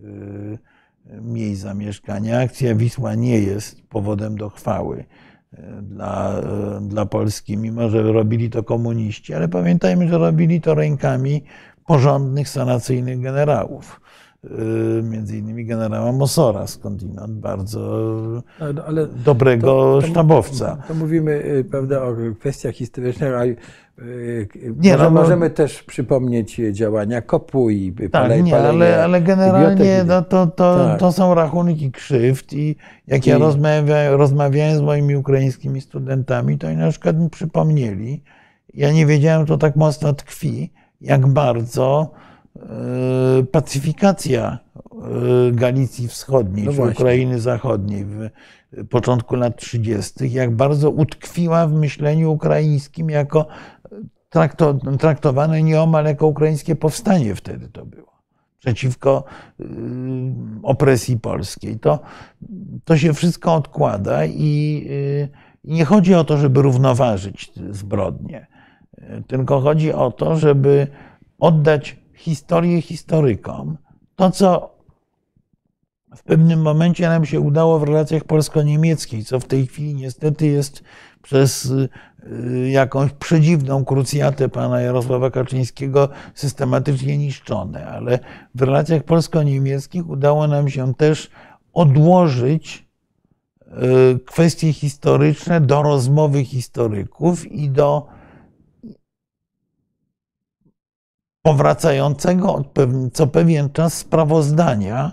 [1.21, 2.39] miejsc zamieszkania.
[2.39, 5.05] Akcja Wisła nie jest powodem do chwały
[5.53, 10.75] e, dla, e, dla Polski, mimo że robili to komuniści, ale pamiętajmy, że robili to
[10.75, 11.43] rękami
[11.85, 14.00] porządnych, sanacyjnych generałów.
[14.45, 17.81] E, Między innymi generała Mosora skądinąd, bardzo
[18.87, 20.77] ale dobrego To- to- sztabowca.
[20.87, 23.57] To mówimy y, prawda, o kwestiach historycznych, a y,
[24.77, 29.21] Nie, może, no, bo- możemy też przypomnieć działania KOP-u i Tak, palej, nie, ale, ale
[29.21, 30.99] generalnie no, to, to, Tak.
[30.99, 32.75] to są rachunki krzywd i
[33.07, 38.23] jak ja I- rozmawia, rozmawiałem z moimi ukraińskimi studentami, to oni na przykład mi przypomnieli,
[38.73, 42.11] ja nie wiedziałem, to tak mocno tkwi, jak bardzo
[43.51, 46.93] pacyfikacja e, Galicji Wschodniej, No czy właśnie.
[46.93, 48.29] Ukrainy Zachodniej w
[48.89, 53.47] początku lat 30., jak bardzo utkwiła w myśleniu ukraińskim jako
[54.29, 58.11] trakto, traktowane nieomal jako ukraińskie powstanie wtedy to było.
[58.59, 59.23] Przeciwko
[59.59, 59.65] y,
[60.63, 61.79] opresji polskiej.
[61.79, 61.99] To,
[62.85, 64.87] to się wszystko odkłada I
[65.63, 68.47] nie chodzi o to, żeby równoważyć zbrodnie,
[69.27, 70.87] tylko chodzi o to, żeby
[71.39, 73.77] oddać historię historykom.
[74.15, 74.75] To, co
[76.15, 80.83] w pewnym momencie nam się udało w relacjach polsko-niemieckich, co w tej chwili niestety jest
[81.21, 81.89] przez y,
[82.69, 88.19] jakąś przedziwną krucjatę pana Jarosława Kaczyńskiego systematycznie niszczone, ale
[88.55, 91.31] w relacjach polsko-niemieckich udało nam się też
[91.73, 92.87] odłożyć
[93.67, 98.20] y, kwestie historyczne do rozmowy historyków i do
[101.41, 102.63] powracającego
[103.13, 105.11] co pewien czas sprawozdania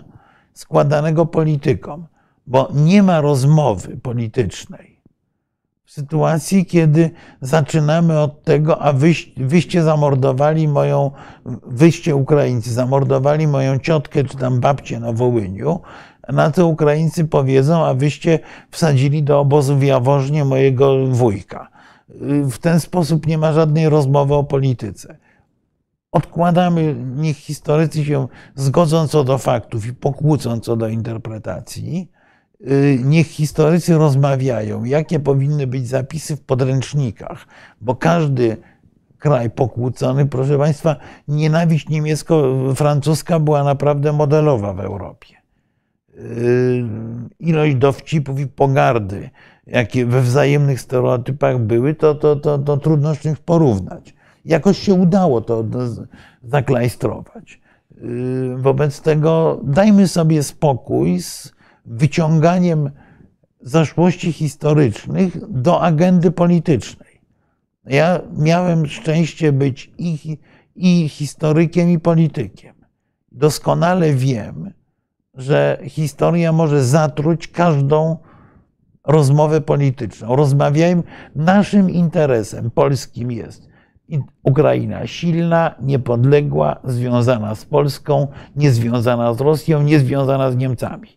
[0.53, 2.07] składanego politykom,
[2.47, 4.89] bo nie ma rozmowy politycznej
[5.89, 7.11] w sytuacji, kiedy
[7.41, 8.93] zaczynamy od tego, a
[9.37, 11.11] wyście, zamordowali moją,
[11.67, 15.79] wyście Ukraińcy zamordowali moją ciotkę czy tam babcię na Wołyniu,
[16.27, 18.39] na to Ukraińcy powiedzą, a wyście
[18.71, 21.69] wsadzili do obozu w Jaworznie mojego wujka.
[22.51, 25.17] W ten sposób nie ma żadnej rozmowy o polityce
[26.11, 32.11] odkładamy, niech historycy się zgodzą co do faktów i pokłócą co do interpretacji.
[32.61, 37.47] Y, niech historycy rozmawiają, jakie powinny być zapisy w podręcznikach,
[37.81, 38.57] bo każdy
[39.17, 40.95] kraj pokłócony, proszę Państwa,
[41.27, 45.35] nienawiść niemiecko-francuska była naprawdę modelowa w Europie.
[46.15, 46.83] Y,
[47.39, 49.29] ilość dowcipów i pogardy,
[49.67, 54.18] jakie we wzajemnych stereotypach były, to, to, to, to trudno z czymś porównać
[54.49, 55.65] jakoś się udało to
[56.43, 57.61] zaklajstrować.
[58.03, 61.51] Y, wobec tego dajmy sobie spokój z
[61.85, 62.91] wyciąganiem
[63.61, 67.21] zaszłości historycznych do agendy politycznej.
[67.85, 70.37] Ja miałem szczęście być i,
[70.75, 72.75] i historykiem, i politykiem.
[73.31, 74.73] Doskonale wiem,
[75.33, 78.17] że historia może zatruć każdą
[79.07, 80.35] rozmowę polityczną.
[80.35, 81.03] Rozmawiajmy,
[81.35, 83.68] naszym interesem polskim jest
[84.43, 91.09] Ukraina silna, niepodległa, związana z Polską, niezwiązana z Rosją, niezwiązana z Niemcami.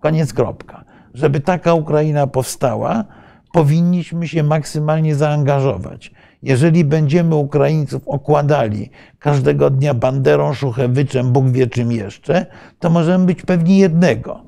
[0.00, 0.84] Koniec kropka.
[1.14, 3.04] Żeby taka Ukraina powstała,
[3.52, 6.12] powinniśmy się maksymalnie zaangażować.
[6.42, 12.46] Jeżeli będziemy Ukraińców okładali każdego dnia banderą, szuchewyczem, Bóg wie czym jeszcze,
[12.78, 14.40] to możemy być pewni jednego,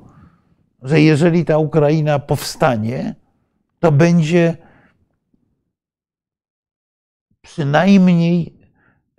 [0.81, 3.15] że jeżeli ta Ukraina powstanie,
[3.79, 4.57] to będzie
[7.51, 8.53] przynajmniej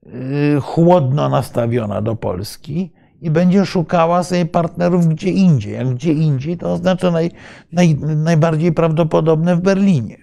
[0.06, 5.72] y, chłodno nastawiona do Polski i będzie szukała sobie partnerów gdzie indziej.
[5.72, 7.30] Jak gdzie indziej, to oznacza naj,
[7.72, 10.16] naj, najbardziej prawdopodobne w Berlinie.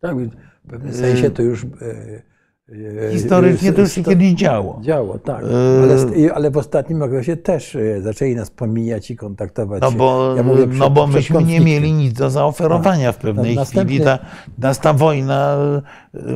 [0.00, 2.22] Tak, w pewnym sensie to już E,
[3.12, 4.80] Historycznie to już się kiedyś działo.
[4.82, 5.44] Działo, tak.
[5.44, 9.82] E, ale, ale, w ostatnim okresie też e, zaczęli nas pomijać i kontaktować.
[9.82, 14.00] No bo, ja mówię, no bo myśmy nie mieli nic do zaoferowania w pewnej chwili.
[14.00, 14.18] Ta,
[14.58, 15.58] nas ta wojna,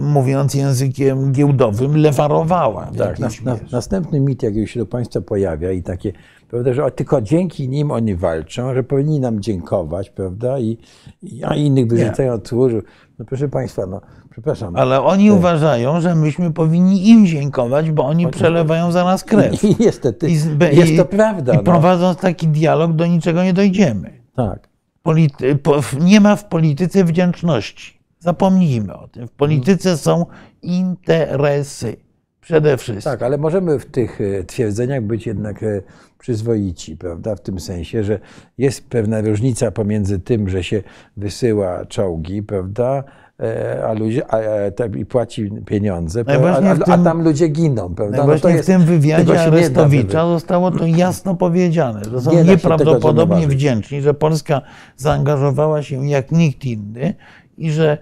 [0.03, 2.91] mówiąc językiem giełdowym, lewarowała.
[2.99, 6.13] Tak, na, na, następny mit, jaki się do Państwa pojawia i takie,
[6.49, 10.79] prawda, że tylko dzięki nim oni walczą, że powinni nam dziękować, prawda, i,
[11.23, 12.77] i a innych wyrzucają od służb.
[13.19, 14.01] No proszę Państwa, no
[14.41, 14.77] Przepraszam.
[14.77, 19.65] Ale oni uważają, że myśmy powinni im dziękować, bo oni przelewają za nas krew.
[19.65, 20.33] I niestety I,
[20.73, 21.53] jest to prawda.
[21.53, 21.63] I no.
[21.63, 24.21] prowadząc taki dialog do niczego nie dojdziemy.
[24.37, 24.69] Tak.
[25.03, 28.01] Polity, po, nie ma w polityce wdzięczności.
[28.19, 29.29] Zapomnijmy o tym.
[29.29, 30.27] W polityce są
[30.63, 31.97] interesy.
[32.41, 33.13] Przede wszystkim.
[33.13, 35.83] Tak, ale możemy w tych e, twierdzeniach być jednak e,
[36.19, 37.37] przyzwoici, prawda?
[37.37, 38.21] W tym sensie, że
[38.59, 40.83] jest pewna różnica pomiędzy tym, że się
[41.17, 43.05] wysyła czołgi, prawda?
[43.41, 47.95] E, a ludzie, a, a, i płaci pieniądze, no a, a, tam ludzie giną.
[47.95, 48.17] Prawda?
[48.17, 53.49] No właśnie jest, w tym wywiadzie Arestowicza zostało to jasno powiedziane, że są nie nieprawdopodobnie
[53.49, 54.63] wdzięczni, że Polska
[54.97, 57.15] zaangażowała się jak nikt inny
[57.59, 57.99] i że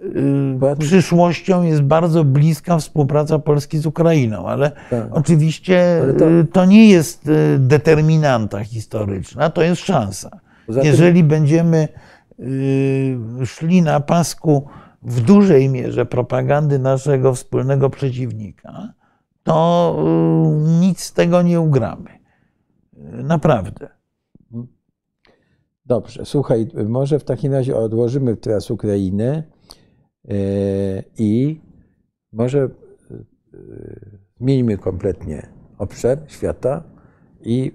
[0.00, 5.06] y, przyszłością jest bardzo bliska współpraca Polski z Ukrainą, ale tak.
[5.10, 6.30] oczywiście ale to...
[6.30, 6.64] Y, to...
[6.64, 10.30] nie jest y, determinanta historyczna, to jest szansa.
[10.82, 11.88] Jeżeli będziemy
[13.44, 14.68] szli na pasku
[15.02, 18.94] w dużej mierze propagandy naszego wspólnego przeciwnika,
[19.42, 22.10] to y, nic z tego nie ugramy.
[23.12, 23.88] Naprawdę.
[25.86, 29.42] Dobrze, słuchaj, może w takim razie odłożymy teraz Ukrainę
[30.24, 31.60] y, i
[32.32, 32.68] może
[33.54, 35.48] y, zmieńmy kompletnie
[35.78, 36.82] obszar świata
[37.40, 37.72] i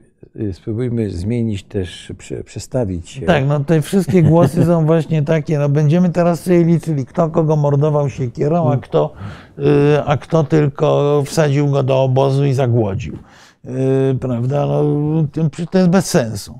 [0.54, 2.14] spróbujmy zmienić też,
[2.46, 3.26] przestawić się.
[3.26, 7.56] Tak, no te wszystkie głosy są właśnie takie, no będziemy teraz sobie liczyli, kto kogo
[7.56, 9.14] mordował się kierą, a kto,
[9.60, 9.64] y,
[10.06, 13.18] a kto tylko wsadził go do obozu i zagłodził.
[13.66, 14.66] Y, prawda?
[14.66, 15.26] No,
[15.72, 16.60] to jest bez sensu.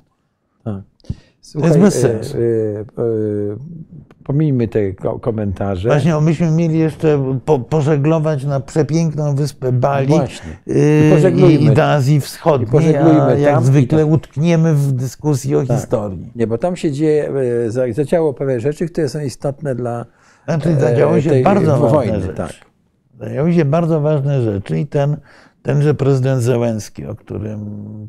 [0.64, 0.82] Tak.
[1.52, 2.38] Słuchaj, jest bez e, sensu.
[2.38, 2.84] e, e,
[4.24, 5.90] Pomijmy te ko- komentarze.
[5.90, 10.14] Właśnie, o, myśmy mieli jeszcze po, pożeglować na przepiękną wyspę Bali
[10.68, 10.76] yy,
[11.10, 11.72] I pożeglujmy.
[11.72, 14.12] i do Azji Wschodniej, I a jak tam zwykle tam.
[14.12, 15.78] utkniemy w dyskusji o Tak.
[15.78, 16.32] historii.
[16.36, 17.30] Nie, bo tam się dzieje,
[17.66, 20.06] e, za- zadziało pewne rzeczy, które są istotne dla
[20.46, 22.22] Znaczy, e, zadziały się tej bardzo ważne wojny.
[22.22, 22.34] rzeczy.
[22.34, 22.54] Tak.
[23.20, 25.18] Zadziały się bardzo ważne rzeczy i ten,
[25.68, 27.60] tenże prezydent Zełenski, o którym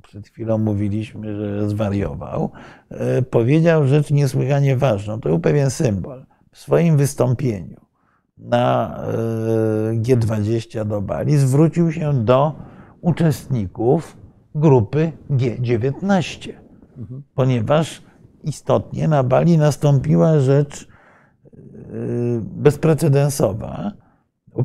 [0.02, 2.50] przed chwilą mówiliśmy, że zwariował,
[2.90, 5.20] e, powiedział rzecz niesłychanie ważną.
[5.20, 6.26] To był pewien symbol.
[6.52, 7.80] W swoim wystąpieniu
[8.38, 12.52] na e, G20 do Bali zwrócił się do
[13.00, 14.16] uczestników
[14.54, 16.52] grupy G19,
[17.34, 18.02] ponieważ
[18.44, 20.88] istotnie na Bali nastąpiła rzecz e,
[22.42, 23.92] bezprecedensowa.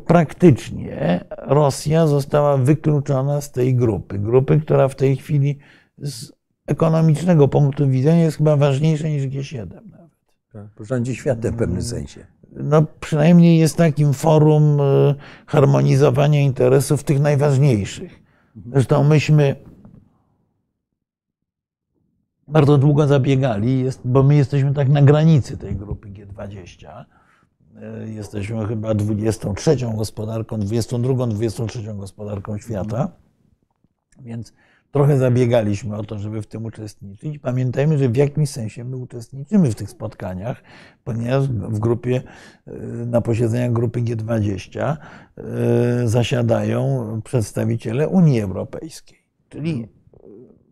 [0.00, 4.18] Praktycznie Rosja została wykluczona z tej grupy.
[4.18, 5.58] Grupy, która w tej chwili
[5.98, 6.32] z
[6.66, 10.10] ekonomicznego punktu widzenia jest chyba ważniejsza niż G7 nawet.
[10.52, 10.86] Tak.
[10.86, 12.26] Rządzi światem w pewnym sensie.
[12.52, 15.14] No, przynajmniej jest takim forum e,
[15.46, 18.22] harmonizowania interesów tych najważniejszych.
[18.72, 19.56] Zresztą myśmy
[22.48, 27.04] bardzo długo zabiegali, bo my jesteśmy tak na granicy tej grupy G20.
[27.82, 33.12] E, Jesteśmy chyba 23 gospodarką, 22, 23 gospodarką świata,
[34.20, 34.52] więc
[34.92, 37.38] trochę zabiegaliśmy o to, żeby w tym uczestniczyć.
[37.38, 40.62] Pamiętajmy, że w jakimś sensie my uczestniczymy w tych spotkaniach,
[41.04, 42.22] ponieważ w grupie,
[42.66, 42.72] e,
[43.06, 44.96] na posiedzeniach grupy G20
[45.36, 49.18] e, zasiadają przedstawiciele Unii Europejskiej,
[49.48, 49.88] czyli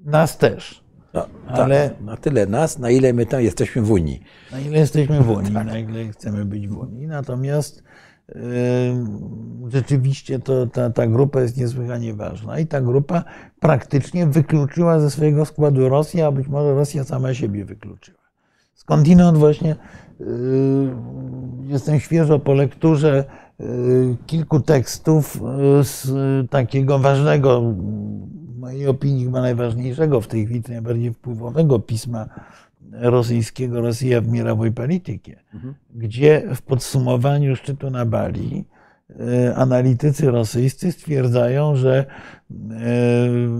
[0.05, 0.82] nas też.
[1.15, 4.23] No, Ale- tak, na tyle nas, na ile my tam jesteśmy w Unii.
[4.53, 7.07] na ile jesteśmy w Unii, na ile chcemy być w Unii.
[7.07, 7.83] Natomiast
[9.69, 13.25] rzeczywiście to, ta, ta grupa jest niesłychanie ważna i ta grupa
[13.61, 18.19] praktycznie wykluczyła ze swojego składu Rosję, a być może Rosja sama siebie wykluczyła.
[18.75, 19.77] Skądinąd właśnie
[21.67, 23.25] jestem świeżo po lekturze
[24.27, 26.11] kilku tekstów y, z
[26.51, 27.75] takiego ważnego,
[28.63, 32.29] mojej opinii chyba najważniejszego w tej chwili, najbardziej wpływowego pisma
[32.93, 35.31] rosyjskiego Rosja w mirowej polityce,
[35.95, 38.65] gdzie w podsumowaniu szczytu na Bali
[39.21, 42.07] e, analitycy rosyjscy stwierdzają, że e,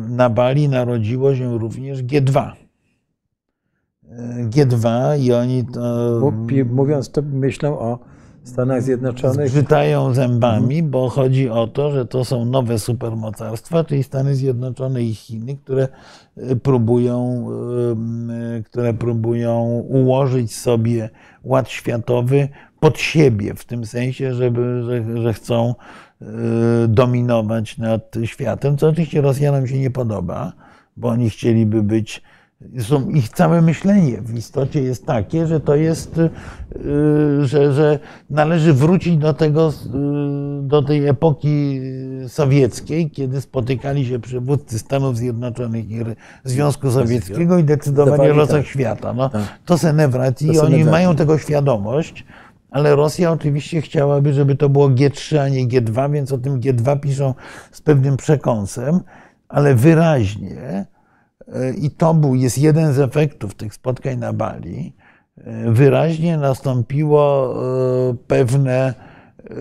[0.09, 2.53] na Bali narodziło się również G2.
[4.09, 4.87] E, G2
[5.21, 6.33] i oni to
[6.65, 7.99] Mówiąc to, myślą o
[8.45, 9.49] Stanach Zjednoczonych.
[9.49, 15.15] zgrzytają zębami, bo chodzi o to, że to są nowe supermocarstwa, czyli Stany Zjednoczone i
[15.15, 15.89] Chiny, które
[16.37, 17.47] e, próbują,
[18.59, 21.11] e, które próbują ułożyć sobie
[21.45, 22.49] ład światowy
[22.81, 25.75] pod siebie, w tym sensie, żeby, że, że chcą
[26.89, 30.53] dominować nad światem, co oczywiście Rosjanom się nie podoba,
[30.97, 32.23] bo oni chcieliby być
[33.15, 36.31] ich całe myślenie w istocie jest takie, że to jest, y,
[37.47, 37.99] że, że
[38.31, 39.73] należy wrócić do tego, y,
[40.63, 41.81] do tej epoki
[42.29, 45.99] sowieckiej, kiedy spotykali się przywódcy Stanów Zjednoczonych i
[46.45, 48.67] Związku Sowieckiego i decydowali o losach tak.
[48.67, 49.13] świata.
[49.13, 49.43] No, Tak.
[49.65, 52.25] to senewrat i oni mają tego świadomość,
[52.71, 57.01] ale Rosja oczywiście chciałaby, żeby to było G3, a nie G2, więc o tym G2
[57.01, 57.35] piszą
[57.73, 59.01] z pewnym przekąsem,
[59.49, 60.87] ale wyraźnie
[61.79, 64.95] i to był, jest jeden z efektów tych spotkań na Bali.
[65.67, 67.55] Wyraźnie nastąpiło
[68.11, 68.95] e, pewne
[69.51, 69.55] e,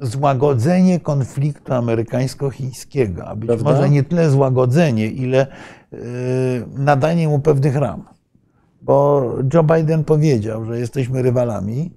[0.00, 3.70] złagodzenie konfliktu amerykańsko-chińskiego, a być Prawda?
[3.70, 5.46] może nie tyle złagodzenie, ile
[5.92, 5.96] e,
[6.76, 8.04] nadanie mu pewnych ram.
[8.82, 11.90] Bo Joe Biden powiedział, że jesteśmy rywalami,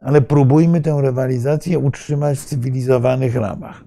[0.00, 3.84] ale próbujmy tę rywalizację utrzymać w cywilizowanych ramach.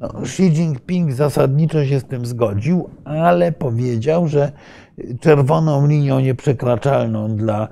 [0.00, 4.52] No, Xi Jinping zasadniczo się z tym zgodził, ale powiedział, że
[5.20, 7.68] czerwoną linią nieprzekraczalną dla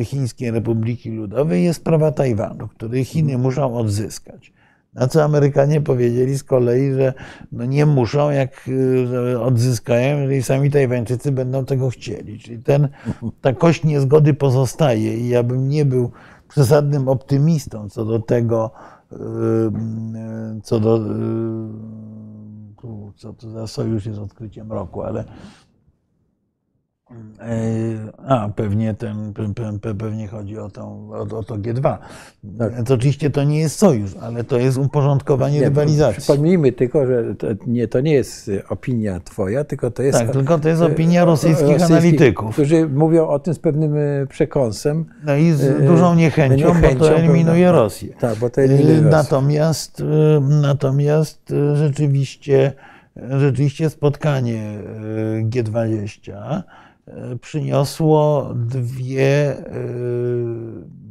[0.00, 4.52] e, Chińskiej Republiki Ludowej jest sprawa Tajwanu, który Chiny muszą odzyskać.
[4.94, 7.12] Na co Amerykanie powiedzieli z kolei, że
[7.52, 8.70] no nie muszą, jak
[9.32, 12.38] e, odzyskają, jeżeli sami Tajwańczycy będą tego chcieli.
[12.38, 12.88] Czyli ten,
[13.40, 16.10] ta kość niezgody pozostaje i ja bym nie był
[16.48, 18.70] przesadnym optymistą co do tego,
[20.62, 21.00] co do.
[23.16, 25.24] Co to za sojusz jest odkryciem roku, ale.
[27.40, 31.98] E, A, pewnie, ten, pe- pe- pe- pewnie chodzi o, tą, o, o to G2.
[32.58, 32.72] Tak.
[32.90, 36.22] Oczywiście to nie jest sojusz, ale to jest uporządkowanie Nie, rywalizacji.
[36.22, 40.18] Przypomnijmy tylko, że to nie, to nie jest opinia twoja, tylko to jest.
[40.18, 42.52] Tak, tylko to jest e, opinia rosyjskich analityków.
[42.52, 45.04] Którzy mówią o tym z pewnym e, przekąsem.
[45.24, 47.82] No i z dużą niechęcią, bo niechęcią, to eliminuje prawda?
[47.82, 48.14] Rosję.
[48.20, 49.10] Tak, bo to eliminuje Rosję.
[49.10, 50.02] Natomiast,
[50.62, 52.72] natomiast rzeczywiście,
[53.30, 54.78] rzeczywiście spotkanie
[55.40, 56.62] y, G20
[57.40, 59.56] przyniosło dwie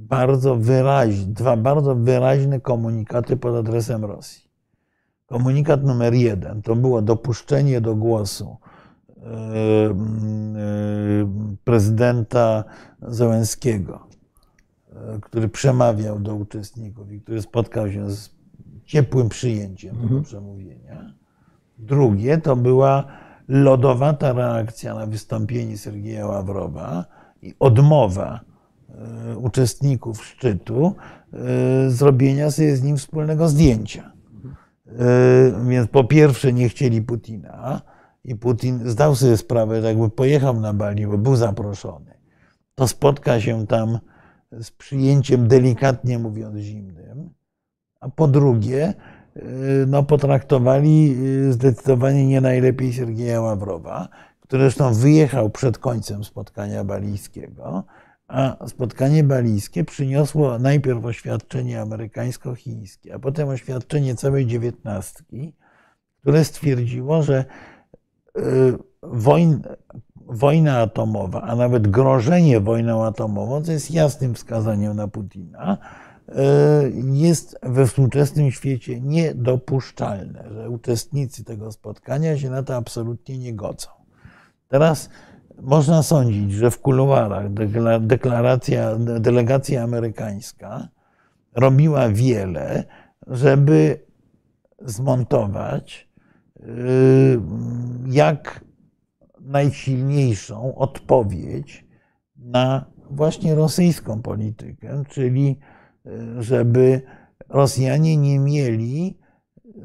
[0.09, 4.51] bardzo wyraźne, dwa bardzo wyraźne komunikaty pod adresem Rosji.
[5.27, 8.57] Komunikat numer jeden to było dopuszczenie do głosu
[11.63, 12.63] prezydenta
[13.01, 14.07] Zełenskiego,
[15.21, 18.29] który przemawiał do uczestników i który spotkał się z
[18.85, 20.23] ciepłym przyjęciem tego mhm.
[20.23, 21.13] przemówienia.
[21.77, 23.05] Drugie to była
[23.51, 27.05] lodowata reakcja na wystąpienie Sergieja Ławrowa
[27.41, 28.39] i odmowa
[28.89, 30.95] e, uczestników szczytu
[31.33, 34.11] e, zrobienia sobie z nim wspólnego zdjęcia.
[34.87, 37.81] E, więc po pierwsze nie chcieli Putina
[38.23, 42.13] i Putin zdał sobie sprawę, że jakby pojechał na Bali, bo był zaproszony,
[42.75, 43.99] to spotka się tam
[44.61, 47.29] z przyjęciem delikatnie mówiąc zimnym,
[47.99, 48.93] a po drugie
[49.87, 51.15] no, potraktowali
[51.49, 54.07] y, zdecydowanie nie najlepiej Sergieja Ławrowa,
[54.39, 57.83] który zresztą wyjechał przed końcem spotkania balijskiego,
[58.27, 65.55] a spotkanie balijskie przyniosło najpierw oświadczenie amerykańsko-chińskie, a potem oświadczenie całej dziewiętnastki,
[66.21, 67.45] które stwierdziło, że
[68.37, 68.41] y,
[70.27, 75.77] wojna atomowa, a nawet grożenie wojną atomową, to jest jasnym wskazaniem na Putina,
[77.13, 83.89] jest we współczesnym świecie niedopuszczalne, że uczestnicy tego spotkania się na to absolutnie nie godzą.
[84.67, 85.09] Teraz
[85.61, 87.45] można sądzić, że w kuluarach
[88.01, 90.87] deklaracja, delegacja amerykańska
[91.55, 92.83] robiła wiele,
[93.27, 94.05] żeby
[94.85, 96.09] zmontować
[96.59, 96.63] e,
[98.07, 98.65] jak
[99.39, 101.85] najsilniejszą odpowiedź
[102.37, 105.59] na właśnie rosyjską politykę, czyli
[106.39, 107.01] żeby
[107.49, 109.17] Rosjanie nie mieli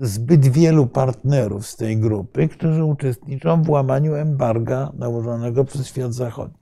[0.01, 6.59] zbyt wielu partnerów z tej grupy, którzy uczestniczą w łamaniu embarga nałożonego przez świat zachodni.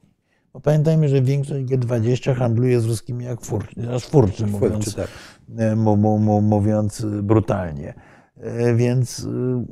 [0.52, 5.08] Bo pamiętajmy, że większość G20 handluje z ruskimi jak furczy, aż furczy, mówiąc, tak.
[5.58, 7.94] E, mówiąc brutalnie.
[8.36, 9.64] E, więc, e,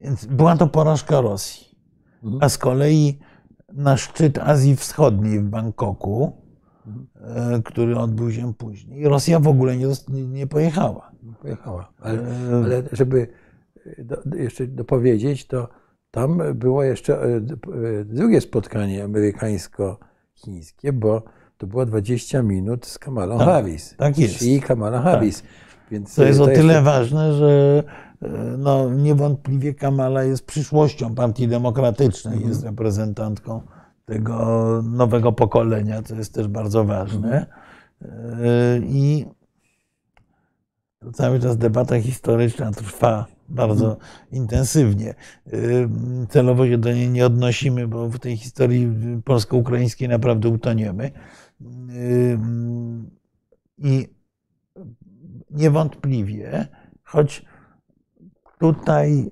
[0.00, 1.66] więc była to porażka Rosji.
[2.22, 2.42] Mhm.
[2.42, 3.18] A z kolei
[3.72, 6.39] na szczyt Azji Wschodniej w Bangkoku E,
[7.64, 9.04] który odbył się później.
[9.04, 11.10] Rosja w ogóle nie, nie pojechała.
[11.22, 11.92] Nie pojechała.
[12.00, 13.26] Ale, e, ale żeby
[13.98, 15.68] do, jeszcze dopowiedzieć, to
[16.10, 17.40] tam było jeszcze e,
[18.04, 21.22] drugie spotkanie amerykańsko-chińskie, bo
[21.58, 23.94] to było 20 minut z Kamalą tak, Harris.
[23.96, 24.42] Tak jest.
[24.42, 25.42] I Kamala Harris.
[25.42, 25.50] Tak.
[25.90, 26.82] Więc to jest to o tyle jeszcze...
[26.82, 27.82] ważne, że
[28.58, 32.50] no, niewątpliwie Kamala jest przyszłością Partii Demokratycznej, mhm.
[32.50, 33.62] jest reprezentantką
[34.10, 37.46] tego nowego pokolenia, co jest też bardzo ważne.
[38.82, 39.26] I
[41.12, 43.96] cały czas debata historyczna trwa bardzo
[44.32, 45.14] intensywnie.
[46.28, 48.88] Celowo się do niej nie odnosimy, bo w tej historii
[49.24, 51.10] polsko-ukraińskiej naprawdę utoniemy.
[53.78, 54.08] I
[55.50, 56.68] niewątpliwie,
[57.04, 57.44] choć
[58.58, 59.30] tutaj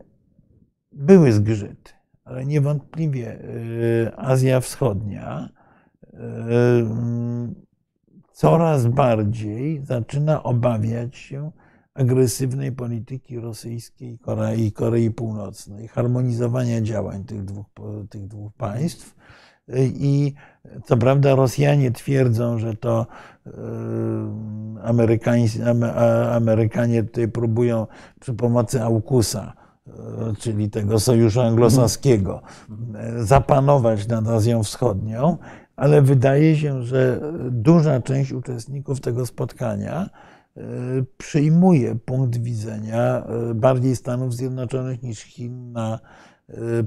[0.93, 1.93] były zgrzyty,
[2.29, 5.49] ale niewątpliwie y, Azja Wschodnia
[6.05, 6.17] y,
[8.33, 11.51] coraz bardziej zaczyna obawiać się
[11.95, 14.19] agresywnej polityki rosyjskiej
[14.57, 17.67] i Korei Północnej, harmonizowania działań tych dwóch,
[18.11, 19.15] tych dwóch państw.
[19.87, 20.35] I
[20.85, 23.07] co prawda Rosjanie twierdzą, że to
[23.47, 23.51] y,
[26.33, 27.87] Amerykanie tutaj próbują
[28.21, 29.68] przy pomocy AUKUSa
[30.39, 32.43] czyli tego sojuszu anglosaskiego,
[32.94, 35.36] e, zapanować nad Azją Wschodnią,
[35.77, 37.20] ale wydaje się, że
[37.51, 40.10] duża część uczestników tego spotkania
[40.56, 40.60] e,
[41.19, 45.98] przyjmuje punkt widzenia bardziej Stanów Zjednoczonych niż Chin na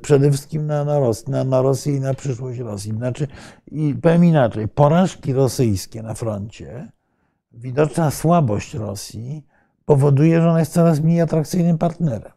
[0.01, 2.91] przede wszystkim na, na, na, na Rosję i na przyszłość Rosji.
[2.91, 3.27] Znaczy,
[3.71, 6.91] i powiem inaczej, porażki rosyjskie na froncie,
[7.53, 9.45] widoczna słabość Rosji
[9.85, 12.31] powoduje, że ona jest coraz mniej atrakcyjnym partnerem.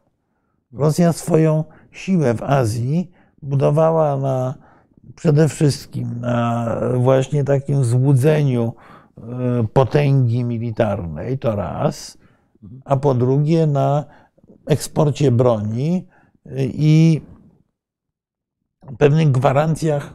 [0.75, 3.11] Rosja swoją siłę w Azji
[3.43, 4.55] budowała na,
[5.15, 8.73] przede wszystkim na właśnie takim złudzeniu
[9.19, 9.23] e,
[9.73, 12.19] potęgi militarnej, to raz,
[12.85, 14.05] a po drugie na
[14.67, 16.07] eksporcie broni
[16.59, 17.21] i
[18.99, 20.15] pewnych gwarancjach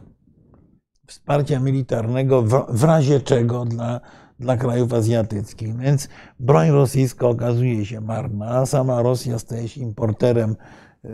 [1.06, 4.00] wsparcia militarnego w, razie czego dla
[4.40, 5.76] dla krajów azjatyckich.
[5.76, 6.08] Więc
[6.40, 8.66] broń rosyjska okazuje się marna.
[8.66, 10.56] Sama Rosja staje się importerem
[11.04, 11.08] y,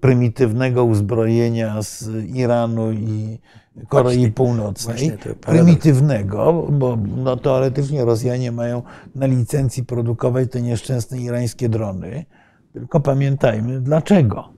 [0.00, 3.38] prymitywnego uzbrojenia z Iranu i
[3.88, 4.96] Korei właśnie, Północnej.
[4.96, 8.82] Właśnie prymitywnego, bo no, teoretycznie Rosjanie mają
[9.14, 12.24] na licencji produkować te nieszczęsne irańskie drony.
[12.72, 14.52] Tylko pamiętajmy dlaczego.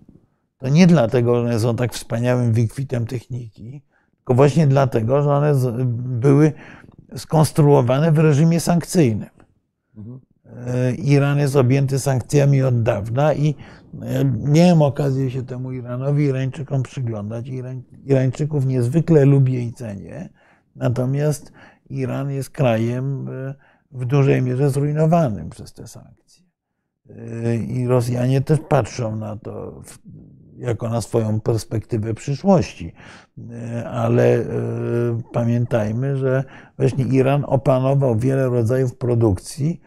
[0.58, 3.82] to nie dlatego, że one są tak wspaniałym wykwitem techniki,
[4.16, 5.54] tylko właśnie dlatego, że one
[5.94, 6.52] były
[7.16, 9.28] skonstruowane w reżimie sankcyjnym.
[9.96, 10.20] Mhm.
[10.96, 13.54] Iran jest objęty sankcjami od dawna i
[14.44, 17.48] miałem okazję się temu Iranowi, Irańczykom przyglądać.
[17.48, 20.28] Irań, Irańczyków niezwykle lubię i cenię,
[20.76, 21.52] natomiast
[21.90, 23.54] Iran jest krajem e,
[23.92, 26.44] w dużej mierze zrujnowanym przez te sankcje.
[27.10, 29.82] E, I Rosjanie też patrzą na to
[30.60, 32.92] jako na swoją perspektywę przyszłości.
[33.50, 34.44] E, ale
[35.32, 36.44] pamiętajmy, że
[36.76, 39.80] właśnie Iran opanował wiele rodzajów produkcji,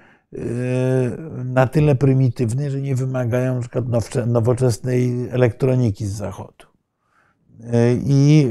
[1.45, 3.85] na tyle prymitywne, że nie wymagają przykład
[4.27, 6.65] nowoczesnej elektroniki z zachodu.
[8.05, 8.49] I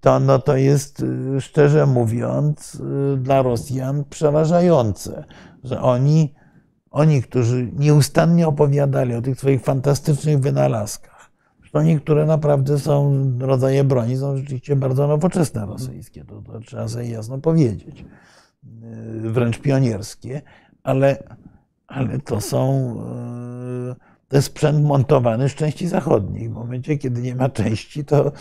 [0.00, 1.04] to, no to jest,
[1.40, 2.82] szczerze mówiąc,
[3.16, 5.24] dla Rosjan przerażające,
[5.64, 6.34] że oni,
[6.94, 11.30] oni, którzy nieustannie opowiadali o tych swoich fantastycznych wynalazkach,
[11.72, 17.08] to niektóre naprawdę są, rodzaje broni są rzeczywiście bardzo nowoczesne rosyjskie, to, to trzeba sobie
[17.08, 18.04] jasno powiedzieć.
[19.22, 20.42] Wręcz pionierskie,
[20.82, 21.22] ale,
[21.86, 22.96] ale to są
[24.34, 26.50] to jest sprzęt montowany z części zachodnich.
[26.50, 28.32] W momencie, kiedy nie ma części, to,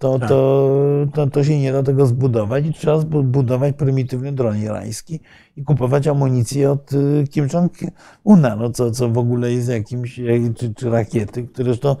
[0.00, 0.28] to, tak.
[0.28, 5.20] to, to, to się nie da tego zbudować i trzeba zbudować prymitywny dron irański
[5.56, 10.20] i kupować amunicję od y, Kim Jong-una, no co, co w ogóle jest jakimś,
[10.56, 11.96] czy, czy rakiety, które zresztą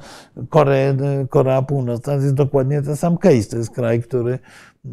[0.48, 0.96] Kore,
[1.30, 3.50] Korea Północna to jest dokładnie ten sam case.
[3.50, 4.38] To jest kraj, który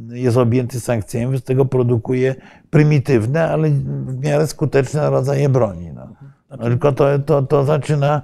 [0.10, 2.36] jest objęty sankcjami, z tego produkuje
[2.70, 3.70] prymitywne, ale
[4.06, 5.92] w miarę skuteczne rodzaje broni.
[5.94, 6.08] No.
[6.58, 8.22] Tylko to, to, to, zaczyna,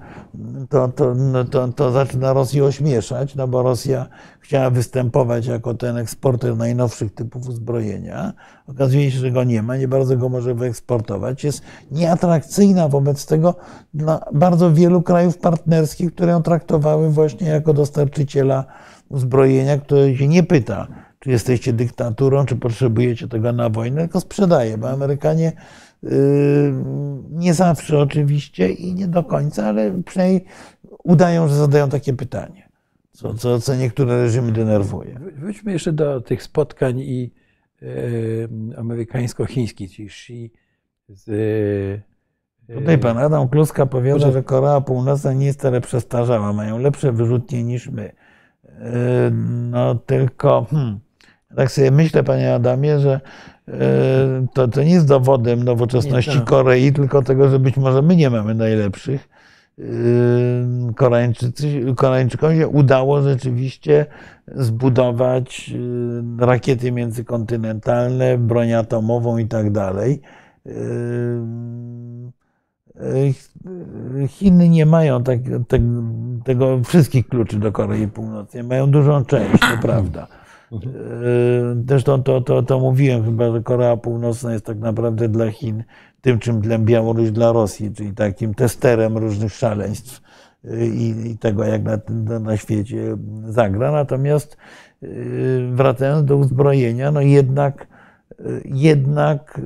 [0.70, 1.16] to, to,
[1.52, 4.06] to, to zaczyna Rosję ośmieszać, no bo Rosja
[4.40, 8.34] chciała występować jako ten eksporter najnowszych typów uzbrojenia.
[8.68, 11.44] Okazuje się, że go nie ma, nie bardzo go może wyeksportować.
[11.44, 11.62] Jest
[11.92, 13.56] nieatrakcyjna wobec tego
[13.94, 18.66] dla bardzo wielu krajów partnerskich, które ją traktowały właśnie jako dostarczyciela
[19.10, 20.88] uzbrojenia, które się nie pyta,
[21.20, 25.52] czy jesteście dyktaturą, czy potrzebujecie tego na wojnę, tylko sprzedaje, bo Amerykanie
[27.30, 30.46] nie zawsze oczywiście i nie do końca, ale przynajmniej
[31.04, 32.70] udają, że zadają takie pytanie,
[33.12, 35.20] co, co, co niektóre reżimy denerwuje.
[35.36, 37.32] Wróćmy jeszcze do tych spotkań i
[37.82, 40.52] yy, amerykańsko-chińskich, czyli Xi
[41.10, 41.28] z
[42.68, 47.12] yy, Tutaj pan Adam Kluska powiada, że Korea Północna nie jest tyle przestarzała, mają lepsze
[47.12, 48.12] wyrzutnie niż my.
[48.64, 48.72] Yy,
[49.72, 51.00] no tylko, hmm,
[51.56, 53.22] tak sobie myślę, panie Adamie, że
[54.54, 56.46] to, to nie jest dowodem nowoczesności tak.
[56.46, 59.30] Korei, tylko tego, że być może my nie mamy najlepszych.
[59.80, 59.84] E,
[60.96, 64.06] Koreańczycy, Koreańczykom się udało rzeczywiście
[64.48, 65.74] zbudować
[66.42, 70.22] e, rakiety międzykontynentalne, broń atomową i tak dalej.
[74.28, 75.80] Chiny nie mają tak, te,
[76.44, 80.28] tego wszystkich kluczy do Korei Północnej, mają dużą część, to prawda.
[80.72, 81.86] Mhm.
[81.88, 85.84] Zresztą to, to, to mówiłem chyba, że Korea Północna jest tak naprawdę dla Chin
[86.22, 90.22] tym, czym dla Białoruś dla Rosji, czyli takim testerem różnych szaleństw
[90.66, 92.00] y, i, tego, jak na,
[92.40, 93.18] na świecie
[93.48, 93.92] zagra.
[93.92, 94.58] Natomiast
[95.04, 97.88] y, wracając do uzbrojenia, no jednak,
[98.66, 99.62] jednak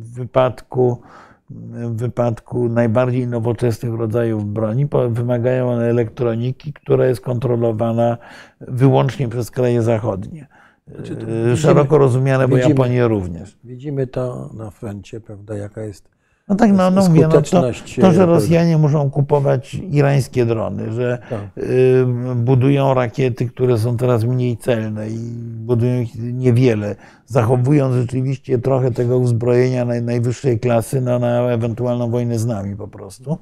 [0.00, 1.02] w wypadku
[1.50, 8.18] w wypadku najbardziej nowoczesnych rodzajów broni wymagają one elektroniki, która jest kontrolowana
[8.60, 10.46] wyłącznie przez kraje zachodnie.
[10.88, 11.16] Znaczy,
[11.56, 13.58] Szeroko rozumiane, bo widzimy, Japonia również.
[13.64, 16.19] Widzimy to na froncie, prawda, jaka jest
[16.50, 17.62] no tak, no, no mówię, no to,
[18.00, 21.40] to, że Rosjanie muszą kupować irańskie drony, że tak.
[21.64, 22.04] y,
[22.36, 26.96] budują rakiety, które są teraz mniej celne i budują ich niewiele,
[27.26, 33.38] zachowując rzeczywiście trochę tego uzbrojenia najwyższej klasy no, na ewentualną wojnę z nami po prostu,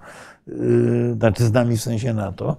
[0.49, 2.57] y, znaczy z nami w sensie NATO,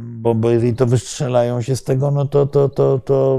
[0.00, 3.38] bo, bo jeżeli to wystrzelają się z tego, no to, to, to, to,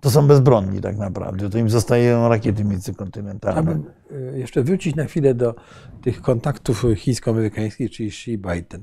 [0.00, 1.50] to są bezbronni tak naprawdę.
[1.50, 3.78] To im zostają rakiety międzykontynentalne.
[4.10, 5.54] E, jeszcze wrócić na chwilę do
[6.02, 8.80] tych kontaktów chińsko-amerykańskich, czyli Xi-Biden.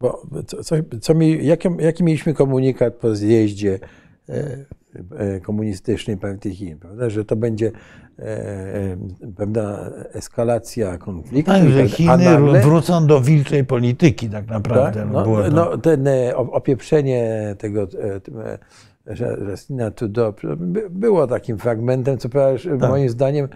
[0.00, 3.78] Bo co, co, co mi, jaki, jaki mieliśmy komunikat po zjeździe
[4.28, 4.64] e,
[5.16, 7.10] e, komunistycznej partii Chin, prawda?
[7.10, 7.72] że to będzie
[9.36, 11.52] pewna eskalacja konfliktu.
[11.52, 15.00] Tak, że tak Chiny nagle, wrócą do wilczej polityki tak naprawdę.
[15.00, 17.88] Tak, no, no, no ten opieprzenie tego
[19.50, 20.34] Justina Trudeau
[20.90, 22.90] było takim fragmentem, co tak.
[22.90, 23.48] moim zdaniem e,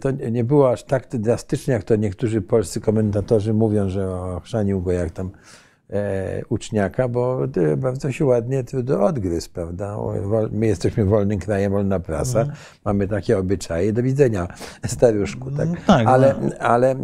[0.00, 4.92] to nie było aż tak drastycznie, jak to niektórzy polscy komentatorzy mówią, że ochrzanił go
[4.92, 5.30] jak tam
[5.90, 7.40] e, uczniaka, bo
[7.76, 9.96] bardzo się ładnie Trudeau odgryzł, prawda?
[10.50, 12.54] My jesteśmy wolnym krajem, wolna prasa, mm.
[12.84, 14.48] mamy takie obyczaje, do widzenia
[14.86, 15.68] staruszku, tak?
[15.68, 16.50] Mm, tak ale, no.
[16.58, 16.96] ale e,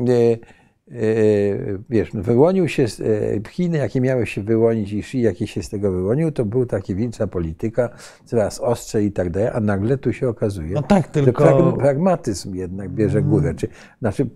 [1.90, 2.86] wiesz, no wyłonił się,
[3.50, 6.94] Chiny, jakie miały się wyłonić i Xi, jakie się z tego wyłonił, to był taki
[6.94, 7.88] wilcza polityka,
[8.24, 11.44] coraz ostrzej i tak dalej, a nagle tu się okazuje, no tak, tylko...
[11.44, 13.68] że pragmatyzm jednak bierze górę, czy,
[14.00, 14.30] znaczy,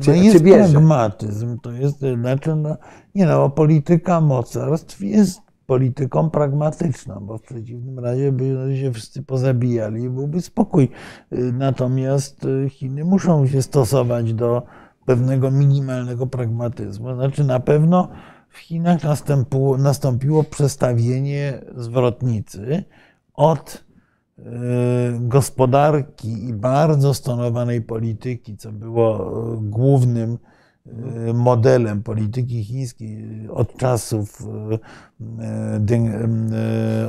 [0.00, 0.72] czy, no jest czy bierze.
[0.72, 2.76] pragmatyzm, to jest, znaczy, no,
[3.14, 10.02] nie no, polityka mocarstw jest polityką pragmatyczną, bo w przeciwnym razie by się wszyscy pozabijali
[10.02, 10.88] i byłby spokój.
[11.52, 14.62] Natomiast Chiny muszą się stosować do
[15.08, 17.14] pewnego minimalnego pragmatyzmu.
[17.14, 18.08] Znaczy na pewno
[18.48, 22.84] w Chinach nastąpiło, nastąpiło przestawienie zwrotnicy
[23.34, 23.84] od
[24.38, 24.42] e,
[25.20, 30.38] gospodarki i bardzo stonowanej polityki, co było e, głównym
[31.34, 34.48] modelem polityki chińskiej od czasów,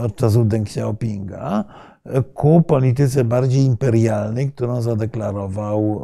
[0.02, 1.66] od czasów Deng Xiaopinga,
[2.34, 6.02] ku polityce bardziej imperialnej, którą zadeklarował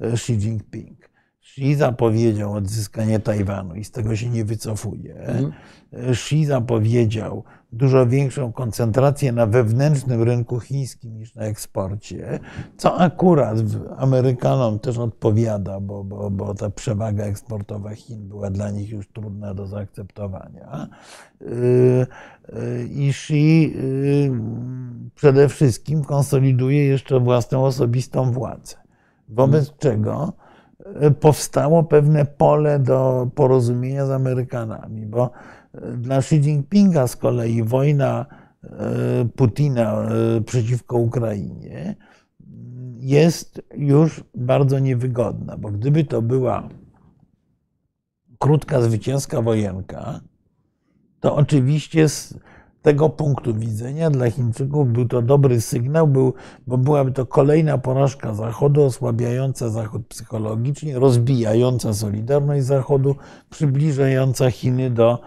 [0.00, 1.06] Xi Jinping.
[1.40, 5.14] Xi zapowiedział odzyskanie Tajwanu i z tego się nie wycofuje.
[5.14, 5.52] Mhm.
[5.92, 12.40] Xi zapowiedział dużo większą koncentrację na wewnętrznym rynku chińskim niż na eksporcie,
[12.76, 13.58] co akurat
[13.96, 19.54] Amerykanom też odpowiada, bo, bo, bo ta przewaga eksportowa Chin była dla nich już trudna
[19.54, 20.88] do zaakceptowania.
[21.40, 24.30] Yy, yy, I Xi yy,
[25.14, 28.76] przede wszystkim konsoliduje jeszcze własną osobistą władzę.
[29.28, 29.78] Wobec mhm.
[29.78, 30.32] czego
[31.20, 35.30] powstało pewne pole do porozumienia z Amerykanami, bo
[35.96, 38.26] dla Xi Jinpinga z kolei wojna
[38.62, 38.68] e,
[39.36, 41.96] Putina e, przeciwko Ukrainie
[43.00, 46.68] jest już bardzo niewygodna, bo gdyby to była
[48.38, 50.20] krótka zwycięska wojenka,
[51.20, 52.06] to oczywiście
[52.82, 56.34] tego punktu widzenia dla Chińczyków był to dobry sygnał, był,
[56.66, 63.16] bo byłaby to kolejna porażka Zachodu, osłabiająca Zachód psychologicznie, rozbijająca solidarność Zachodu,
[63.50, 65.18] przybliżająca Chiny do,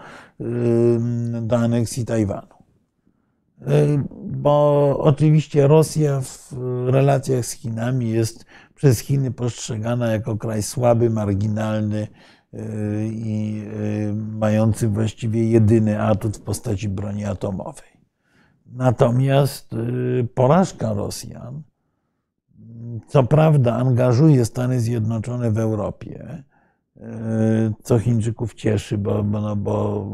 [1.42, 2.54] do aneksji Tajwanu.
[4.24, 6.54] Bo oczywiście Rosja w
[6.86, 8.44] relacjach z Chinami jest
[8.74, 12.08] przez Chiny postrzegana jako kraj słaby, marginalny,
[13.12, 17.90] i y, mający właściwie jedyny atut w postaci broni atomowej.
[18.66, 21.62] Natomiast y, porażka Rosjan,
[23.08, 26.49] co prawda, angażuje Stany Zjednoczone w Europie, y,
[27.82, 30.06] co Chińczyków cieszy, bo, no, bo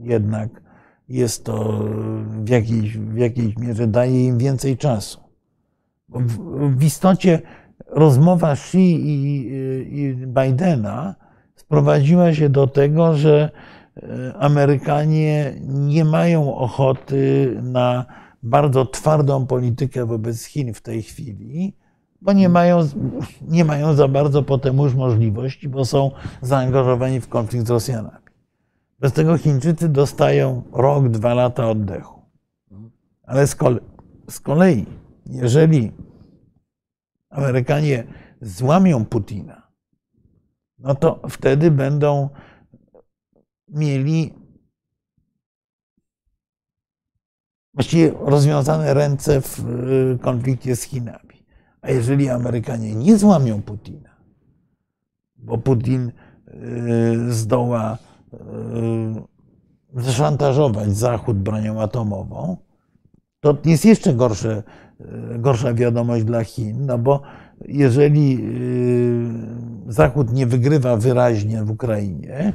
[0.00, 0.62] jednak
[1.08, 1.84] jest to
[2.44, 5.20] w jakiejś, w jakiejś mierze daje im więcej czasu.
[6.08, 6.38] W,
[6.76, 7.42] w istocie
[7.86, 9.46] rozmowa Xi i,
[10.00, 11.14] i Bidena
[11.56, 13.50] sprowadziła się do tego, że
[13.96, 18.06] e, Amerykanie nie mają ochoty na
[18.42, 21.76] bardzo twardą politykę wobec Chin w tej chwili,
[22.22, 22.88] bo nie mają,
[23.48, 26.10] nie mają za bardzo potem już możliwości, bo są
[26.42, 28.22] zaangażowani w konflikt z Rosjanami.
[29.00, 32.22] Bez tego Chińczycy dostają rok, dwa lata oddechu.
[33.22, 33.80] Ale z kolei,
[34.30, 34.86] z kolei
[35.26, 35.92] jeżeli
[37.30, 38.04] Amerykanie
[38.40, 39.62] złamią Putina,
[40.78, 42.28] no to wtedy będą
[43.68, 44.34] mieli
[47.74, 51.31] właściwie rozwiązane ręce w y, konflikcie z Chinami.
[51.82, 54.10] A jeżeli Amerykanie nie złamią Putina,
[55.36, 56.12] bo Putin
[56.48, 57.98] y, zdoła
[59.94, 62.56] y, zaszantażować Zachód bronią atomową,
[63.40, 64.62] to jest jeszcze gorsze
[65.38, 67.22] gorsza wiadomość dla Chin, no bo
[67.68, 68.38] jeżeli
[69.88, 72.52] y, Zachód nie wygrywa wyraźnie w Ukrainie,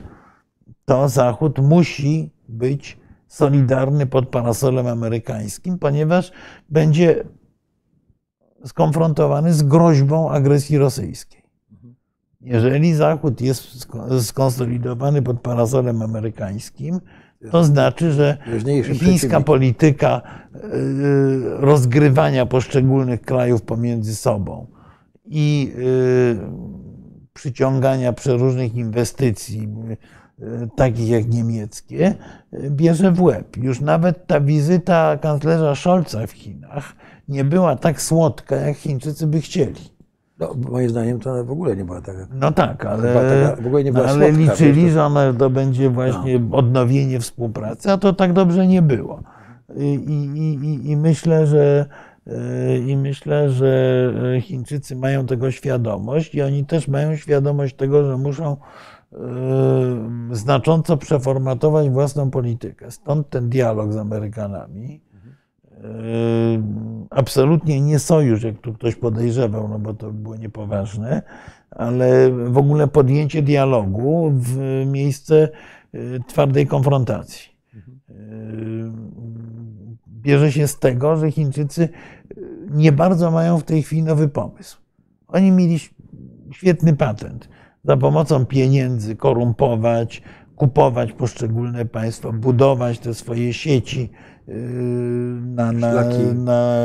[0.85, 2.97] to Zachód musi być
[3.27, 6.31] solidarny pod parasolem amerykańskim, ponieważ
[6.69, 7.23] będzie
[8.65, 11.41] skonfrontowany z groźbą agresji rosyjskiej.
[12.41, 13.87] Jeżeli Zachód jest
[14.21, 16.99] skonsolidowany pod parasolem amerykańskim,
[17.51, 18.37] to znaczy, że
[18.93, 20.21] chińska polityka
[20.55, 20.59] y,
[21.43, 24.67] rozgrywania poszczególnych krajów pomiędzy sobą
[25.25, 26.37] i y,
[27.33, 29.69] przyciągania przeróżnych inwestycji,
[30.39, 32.15] y, takich jak niemieckie,
[32.69, 33.57] bierze w łeb.
[33.57, 36.93] Już nawet ta wizyta kanclerza Scholza w Chinach
[37.27, 39.97] nie była tak słodka, jak Chińczycy by chcieli.
[40.39, 42.27] No, moim zdaniem to w ogóle nie była taka.
[42.33, 45.49] No tak, ale, taka, w ogóle nie była no, ale słodka, liczyli, że ona to
[45.49, 46.57] będzie właśnie no.
[46.57, 49.23] odnowienie współpracy, a to tak dobrze nie było.
[49.75, 51.85] I, i, i, i myślę, że
[52.87, 54.01] i myślę, że
[54.41, 58.57] Chińczycy mają tego świadomość i oni też mają świadomość tego, że muszą
[59.13, 59.17] e,
[60.31, 62.91] znacząco przeformatować własną politykę.
[62.91, 65.01] Stąd ten dialog z Amerykanami
[67.09, 71.21] absolutnie nie sojusz, jak tu ktoś podejrzewał, no bo to było niepoważne,
[71.71, 75.49] ale w ogóle podjęcie dialogu w miejsce
[75.95, 77.49] y, twardej konfrontacji.
[78.09, 78.91] Y,
[80.07, 81.89] Bierze się z tego, że Chińczycy
[82.69, 84.77] nie bardzo mają w tej chwili nowy pomysł.
[85.27, 85.79] Oni mieli
[86.51, 87.49] świetny patent.
[87.83, 90.21] Za pomocą pieniędzy korumpować,
[90.55, 94.36] kupować poszczególne państwa, budować te swoje sieci yy,
[95.41, 96.03] na, na,
[96.33, 96.79] na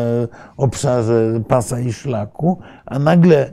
[0.56, 3.52] obszarze pasa i szlaku, a nagle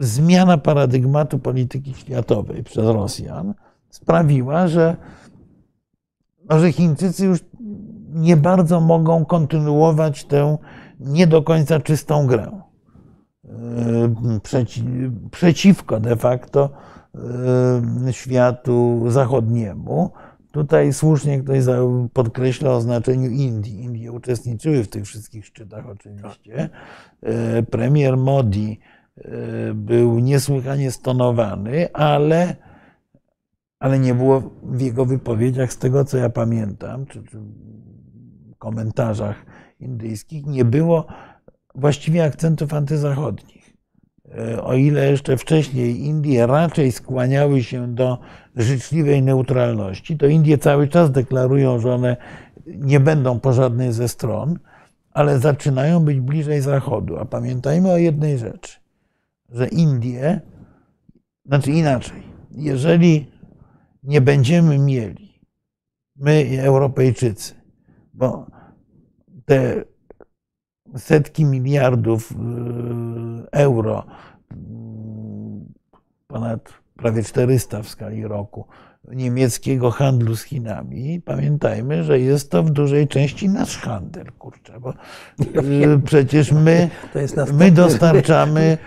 [0.00, 3.54] zmiana paradygmatu polityki światowej przez Rosjan
[3.90, 4.96] sprawiła, że,
[6.50, 7.40] no, że Chińczycy już
[8.08, 10.58] nie bardzo mogą kontynuować tę
[11.00, 12.60] nie do końca czystą grę.
[13.44, 14.84] Yy, przeci,
[15.30, 16.70] przeciwko de facto
[18.04, 20.10] yy, światu zachodniemu.
[20.56, 21.64] Tutaj słusznie ktoś
[22.12, 23.80] podkreśla o znaczeniu Indii.
[23.80, 26.68] Indie uczestniczyły w tych wszystkich szczytach oczywiście.
[27.22, 28.80] Yy, premier Modi
[29.74, 32.56] był niesłychanie stonowany, ale,
[33.78, 37.38] ale nie było w jego wypowiedziach, z tego co ja pamiętam, czy, czy
[38.58, 39.46] komentarzach
[39.80, 41.06] indyjskich, nie było
[41.74, 43.76] właściwie akcentów antyzachodnich.
[44.38, 48.18] E, o ile jeszcze wcześniej Indie raczej skłaniały się do
[48.56, 52.16] życzliwej neutralności, to Indie cały czas deklarują, że one
[52.66, 54.58] nie będą po żadnej ze stron,
[55.10, 57.18] ale zaczynają być bliżej Zachodu.
[57.18, 58.80] A pamiętajmy o jednej rzeczy,
[59.48, 60.40] że Indie,
[61.46, 63.30] znaczy inaczej, jeżeli
[64.02, 65.40] nie będziemy mieli,
[66.16, 67.54] my Europejczycy,
[68.14, 68.46] bo
[69.44, 69.84] te
[70.96, 72.34] setki miliardów y,
[73.52, 74.04] euro,
[76.26, 78.64] ponad prawie 400 w skali roku,
[79.14, 84.90] niemieckiego handlu z Chinami, pamiętajmy, że jest to w dużej części nasz handel, kurczę, bo
[85.40, 86.90] y, przecież my,
[87.52, 88.78] my dostarczamy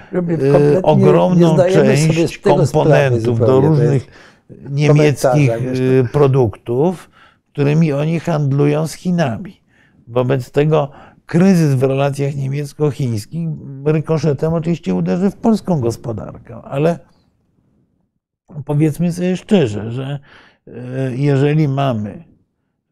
[0.76, 4.08] y, ogromną część komponentów do różnych
[4.70, 5.52] niemieckich
[6.12, 7.10] produktów,
[7.52, 9.62] którymi oni handlują z Chinami.
[10.08, 10.92] Wobec tego
[11.26, 13.50] kryzys w relacjach niemiecko-chińskich
[13.86, 17.00] rykoszetem oczywiście uderzy w polską gospodarkę, ale
[18.66, 20.20] powiedzmy sobie szczerze, że
[20.68, 20.72] e,
[21.16, 22.24] jeżeli mamy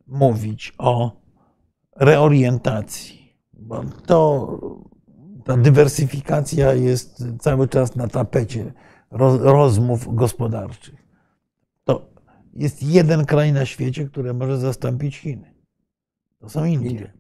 [0.07, 1.21] mówić o
[1.95, 4.47] reorientacji, bo to
[5.45, 8.73] ta dywersyfikacja jest cały czas na tapecie
[9.41, 10.95] rozmów gospodarczych,
[11.84, 12.09] to
[12.53, 15.53] jest jeden kraj na świecie, który może zastąpić Chiny.
[16.39, 17.13] To są Indie.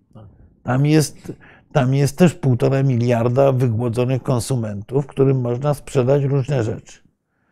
[0.63, 1.33] Tam jest,
[1.71, 7.06] tam jest też półtora miliarda wygłodzonych konsumentów, którym można sprzedać różne rzeczy.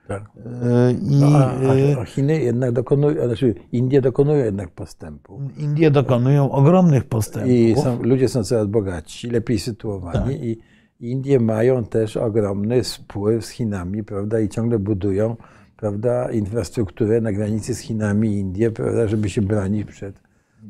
[0.07, 0.23] Tak.
[0.63, 5.41] E, I, no, a, a e, Chiny jednak dokonują, znaczy Indie dokonują jednak postępu.
[5.57, 7.51] Indie dokonują ogromnych postępów.
[7.51, 10.43] I są, ludzie są coraz bogatsi, lepiej sytuowani tak.
[10.43, 10.57] i
[10.99, 15.35] Indie mają też ogromny spływ z Chinami, prawda, i ciągle budują,
[15.77, 20.24] prawda, infrastrukturę na granicy z Chinami i Indie, prawda, żeby się bronić przed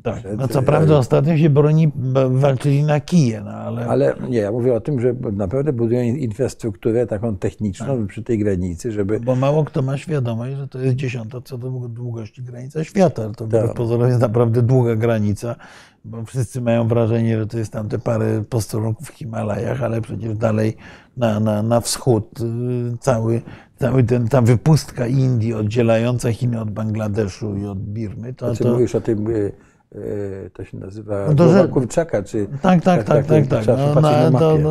[0.06, 0.24] tak.
[0.38, 1.92] No co prawda ostatnio się broni,
[2.28, 3.86] walczyli na kije, no ale...
[3.86, 8.06] Ale nie, ja mówię o tym, że naprawdę budują infrastrukturę taką techniczną tak.
[8.06, 9.20] przy tej granicy, żeby...
[9.20, 13.30] Bo mało kto ma świadomość, że to jest dziesiąta co do długości granica świata.
[13.36, 14.08] To tak.
[14.08, 15.56] jest naprawdę długa granica,
[16.04, 20.34] bo wszyscy mają wrażenie, że to jest tam te parę posterunków w Himalajach, ale przecież
[20.34, 20.76] dalej
[21.16, 23.42] na, na, na wschód y, cały,
[23.78, 28.46] cały ten, ta wypustka Indii oddzielająca Chiny od Bangladeszu i od Birmy, to...
[28.46, 28.72] Znaczy to...
[28.72, 29.65] mówisz o tym y, E,
[30.52, 32.46] to się nazywa no to, Kurczaka, czy...
[32.62, 33.46] Tak, tak, tak, tak.
[33.46, 33.78] tak, tak.
[33.94, 34.70] No, na, na to, no,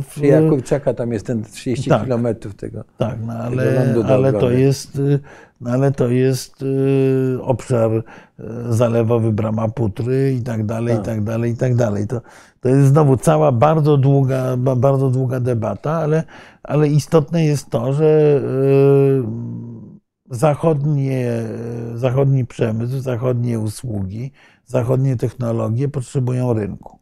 [0.00, 0.48] w...
[0.48, 5.00] Kurczaka, tam jest ten 30 tak, kilometrów tego Tak, no, ale, ale, to jest,
[5.60, 8.02] no, ale to jest y, obszar y,
[8.68, 11.02] zalewowy Brahmaputry i tak dalej, tak.
[11.02, 12.06] i tak dalej, i tak dalej.
[12.06, 12.20] To,
[12.60, 16.22] to jest znowu cała bardzo długa, bardzo długa debata, ale,
[16.62, 19.91] ale istotne jest to, że y,
[20.32, 21.42] zachodnie,
[21.94, 24.32] zachodni przemysł, zachodnie usługi,
[24.66, 26.98] zachodnie technologie potrzebują rynku.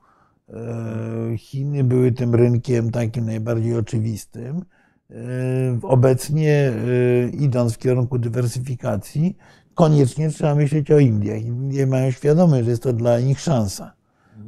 [0.49, 4.65] E, Chiny były tym rynkiem takim najbardziej oczywistym.
[5.11, 5.15] E,
[5.83, 9.37] obecnie, e, idąc w kierunku dywersyfikacji,
[9.75, 11.43] koniecznie trzeba myśleć o Indiach.
[11.43, 13.93] Indie mają świadomość, że jest to dla nich szansa.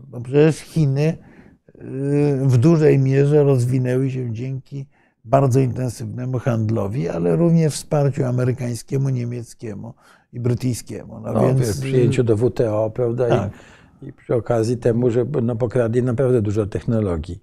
[0.09, 1.19] Bo przecież Chiny
[2.43, 4.87] w dużej mierze rozwinęły się dzięki
[5.25, 9.95] bardzo intensywnemu handlowi, ale również wsparciu amerykańskiemu, niemieckiemu
[10.33, 11.21] i brytyjskiemu.
[11.21, 11.81] No, no więc...
[11.81, 13.29] Przyjęciu do WTO, prawda?
[13.29, 13.51] Tak.
[14.03, 17.41] I, I, przy okazji temu, że no, pokradli naprawdę dużo technologii.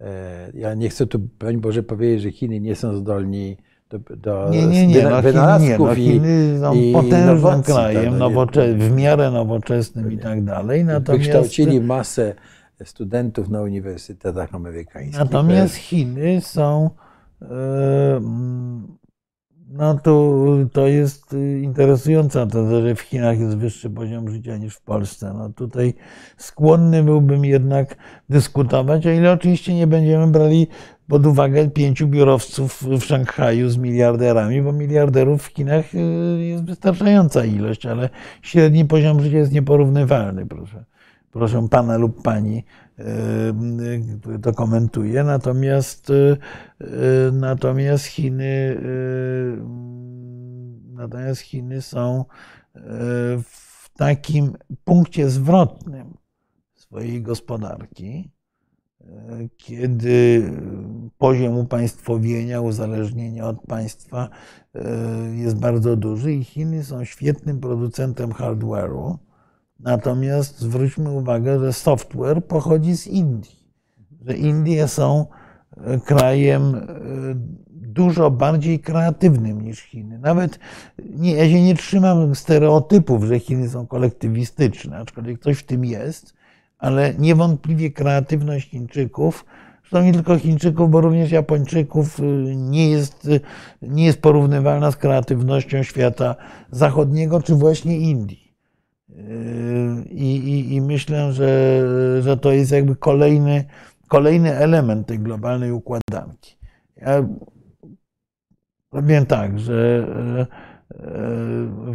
[0.00, 3.56] E, ja nie chcę tu, broń Boże, powiedzieć, że Chiny nie są zdolni
[3.90, 5.02] do, do nie, nie, nie.
[5.02, 5.78] No, Chiny, nie.
[5.78, 10.84] No, Chiny są i, potężnym krajem, tak, nowocze- w miarę nowoczesnym i tak dalej.
[10.84, 11.24] Natomiast...
[11.24, 12.34] Wykształcili masę
[12.84, 15.18] studentów na uniwersytetach amerykańskich.
[15.18, 16.90] Natomiast Chiny są
[19.68, 20.42] no to,
[20.72, 25.34] to jest interesująca teza, że w Chinach jest wyższy poziom życia niż w Polsce.
[25.38, 25.94] No tutaj
[26.36, 27.96] skłonny byłbym jednak
[28.28, 30.66] dyskutować, o ile oczywiście nie będziemy brali
[31.08, 35.98] pod uwagę pięciu biurowców w Szanghaju z miliarderami, bo miliarderów w Chinach y,
[36.44, 38.08] jest wystarczająca ilość, ale
[38.42, 40.84] średni poziom życia jest nieporównywalny, proszę,
[41.32, 42.64] proszę pana lub pani,
[44.20, 45.24] który to komentuje.
[45.24, 46.36] Natomiast, y,
[46.80, 48.80] y, natomiast Chiny,
[50.92, 52.24] natomiast Chiny są
[53.42, 56.14] w takim punkcie zwrotnym
[56.74, 58.30] swojej gospodarki,
[59.56, 60.50] kiedy
[61.18, 64.28] poziom upaństwowienia, uzależnienia od państwa
[65.34, 69.25] jest bardzo duży i Chiny są świetnym producentem hardware'u.
[69.80, 73.56] Natomiast zwróćmy uwagę, że software pochodzi z Indii,
[74.26, 75.26] że Indie są
[75.76, 76.82] e, krajem e,
[77.70, 80.18] dużo bardziej kreatywnym niż Chiny.
[80.18, 80.58] Nawet
[80.98, 86.36] nie, ja się nie trzymam stereotypów, że Chiny są kolektywistyczne, aczkolwiek coś w tym jest
[86.78, 89.44] ale niewątpliwie kreatywność Chińczyków,
[89.80, 92.22] zresztą nie tylko Chińczyków, bo również Japończyków, y,
[92.56, 93.28] nie jest,
[93.82, 96.36] nie jest porównywalna z kreatywnością świata
[96.70, 98.45] zachodniego czy właśnie Indii.
[100.10, 101.82] I, i, i myślę, że,
[102.22, 103.64] że to jest jakby kolejny,
[104.08, 106.58] kolejny element tej globalnej układanki.
[106.96, 107.28] Ja
[108.90, 110.06] powiem tak, że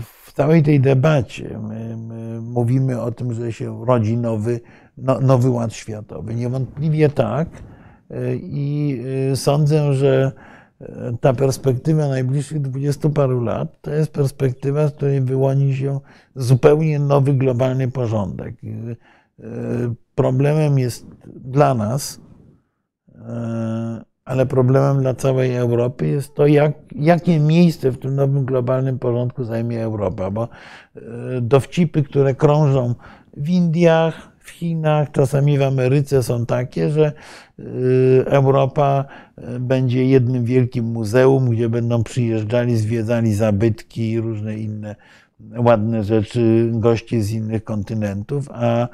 [0.01, 4.59] w całej tej debacie my, my mówimy o tym, że się rodzi nowy,
[4.97, 6.35] no, nowy ład światowy.
[6.35, 7.49] Niewątpliwie tak.
[8.41, 8.97] I
[9.31, 10.50] y, sądzę, że e,
[11.21, 15.99] ta perspektywa najbliższych dwudziestu paru lat to jest perspektywa, z której wyłoni się
[16.35, 18.55] zupełnie nowy globalny porządek.
[18.63, 18.95] Y,
[20.15, 22.19] problemem jest dla nas
[23.15, 28.99] e, ale problemem dla całej Europy jest to, jak, jakie miejsce w tym nowym globalnym
[28.99, 30.43] porządku zajmie Europa, bo
[30.95, 30.99] e,
[31.41, 32.95] dowcipy, które krążą
[33.37, 37.11] w Indiach, w Chinach, czasami w Ameryce są takie, że e,
[38.25, 39.05] Europa
[39.37, 44.95] e, będzie jednym wielkim muzeum, gdzie będą przyjeżdżali, zwiedzali zabytki i różne inne
[45.57, 48.87] ładne rzeczy goście z innych kontynentów, a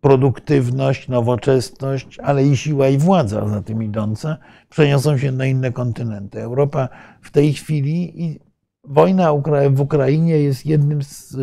[0.00, 4.36] produktywność, nowoczesność, ale i siła i władza za tym idąca
[4.68, 6.40] przeniosą się na inne kontynenty.
[6.40, 6.88] Europa
[7.20, 8.40] w tej chwili i
[8.84, 9.32] wojna
[9.70, 11.36] w Ukrainie jest jednym z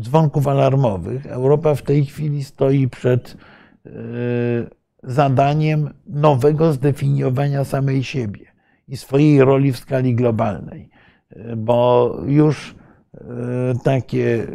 [0.00, 1.26] dzwonków alarmowych.
[1.26, 3.36] Europa w tej chwili stoi przed
[5.02, 8.46] zadaniem nowego zdefiniowania samej siebie
[8.88, 10.90] i swojej roli w skali globalnej,
[11.30, 12.74] e, bo już
[13.14, 13.18] e,
[13.84, 14.46] takie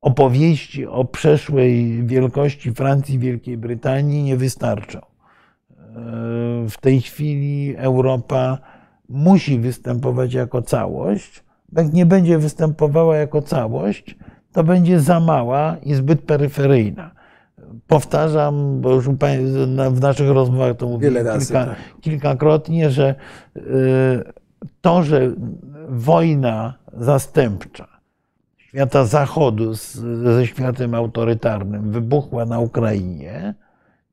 [0.00, 5.00] opowieści o przeszłej wielkości Francji Wielkiej Brytanii nie wystarczą.
[6.68, 8.58] W tej chwili Europa
[9.08, 11.44] musi występować jako całość.
[11.72, 14.16] Jak nie będzie występowała jako całość,
[14.52, 17.15] to będzie za mała i zbyt peryferyjna.
[17.86, 19.08] Powtarzam, bo już
[19.90, 21.76] w naszych rozmowach to mówiłem kilka, tak.
[22.00, 23.14] kilkakrotnie, że
[23.56, 23.60] e,
[24.80, 25.32] to, że
[25.88, 27.96] wojna zastępcza
[28.76, 29.94] świata zachodu z,
[30.34, 33.54] ze światem autorytarnym wybuchła na Ukrainie,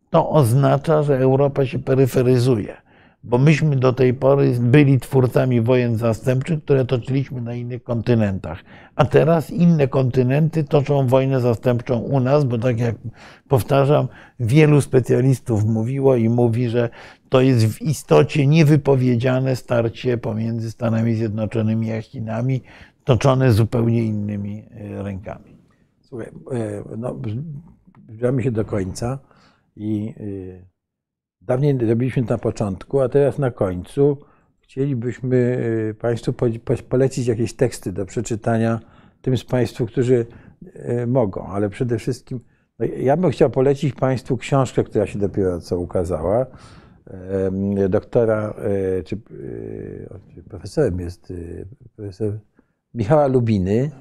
[0.09, 2.82] to oznacza, że Europa się peryferyzuje.
[3.23, 8.63] Bo myśmy do tej pory byli twórcami wojen zastępczych, które toczyliśmy na innych kontynentach.
[8.95, 12.95] A teraz inne kontynenty toczą wojnę zastępczą u nas, bo tak jak
[13.47, 14.07] powtarzam,
[14.39, 16.89] wielu specjalistów mówiło i mówi, że
[17.29, 22.61] to jest w istocie niewypowiedziane starcie pomiędzy Stanami Zjednoczonymi a Chinami
[23.03, 25.57] toczone zupełnie innymi e, rękami.
[26.01, 27.15] Słuchaj, e, no,
[28.07, 29.19] zbliżamy się do końca
[29.75, 30.13] i
[30.59, 30.72] e,
[31.47, 34.17] dawniej robiliśmy to na początku, a teraz na końcu
[34.59, 35.57] chcielibyśmy
[35.99, 36.33] Państwu
[36.89, 38.79] polecić jakieś teksty do przeczytania
[39.21, 40.25] tym z Państwu, którzy
[41.07, 42.39] mogą, ale przede wszystkim
[42.79, 46.45] no, ja bym chciał polecić Państwu książkę, która się dopiero co ukazała.
[47.89, 48.53] Doktora,
[49.05, 49.17] czy
[50.49, 51.33] profesorem jest
[51.95, 52.39] profesor
[52.93, 53.91] Michała Lubiny.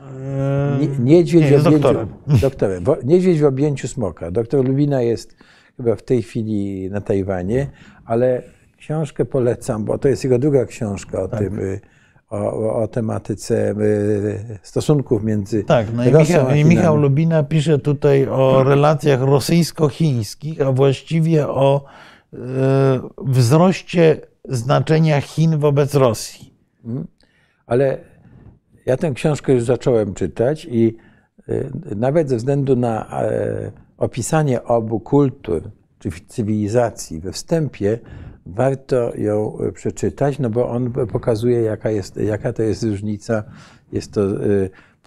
[1.01, 2.09] Niedźwiedź, nie, w objęciu, doktorem.
[2.43, 2.85] doktorem.
[3.05, 4.31] Niedźwiedź w objęciu smoka.
[4.31, 5.37] Doktor Lubina jest
[5.77, 7.71] chyba w tej chwili na Tajwanie,
[8.05, 8.43] ale
[8.77, 11.41] książkę polecam, bo to jest jego druga książka o tak.
[11.41, 11.81] tym, y,
[12.31, 15.65] o, o, tematyce y, stosunków między.
[15.65, 21.85] Tak, no i Michał, i Michał Lubina pisze tutaj o relacjach rosyjsko-chińskich, a właściwie o
[22.35, 22.39] y,
[23.19, 26.55] wzroście znaczenia Chin wobec Rosji.
[26.85, 27.07] Mhm.
[27.67, 27.99] Ale
[28.87, 30.97] ja tę książkę już zacząłem czytać i
[31.97, 33.73] nawet ze względu na e,
[34.03, 37.99] opisanie obu kultur, czy cywilizacji we wstępie,
[38.47, 43.45] warto ją przeczytać, no bo on pokazuje, jaka, jest, jaka to jest różnica.
[43.93, 44.23] Jest to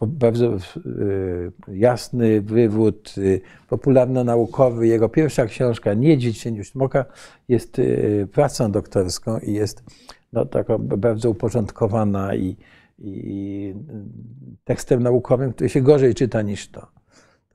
[0.08, 0.58] bardzo
[1.68, 3.16] jasny wywód
[3.70, 4.88] popularno-naukowy.
[4.88, 7.06] Jego pierwsza książka, Niedźwiedź cieniu smoka,
[7.48, 7.82] jest
[8.32, 9.84] pracą doktorską i jest
[10.34, 12.58] no, taka bardzo uporządkowana i,
[13.00, 13.74] i
[14.64, 16.88] tekstem naukowym, który się gorzej czyta niż to.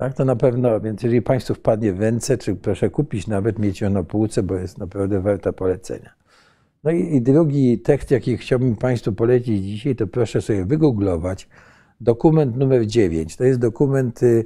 [0.00, 3.80] Tak, to na pewno, więc jeżeli Państwu wpadnie w ręce, czy proszę kupić, nawet mieć
[3.80, 6.10] ją na półce, bo jest naprawdę warta polecenia.
[6.84, 11.48] No i, i drugi tekst, jaki chciałbym Państwu polecić dzisiaj, to proszę sobie wygooglować.
[12.00, 13.36] Dokument numer 9.
[13.36, 14.44] To jest dokument y,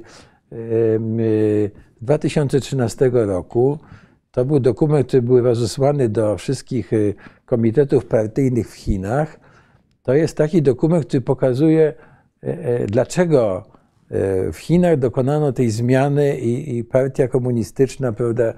[0.53, 1.71] y,
[2.01, 3.79] 2013 roku.
[4.31, 7.13] To był dokument, który był rozesłany do wszystkich y,
[7.45, 9.39] komitetów partyjnych w Chinach.
[10.03, 11.93] To jest taki dokument, który pokazuje,
[12.43, 13.74] e, e, dlaczego
[14.53, 18.53] w Chinach dokonano tej zmiany i, i partia komunistyczna, prawda,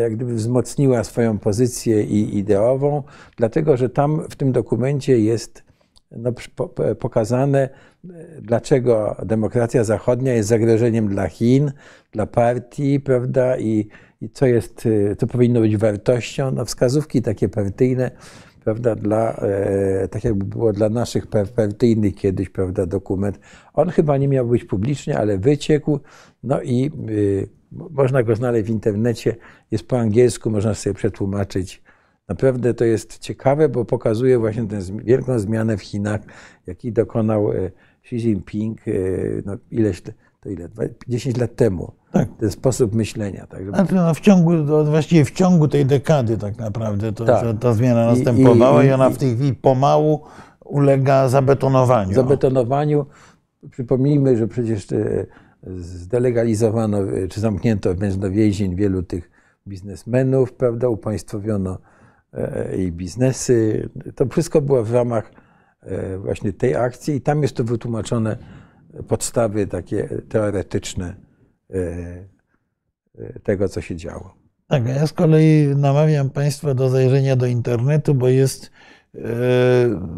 [0.00, 3.02] jak gdyby wzmocniła swoją pozycję i ideową,
[3.36, 5.64] dlatego że tam w tym dokumencie jest
[6.10, 6.32] no,
[6.98, 7.68] pokazane,
[8.40, 11.72] dlaczego demokracja zachodnia jest zagrożeniem dla Chin,
[12.12, 13.88] dla partii, prawda, i,
[14.20, 14.88] i co jest,
[15.18, 16.50] co powinno być wartością.
[16.50, 18.10] No, wskazówki takie partyjne
[18.64, 21.26] prawda, dla, e, tak jakby było dla naszych
[21.56, 23.40] partyjnych kiedyś, prawda, dokument.
[23.74, 26.00] On chyba nie miał być publiczny, ale wyciekł,
[26.42, 27.48] no i y,
[27.90, 29.36] można go znaleźć w internecie,
[29.70, 31.82] jest po angielsku, można sobie przetłumaczyć.
[32.28, 36.20] Naprawdę to jest ciekawe, bo pokazuje właśnie tę wielką zmianę w Chinach,
[36.66, 37.70] jaki dokonał e,
[38.04, 38.92] Xi Jinping e,
[39.44, 40.02] no, ileś,
[40.40, 40.68] to ile,
[41.08, 42.28] 10 lat temu tak.
[42.38, 43.46] ten sposób myślenia.
[43.46, 43.76] Tak, żeby...
[43.76, 44.50] znaczy, no w ciągu,
[44.84, 47.44] właściwie w ciągu tej dekady tak naprawdę to, tak.
[47.60, 50.20] ta zmiana następowała i, i, i, ona w tej chwili pomału
[50.64, 52.14] ulega zabetonowaniu.
[52.14, 53.06] Zabetonowaniu.
[53.70, 55.26] Przypomnijmy, że przecież e,
[55.78, 59.30] zdelegalizowano, e, czy zamknięto do więzień wielu tych
[59.68, 61.78] biznesmenów, prawda, upaństwowiono
[62.32, 63.88] e, i biznesy.
[64.14, 65.32] To wszystko było w ramach
[66.18, 68.36] właśnie tej akcji i tam jest to wytłumaczone
[69.08, 71.30] podstawy takie teoretyczne
[71.74, 72.24] E,
[73.18, 74.34] e, tego, co się działo.
[74.68, 78.70] Tak, ja z kolei namawiam Państwa do zajrzenia do internetu, bo jest
[79.14, 79.20] e,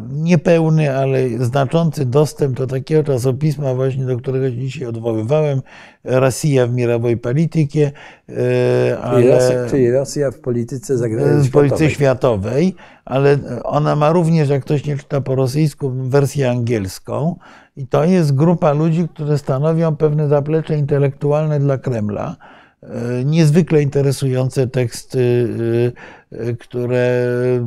[0.09, 5.63] niepełny, ale znaczący dostęp do takiego czasopisma, właśnie do którego dzisiaj odwoływałem,
[6.05, 7.93] Rosja w mirowej polityce.
[9.03, 11.49] Ale, czyli, Rosja, czyli Rosja w polityce zagranicznej.
[11.49, 12.75] W polityce światowej,
[13.05, 17.37] ale ona ma również, jak ktoś nie czyta po rosyjsku, wersję angielską.
[17.77, 22.37] I to jest grupa ludzi, którzy stanowią pewne zaplecze intelektualne dla Kremla.
[22.83, 25.49] E, niezwykle interesujące teksty,
[26.33, 27.27] e, e, które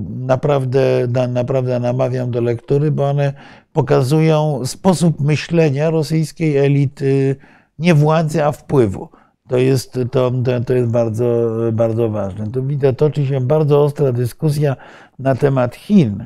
[0.09, 3.33] naprawdę, naprawdę namawiam do lektury, bo one
[3.73, 7.35] pokazują sposób myślenia rosyjskiej elity,
[7.79, 9.09] nie władzy, a wpływu.
[9.47, 10.31] To jest, to,
[10.65, 12.51] to jest bardzo, bardzo ważne.
[12.51, 14.75] Tu widać, toczy się bardzo ostra dyskusja
[15.19, 16.25] na temat Chin.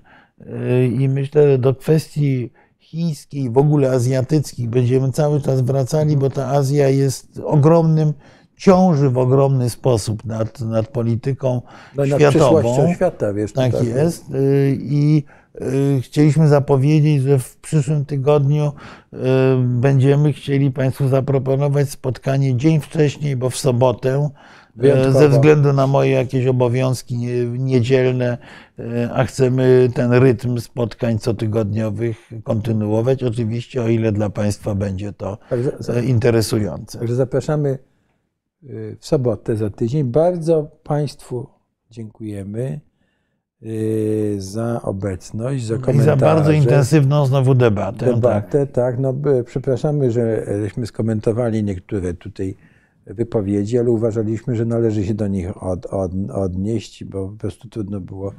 [0.99, 2.51] I myślę, że do kwestii
[2.89, 8.13] chińskiej, w ogóle azjatyckich będziemy cały czas wracali, bo ta Azja jest ogromnym,
[8.57, 11.61] ciąży w ogromny sposób nad, nad polityką
[11.95, 12.87] no, światową.
[12.87, 13.53] Nad świata, wiesz.
[13.53, 14.29] Tak, tak jest.
[14.29, 15.23] Y, I
[15.61, 18.71] y, chcieliśmy zapowiedzieć, że w przyszłym tygodniu
[19.13, 19.17] y,
[19.63, 24.29] będziemy chcieli Państwu zaproponować spotkanie dzień wcześniej, bo w sobotę
[24.79, 25.19] Wyjątkowo.
[25.19, 27.17] ze względu na moje jakieś obowiązki
[27.59, 28.37] niedzielne,
[28.79, 35.37] e, a chcemy ten rytm spotkań cotygodniowych kontynuować, oczywiście o ile dla Państwa będzie to
[35.49, 36.99] także, interesujące.
[36.99, 37.77] Także zapraszamy
[38.63, 40.03] y, w sobotę za tydzień.
[40.03, 41.47] Bardzo Państwu
[41.91, 42.79] dziękujemy
[43.63, 46.01] y, za obecność, za komentarze.
[46.01, 48.05] I za bardzo intensywną znowu debatę.
[48.05, 48.95] Debatę, tak.
[48.95, 49.13] tak no,
[49.45, 52.68] przepraszamy, że żeśmy skomentowali niektóre tutaj
[53.09, 58.01] wypowiedzi, ale uważaliśmy, że należy się do nich od, od, odnieść, bo po prostu trudno
[58.01, 58.33] było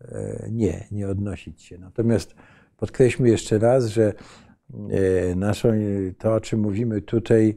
[0.00, 1.78] e, nie, nie odnosić się.
[1.78, 2.34] Natomiast
[2.76, 4.12] podkreślmy jeszcze raz, że
[4.90, 5.68] e, naszą,
[6.18, 7.54] to, o czym mówimy tutaj,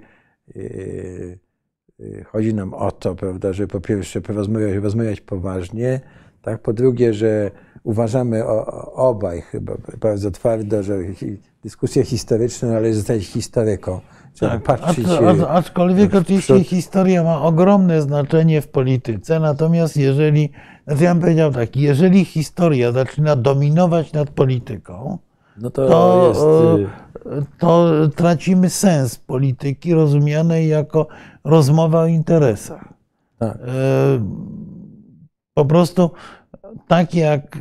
[0.55, 6.01] e, chodzi nam o to, prawda, że po pierwsze porozmawiać, rozmawiać poważnie,
[6.41, 7.51] tak, po drugie, że
[7.83, 8.45] uważamy
[8.93, 10.97] obaj chyba bardzo twardo, że
[11.63, 14.01] dyskusja historyczna należy zostać historyką
[14.39, 15.07] tak, patrzeć,
[15.49, 20.49] aczkolwiek oczywiście historia ma ogromne znaczenie w polityce, natomiast jeżeli,
[20.87, 25.17] znaczy ja bym powiedział tak, jeżeli historia zaczyna dominować nad polityką,
[25.57, 26.41] no to, to, jest...
[27.25, 31.07] Y, to tracimy sens polityki rozumianej jako
[31.43, 32.93] rozmowa o interesach.
[33.39, 33.57] Tak.
[33.57, 33.59] E,
[35.53, 36.11] po prostu
[36.87, 37.59] tak jak y,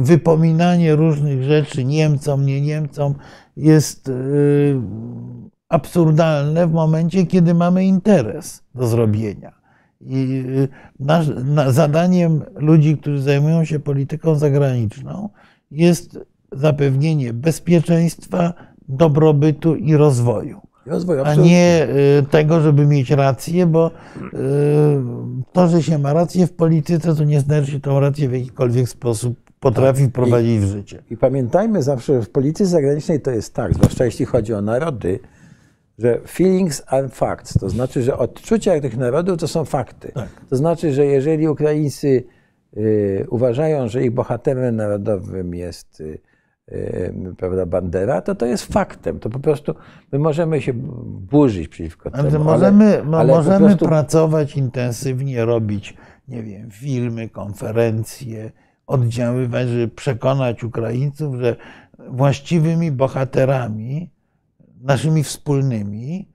[0.00, 3.14] wypominanie różnych rzeczy Niemcom, nie Niemcom
[3.56, 4.80] jest y,
[5.70, 9.52] absurdalne w momencie, kiedy mamy interes do zrobienia.
[10.00, 10.68] I y,
[11.00, 15.28] nasz, na, zadaniem ludzi, którzy zajmują się polityką zagraniczną,
[15.70, 16.18] jest
[16.52, 18.54] zapewnienie bezpieczeństwa,
[18.88, 20.60] dobrobytu i rozwoju.
[20.86, 21.88] Rozwój, A nie
[22.20, 23.90] y, tego, żeby mieć rację, bo y,
[25.52, 28.88] to, że się ma rację w polityce, to nie znaczy, że tą rację w jakikolwiek
[28.88, 30.10] sposób potrafi Tak.
[30.10, 31.02] wprowadzić w życie.
[31.10, 35.20] I pamiętajmy zawsze, że w polityce zagranicznej to jest tak, zwłaszcza jeśli chodzi o narody,
[36.00, 37.58] że feelings are facts.
[37.58, 40.12] To znaczy, że odczucia tych narodów to są fakty.
[40.12, 40.28] Tak.
[40.50, 42.24] To znaczy, że jeżeli Ukraińcy
[42.76, 46.18] y, uważają, że ich bohaterem narodowym jest y,
[46.72, 49.18] y, prawda, Bandera, to to jest faktem.
[49.18, 49.74] To po prostu
[50.12, 50.72] my możemy się
[51.06, 52.44] burzyć przeciwko Ale temu.
[52.44, 55.96] możemy, ale po możemy prostu- pracować intensywnie, robić,
[56.28, 58.50] nie wiem, filmy, konferencje,
[58.86, 61.56] oddziaływać, żeby przekonać Ukraińców, że
[62.08, 64.10] właściwymi bohaterami,
[64.80, 66.28] naszymi wspólnymi,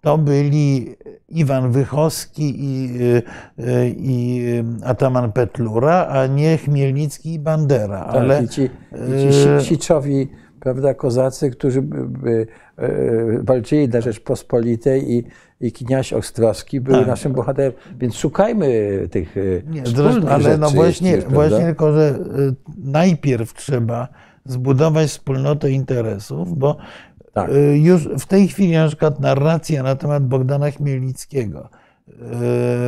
[0.00, 0.96] to byli
[1.28, 3.22] Iwan Wychowski i, y,
[3.58, 4.44] y, i
[4.84, 8.04] Ataman Petlura, a nie Chmielnicki i Bandera.
[8.04, 10.28] Tak, Ale i ci, i e, ci si- siczowi,
[10.60, 15.24] prawda, kozacy, którzy e, walczyli dla Rzeczpospolitej i,
[15.60, 17.06] i kniaź Ostrowski był Tak.
[17.06, 17.72] naszym bohaterem.
[17.98, 18.68] Więc szukajmy
[19.10, 19.40] tych e,
[19.70, 20.58] Nie, wspólnych ale rzeczy.
[20.58, 22.18] no właśnie, jest, właśnie tylko, że
[22.84, 24.08] najpierw trzeba
[24.44, 26.76] zbudować wspólnotę interesów, bo
[27.32, 27.50] Tak.
[27.50, 31.68] y, już w tej chwili na przykład narracja na temat Bogdana Chmielnickiego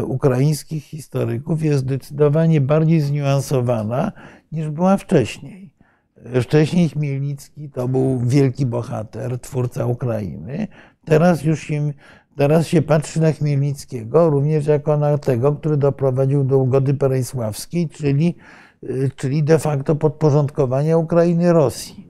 [0.01, 4.13] y, ukraińskich historyków jest zdecydowanie bardziej zniuansowana
[4.53, 5.75] niż była wcześniej.
[6.37, 10.69] Y, Wcześniej Chmielnicki to był wielki bohater, twórca Ukrainy.
[11.05, 11.93] Teraz już się,
[12.37, 18.35] teraz się patrzy na Chmielnickiego również jako na tego, który doprowadził do ugody perejsławskiej, czyli,
[19.17, 22.04] czyli de facto podporządkowania Ukrainy Rosji.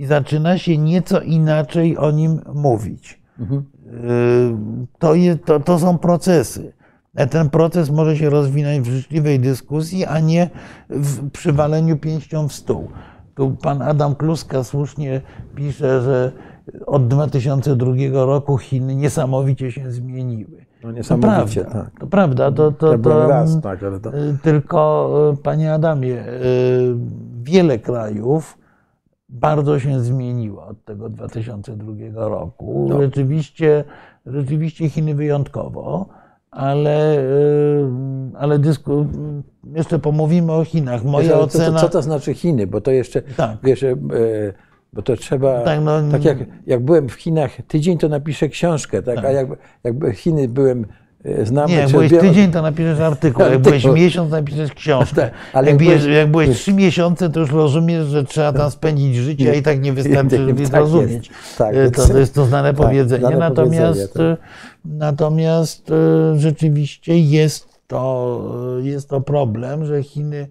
[0.00, 3.20] I zaczyna się nieco inaczej o nim mówić.
[3.40, 3.62] Mhm.
[3.86, 6.72] Y, To, je, to, to są procesy.
[7.16, 10.50] A Ten proces może się rozwinąć w życzliwej dyskusji, a nie
[10.90, 12.88] w przywaleniu pięścią w stół.
[13.34, 15.20] Tu pan Adam Kluska słusznie
[15.54, 16.32] pisze, że
[16.86, 20.66] od 2002 roku Chiny niesamowicie się zmieniły.
[20.82, 22.00] No To niesamowicie, prawda, tak.
[22.00, 22.52] to prawda.
[22.52, 24.18] To, to, To był to, raz, tak, ale to...
[24.18, 26.94] Y, Tylko, panie Adamie, y,
[27.42, 28.59] wiele krajów
[29.30, 32.86] bardzo się zmieniło od tego 2002 roku.
[32.88, 33.02] No.
[33.02, 33.84] Rzeczywiście,
[34.26, 36.08] rzeczywiście Chiny wyjątkowo,
[36.50, 37.86] ale, y,
[38.38, 39.06] ale dysku,
[39.74, 41.04] jeszcze pomówimy o Chinach.
[41.04, 41.72] Moja co, ocena.
[41.72, 42.66] to, co to znaczy Chiny?
[42.66, 43.58] Bo to jeszcze, Tak.
[43.62, 43.96] wiesz, e,
[44.92, 49.02] bo to trzeba, Tak, no, tak jak, jak byłem w Chinach tydzień, to napiszę książkę,
[49.02, 49.16] tak?
[49.16, 49.24] Tak.
[49.24, 49.48] a jak,
[49.84, 50.86] jak Chiny byłem
[51.44, 53.42] znamy, Nie, jak byłeś tydzień, to napiszesz artykuł.
[53.44, 53.70] Jak Artykuł.
[53.80, 55.22] byłeś miesiąc, napiszesz książkę.
[55.22, 59.16] Tak, ale jak, byłeś, jak byłeś trzy miesiące, to już rozumiesz, że trzeba tam spędzić
[59.16, 60.72] życie, a i tak nie wystarczy, Tak żeby jest.
[60.72, 61.30] zrozumieć.
[61.58, 63.20] Tak, E, to, to jest to znane tak, powiedzenie.
[63.20, 64.36] znane natomiast powiedzenie,
[64.84, 65.94] natomiast e,
[66.38, 68.40] rzeczywiście jest to,
[68.82, 70.48] jest to problem, że Chiny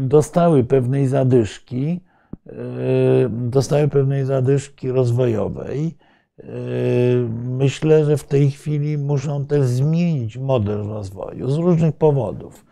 [0.00, 2.00] dostały pewnej zadyszki,
[3.30, 5.96] dostały pewnej zadyszki rozwojowej.
[6.38, 6.44] E,
[7.48, 12.64] Myślę, że w tej chwili muszą też zmienić model rozwoju z różnych powodów.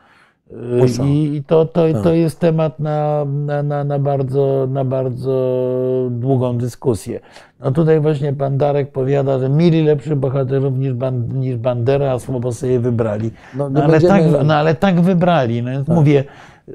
[0.50, 1.06] E, Muszą.
[1.06, 2.02] I to, to, Tak.
[2.02, 3.24] to jest temat na,
[3.64, 5.66] na, na, bardzo, na bardzo
[6.10, 7.20] długą dyskusję.
[7.60, 12.18] No tutaj właśnie pan Darek powiada, że mieli lepszych bohaterów niż, ban, niż Bandera, a
[12.18, 13.30] słabo sobie wybrali.
[13.56, 15.62] No, No, ale, będziemy- tak, no ale tak wybrali.
[15.62, 16.24] No, więc mówię,
[16.68, 16.74] y,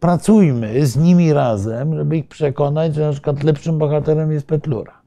[0.00, 5.03] pracujmy z nimi razem, żeby ich przekonać, że na przykład lepszym bohaterem jest Petlura.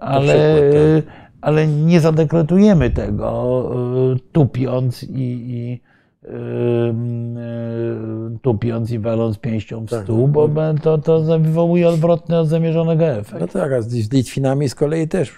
[0.00, 1.02] Ale, y,
[1.40, 3.70] ale nie zadekretujemy tego,
[4.16, 5.80] y, tupiąc i, i
[6.24, 10.04] y, y, tupiąc i waląc pięścią w Tak.
[10.04, 10.48] stół, bo
[10.82, 13.38] to, to wywołuje odwrotny od zamierzonego efektu.
[13.40, 15.34] No tak, a z, Litwinami z kolei też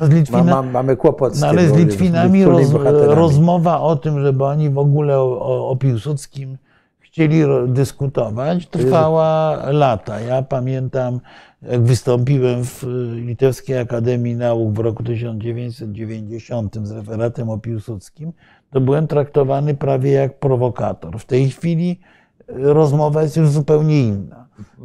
[0.00, 1.58] Z Litwina, ma, ma, mamy kłopot z no tym.
[1.58, 2.72] ale z Litwinami roz,
[3.06, 6.58] rozmowa o tym, żeby oni w ogóle o, o, Piłsudskim
[7.14, 10.20] chcieli dyskutować, trwała lata.
[10.20, 11.20] Ja pamiętam,
[11.70, 12.86] jak wystąpiłem w y,
[13.20, 18.32] Litewskiej Akademii Nauk w roku 1990 z referatem o Piłsudskim,
[18.70, 21.18] to byłem traktowany prawie jak prowokator.
[21.18, 22.00] W tej chwili
[22.40, 24.48] y, rozmowa jest już zupełnie inna.
[24.80, 24.84] Y,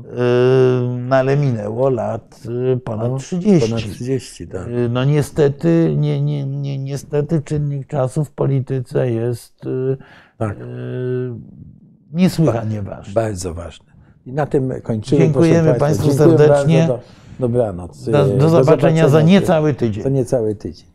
[1.09, 2.43] No ale minęło lat
[2.83, 3.69] ponad 30.
[3.69, 4.67] Ponad 30, tak.
[4.89, 9.61] No niestety, nie, nie, nie, niestety czynnik czasu w polityce jest
[10.37, 10.57] Tak.
[12.13, 13.13] niesłychanie ważny.
[13.13, 13.88] Bardzo ważne.
[14.25, 15.21] I na tym kończymy.
[15.21, 16.79] Dziękujemy Państwu Dziękuję serdecznie.
[16.79, 16.93] Bardzo,
[17.39, 18.03] do, dobranoc.
[18.03, 20.03] Do, E, do zobaczenia za niecały tydzień.
[20.03, 20.88] Za niecały tydzień.